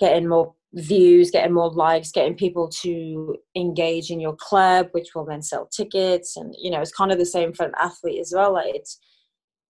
getting 0.00 0.28
more 0.28 0.54
views, 0.72 1.30
getting 1.30 1.52
more 1.52 1.70
likes, 1.70 2.10
getting 2.10 2.34
people 2.34 2.68
to 2.68 3.36
engage 3.56 4.10
in 4.10 4.20
your 4.20 4.36
club, 4.36 4.88
which 4.92 5.14
will 5.14 5.24
then 5.24 5.42
sell 5.42 5.66
tickets. 5.66 6.36
And 6.36 6.54
you 6.58 6.70
know, 6.70 6.80
it's 6.80 6.92
kind 6.92 7.12
of 7.12 7.18
the 7.18 7.26
same 7.26 7.52
for 7.52 7.66
an 7.66 7.72
athlete 7.78 8.20
as 8.20 8.32
well. 8.34 8.54
Like 8.54 8.74
it's 8.74 8.98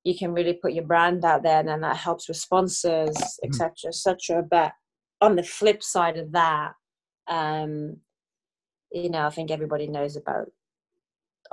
you 0.04 0.16
can 0.16 0.32
really 0.32 0.54
put 0.54 0.72
your 0.72 0.84
brand 0.84 1.24
out 1.24 1.42
there, 1.42 1.60
and 1.60 1.68
then 1.68 1.80
that 1.82 1.96
helps 1.96 2.28
with 2.28 2.36
sponsors, 2.36 3.16
etc., 3.44 3.72
etc. 3.88 4.42
But 4.48 4.72
on 5.20 5.36
the 5.36 5.42
flip 5.42 5.82
side 5.82 6.16
of 6.16 6.32
that, 6.32 6.72
um, 7.28 7.96
you 8.92 9.10
know, 9.10 9.26
I 9.26 9.30
think 9.30 9.50
everybody 9.50 9.86
knows 9.86 10.16
about 10.16 10.46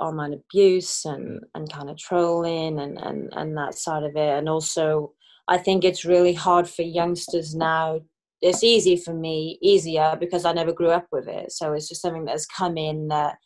online 0.00 0.32
abuse 0.32 1.04
and 1.04 1.40
and 1.54 1.70
kind 1.72 1.90
of 1.90 1.98
trolling 1.98 2.78
and 2.78 2.98
and 2.98 3.32
and 3.34 3.56
that 3.56 3.74
side 3.74 4.04
of 4.04 4.16
it, 4.16 4.38
and 4.38 4.48
also 4.48 5.12
I 5.48 5.58
think 5.58 5.84
it's 5.84 6.04
really 6.04 6.34
hard 6.34 6.68
for 6.68 6.82
youngsters 6.82 7.54
now. 7.54 8.00
It's 8.40 8.62
easy 8.62 8.96
for 8.96 9.14
me, 9.14 9.58
easier 9.62 10.16
because 10.18 10.44
I 10.44 10.52
never 10.52 10.72
grew 10.72 10.90
up 10.90 11.06
with 11.10 11.28
it. 11.28 11.52
So 11.52 11.72
it's 11.72 11.88
just 11.88 12.02
something 12.02 12.24
that's 12.24 12.46
come 12.46 12.76
in 12.76 13.08
that 13.08 13.36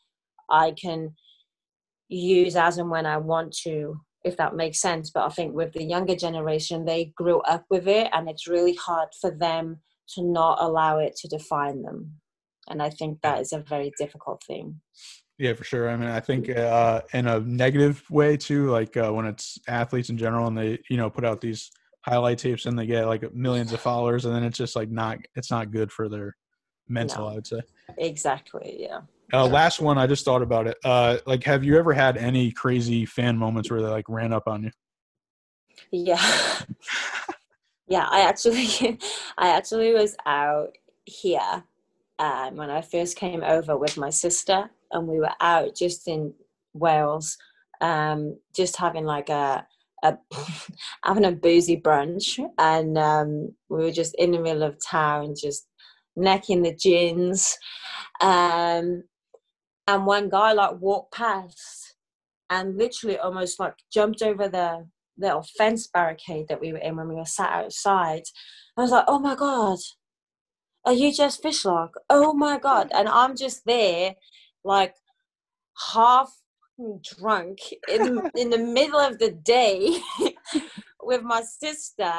I 0.50 0.72
can 0.72 1.14
use 2.08 2.56
as 2.56 2.78
and 2.78 2.90
when 2.90 3.06
I 3.06 3.16
want 3.16 3.56
to, 3.64 4.00
if 4.24 4.36
that 4.36 4.54
makes 4.54 4.80
sense. 4.80 5.10
But 5.10 5.24
I 5.24 5.30
think 5.30 5.54
with 5.54 5.72
the 5.72 5.82
younger 5.82 6.14
generation, 6.14 6.84
they 6.84 7.12
grew 7.16 7.40
up 7.40 7.64
with 7.70 7.88
it, 7.88 8.08
and 8.12 8.28
it's 8.28 8.46
really 8.46 8.74
hard 8.74 9.08
for 9.20 9.30
them 9.30 9.80
to 10.14 10.22
not 10.22 10.58
allow 10.60 10.98
it 10.98 11.16
to 11.16 11.28
define 11.28 11.82
them. 11.82 12.12
And 12.68 12.82
I 12.82 12.90
think 12.90 13.20
that 13.22 13.40
is 13.40 13.52
a 13.52 13.58
very 13.58 13.92
difficult 13.98 14.42
thing. 14.46 14.80
Yeah, 15.38 15.54
for 15.54 15.64
sure. 15.64 15.90
I 15.90 15.96
mean, 15.96 16.08
I 16.08 16.20
think 16.20 16.50
uh, 16.50 17.00
in 17.12 17.26
a 17.26 17.40
negative 17.40 18.08
way 18.10 18.36
too, 18.36 18.70
like 18.70 18.96
uh, 18.96 19.10
when 19.10 19.26
it's 19.26 19.58
athletes 19.66 20.10
in 20.10 20.16
general 20.16 20.46
and 20.46 20.56
they, 20.56 20.78
you 20.88 20.96
know, 20.96 21.10
put 21.10 21.24
out 21.24 21.40
these 21.40 21.70
highlight 22.02 22.38
tapes 22.38 22.66
and 22.66 22.78
they 22.78 22.86
get 22.86 23.06
like 23.06 23.32
millions 23.34 23.72
of 23.72 23.80
followers, 23.80 24.24
and 24.24 24.34
then 24.34 24.44
it's 24.44 24.58
just 24.58 24.76
like 24.76 24.90
not, 24.90 25.18
it's 25.34 25.50
not 25.50 25.70
good 25.70 25.90
for 25.90 26.08
their 26.08 26.36
mental. 26.88 27.24
No. 27.24 27.30
I 27.30 27.34
would 27.34 27.46
say. 27.46 27.60
Exactly. 27.98 28.76
Yeah. 28.80 29.00
Uh, 29.32 29.46
last 29.46 29.80
one, 29.80 29.96
I 29.96 30.06
just 30.06 30.24
thought 30.24 30.42
about 30.42 30.66
it. 30.66 30.76
Uh, 30.84 31.16
like, 31.26 31.42
have 31.44 31.64
you 31.64 31.78
ever 31.78 31.94
had 31.94 32.18
any 32.18 32.52
crazy 32.52 33.06
fan 33.06 33.38
moments 33.38 33.70
where 33.70 33.80
they 33.80 33.88
like 33.88 34.04
ran 34.08 34.32
up 34.32 34.46
on 34.46 34.64
you? 34.64 34.70
Yeah. 35.90 36.22
yeah, 37.88 38.06
I 38.10 38.22
actually 38.22 38.98
I 39.38 39.48
actually 39.48 39.94
was 39.94 40.16
out 40.26 40.76
here 41.04 41.64
um, 42.18 42.56
when 42.56 42.70
I 42.70 42.82
first 42.82 43.16
came 43.16 43.42
over 43.42 43.76
with 43.76 43.96
my 43.96 44.10
sister 44.10 44.70
and 44.90 45.08
we 45.08 45.18
were 45.18 45.32
out 45.40 45.74
just 45.74 46.06
in 46.08 46.34
Wales, 46.74 47.38
um, 47.80 48.38
just 48.54 48.76
having 48.76 49.04
like 49.04 49.30
a 49.30 49.66
a 50.02 50.16
having 51.04 51.24
a 51.24 51.32
boozy 51.32 51.80
brunch 51.80 52.38
and 52.58 52.98
um, 52.98 53.54
we 53.68 53.78
were 53.84 53.92
just 53.92 54.14
in 54.16 54.32
the 54.32 54.38
middle 54.38 54.62
of 54.62 54.76
town 54.84 55.34
just 55.40 55.66
necking 56.16 56.62
the 56.62 56.74
gins 56.74 57.56
um, 58.20 59.04
and 59.88 60.06
one 60.06 60.28
guy 60.28 60.52
like 60.52 60.80
walked 60.80 61.14
past 61.14 61.96
and 62.50 62.76
literally 62.76 63.18
almost 63.18 63.58
like 63.58 63.74
jumped 63.92 64.22
over 64.22 64.48
the 64.48 64.86
little 65.18 65.44
fence 65.56 65.88
barricade 65.88 66.46
that 66.48 66.60
we 66.60 66.72
were 66.72 66.78
in 66.78 66.96
when 66.96 67.08
we 67.08 67.14
were 67.14 67.24
sat 67.24 67.52
outside. 67.52 68.22
I 68.76 68.82
was 68.82 68.90
like, 68.90 69.04
oh 69.08 69.18
my 69.18 69.34
God, 69.34 69.78
are 70.84 70.92
you 70.92 71.12
Jess 71.12 71.40
Fishlock? 71.40 71.90
Oh 72.10 72.34
my 72.34 72.58
God. 72.58 72.90
And 72.94 73.08
I'm 73.08 73.36
just 73.36 73.62
there, 73.64 74.14
like 74.64 74.94
half 75.94 76.32
drunk 77.18 77.58
in, 77.88 78.20
in 78.36 78.50
the 78.50 78.58
middle 78.58 79.00
of 79.00 79.18
the 79.18 79.30
day 79.30 79.98
with 81.02 81.22
my 81.22 81.42
sister 81.42 82.12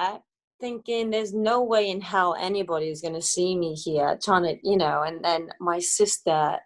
thinking 0.59 1.09
there's 1.09 1.33
no 1.33 1.63
way 1.63 1.89
in 1.89 1.99
hell 1.99 2.35
anybody 2.39 2.87
is 2.87 3.01
going 3.01 3.13
to 3.13 3.21
see 3.21 3.57
me 3.57 3.73
here 3.73 4.17
trying 4.23 4.43
to 4.43 4.55
you 4.63 4.77
know 4.77 5.03
and 5.03 5.23
then 5.23 5.49
my 5.59 5.79
sister 5.79 6.57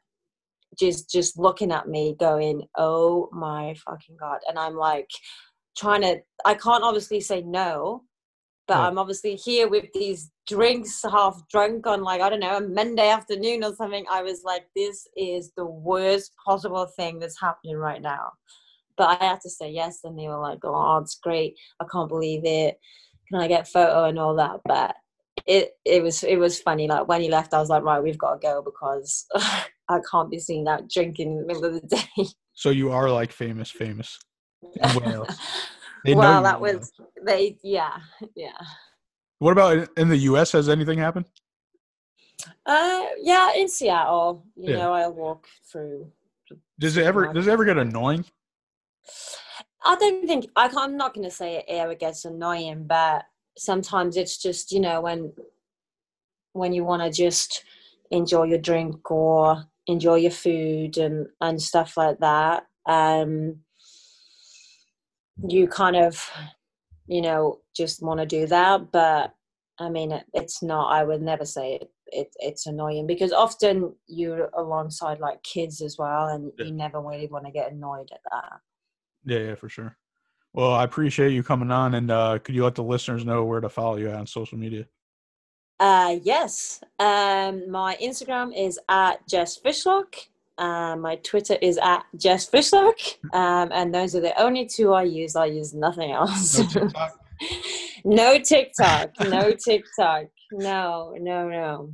just 0.77 1.09
just 1.09 1.39
looking 1.39 1.71
at 1.71 1.87
me 1.87 2.15
going 2.19 2.61
oh 2.77 3.29
my 3.31 3.73
fucking 3.85 4.15
god 4.19 4.39
and 4.47 4.59
i'm 4.59 4.75
like 4.75 5.09
trying 5.75 6.01
to 6.01 6.17
i 6.45 6.53
can't 6.53 6.83
obviously 6.83 7.19
say 7.19 7.41
no 7.41 8.03
but 8.67 8.75
Yeah. 8.75 8.87
i'm 8.87 8.97
obviously 8.97 9.35
here 9.35 9.67
with 9.67 9.85
these 9.93 10.31
drinks 10.47 11.01
half 11.03 11.41
drunk 11.49 11.87
on 11.87 12.01
like 12.03 12.21
i 12.21 12.29
don't 12.29 12.39
know 12.39 12.57
a 12.57 12.61
monday 12.61 13.09
afternoon 13.09 13.63
or 13.63 13.73
something. 13.75 14.05
I 14.11 14.21
was 14.23 14.43
like 14.43 14.65
this 14.75 15.07
is 15.15 15.51
the 15.57 15.65
worst 15.65 16.31
possible 16.45 16.85
thing 16.85 17.19
that's 17.19 17.39
happening 17.39 17.77
right 17.77 18.01
now. 18.01 18.31
But 18.97 19.21
i 19.21 19.25
had 19.25 19.41
to 19.41 19.49
say 19.49 19.69
yes 19.71 19.99
and 20.03 20.17
they 20.17 20.27
were 20.27 20.39
like 20.39 20.59
oh 20.63 20.97
it's 20.97 21.15
great. 21.15 21.55
I 21.81 21.85
can't 21.91 22.09
believe 22.09 22.43
it. 22.45 22.79
Can 23.27 23.41
i 23.41 23.47
get 23.47 23.67
photo 23.67 24.05
and 24.05 24.17
all 24.19 24.35
that? 24.35 24.61
But 24.65 24.95
it 25.45 25.71
it 25.85 26.01
was 26.03 26.23
it 26.23 26.37
was 26.37 26.59
funny. 26.61 26.87
Like 26.87 27.07
when 27.07 27.21
he 27.21 27.29
left 27.29 27.53
i 27.53 27.59
was 27.59 27.69
like 27.69 27.83
right 27.83 28.01
we've 28.03 28.17
got 28.17 28.33
to 28.35 28.47
go 28.47 28.61
because 28.61 29.25
i 29.35 29.99
can't 30.11 30.31
be 30.31 30.39
seen 30.39 30.67
out 30.67 30.89
drinking 30.89 31.31
in 31.31 31.37
the 31.41 31.45
middle 31.45 31.65
of 31.65 31.73
the 31.73 31.87
day. 31.87 32.25
So 32.53 32.69
you 32.71 32.91
are 32.91 33.09
like 33.09 33.31
famous, 33.31 33.69
famous. 33.69 34.19
In 34.83 35.03
Wales. 35.03 35.37
They 36.07 36.15
well 36.15 36.41
that 36.41 36.61
was 36.61 36.91
they 37.25 37.57
yeah 37.63 37.97
yeah 38.33 38.57
What 39.39 39.51
about 39.51 39.89
in- 39.97 40.07
the 40.07 40.17
U.S.? 40.31 40.53
Has 40.53 40.69
anything 40.69 40.97
happened? 40.97 41.25
uh 42.65 43.03
yeah 43.21 43.51
in 43.55 43.67
seattle 43.67 44.45
you 44.55 44.69
Yeah. 44.69 44.77
know 44.77 44.93
i'll 44.93 45.13
walk 45.13 45.47
through 45.69 46.09
Does 46.79 46.95
it 46.95 47.03
ever 47.03 47.33
does 47.33 47.45
it 47.47 47.51
ever 47.51 47.65
get 47.65 47.77
annoying? 47.77 48.23
I 49.83 49.95
don't 49.95 50.25
think 50.27 50.49
I 50.55 50.67
can't, 50.67 50.79
I'm 50.79 50.97
not 50.97 51.13
going 51.13 51.25
to 51.27 51.31
say 51.31 51.57
it 51.57 51.65
ever 51.67 51.95
gets 51.95 52.25
annoying, 52.25 52.85
but 52.87 53.25
sometimes 53.57 54.15
it's 54.17 54.37
just 54.37 54.71
you 54.71 54.79
know 54.79 55.01
when 55.01 55.33
when 56.53 56.71
you 56.73 56.83
want 56.85 57.01
to 57.03 57.11
just 57.11 57.63
enjoy 58.11 58.43
your 58.43 58.59
drink 58.59 59.09
or 59.11 59.65
enjoy 59.87 60.15
your 60.15 60.31
food 60.31 60.97
and 60.97 61.27
and 61.41 61.61
stuff 61.61 61.97
like 61.97 62.19
that. 62.19 62.65
Um, 62.85 63.61
you 65.47 65.67
kind 65.67 65.95
of 65.95 66.29
you 67.07 67.21
know 67.21 67.59
just 67.75 68.01
want 68.01 68.19
to 68.19 68.25
do 68.25 68.47
that, 68.47 68.91
but 68.91 69.33
I 69.79 69.89
mean 69.89 70.11
it, 70.11 70.25
it's 70.33 70.63
not. 70.63 70.91
I 70.91 71.03
would 71.03 71.21
never 71.21 71.45
say 71.45 71.75
it. 71.75 71.91
It, 72.07 72.33
it's 72.39 72.65
annoying 72.67 73.05
because 73.05 73.33
often 73.33 73.93
you're 74.07 74.49
alongside 74.53 75.19
like 75.19 75.43
kids 75.43 75.81
as 75.81 75.97
well 75.97 76.27
and 76.27 76.53
Yeah. 76.57 76.65
you 76.67 76.71
never 76.71 77.01
really 77.01 77.27
want 77.27 77.45
to 77.45 77.51
get 77.51 77.71
annoyed 77.73 78.09
at 78.13 78.21
that 78.31 78.59
Yeah, 79.25 79.39
yeah, 79.39 79.55
for 79.55 79.67
sure. 79.67 79.97
Well, 80.53 80.71
I 80.73 80.85
appreciate 80.85 81.33
you 81.33 81.43
coming 81.43 81.69
on, 81.69 81.93
and 81.95 82.09
uh, 82.09 82.39
could 82.39 82.55
you 82.55 82.63
let 82.63 82.75
the 82.75 82.83
listeners 82.83 83.25
know 83.25 83.43
where 83.43 83.59
to 83.59 83.67
follow 83.69 83.97
you 83.97 84.09
on 84.09 84.25
social 84.25 84.57
media? 84.57 84.87
Uh, 85.79 86.17
yes. 86.23 86.81
Um, 86.97 87.69
my 87.69 87.95
Instagram 88.01 88.57
is 88.57 88.79
at 88.89 89.27
Jess 89.27 89.59
Fishlock. 89.59 90.15
Uh, 90.57 90.95
my 90.95 91.15
Twitter 91.17 91.57
is 91.61 91.77
at 91.77 92.03
Jess 92.15 92.49
Fishlock. 92.49 93.17
Um, 93.33 93.69
and 93.71 93.93
those 93.93 94.15
are 94.15 94.21
the 94.21 94.39
only 94.41 94.65
two 94.65 94.93
I 94.93 95.03
use. 95.03 95.35
I 95.35 95.45
use 95.45 95.73
nothing 95.73 96.11
else. 96.11 96.59
No 96.59 96.67
TikTok. 96.67 97.19
no 98.05 98.39
TikTok. 98.39 99.09
No 99.19 99.51
TikTok. 99.51 100.25
No, 100.51 101.15
no, 101.19 101.49
no. 101.49 101.93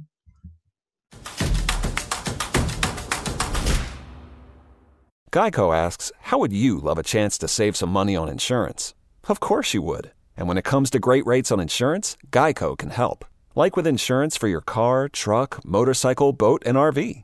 Geico 5.31 5.75
asks, 5.75 6.11
How 6.21 6.37
would 6.37 6.53
you 6.53 6.77
love 6.77 6.99
a 6.99 7.03
chance 7.03 7.39
to 7.39 7.47
save 7.47 7.75
some 7.75 7.89
money 7.89 8.15
on 8.15 8.29
insurance? 8.29 8.93
Of 9.27 9.39
course 9.39 9.73
you 9.73 9.81
would. 9.81 10.11
And 10.37 10.47
when 10.47 10.57
it 10.57 10.63
comes 10.63 10.89
to 10.91 10.99
great 10.99 11.25
rates 11.25 11.51
on 11.51 11.59
insurance, 11.59 12.17
Geico 12.31 12.77
can 12.77 12.91
help. 12.91 13.25
Like 13.55 13.75
with 13.75 13.87
insurance 13.87 14.37
for 14.37 14.47
your 14.47 14.61
car, 14.61 15.09
truck, 15.09 15.63
motorcycle, 15.65 16.33
boat, 16.33 16.61
and 16.65 16.77
RV. 16.77 17.23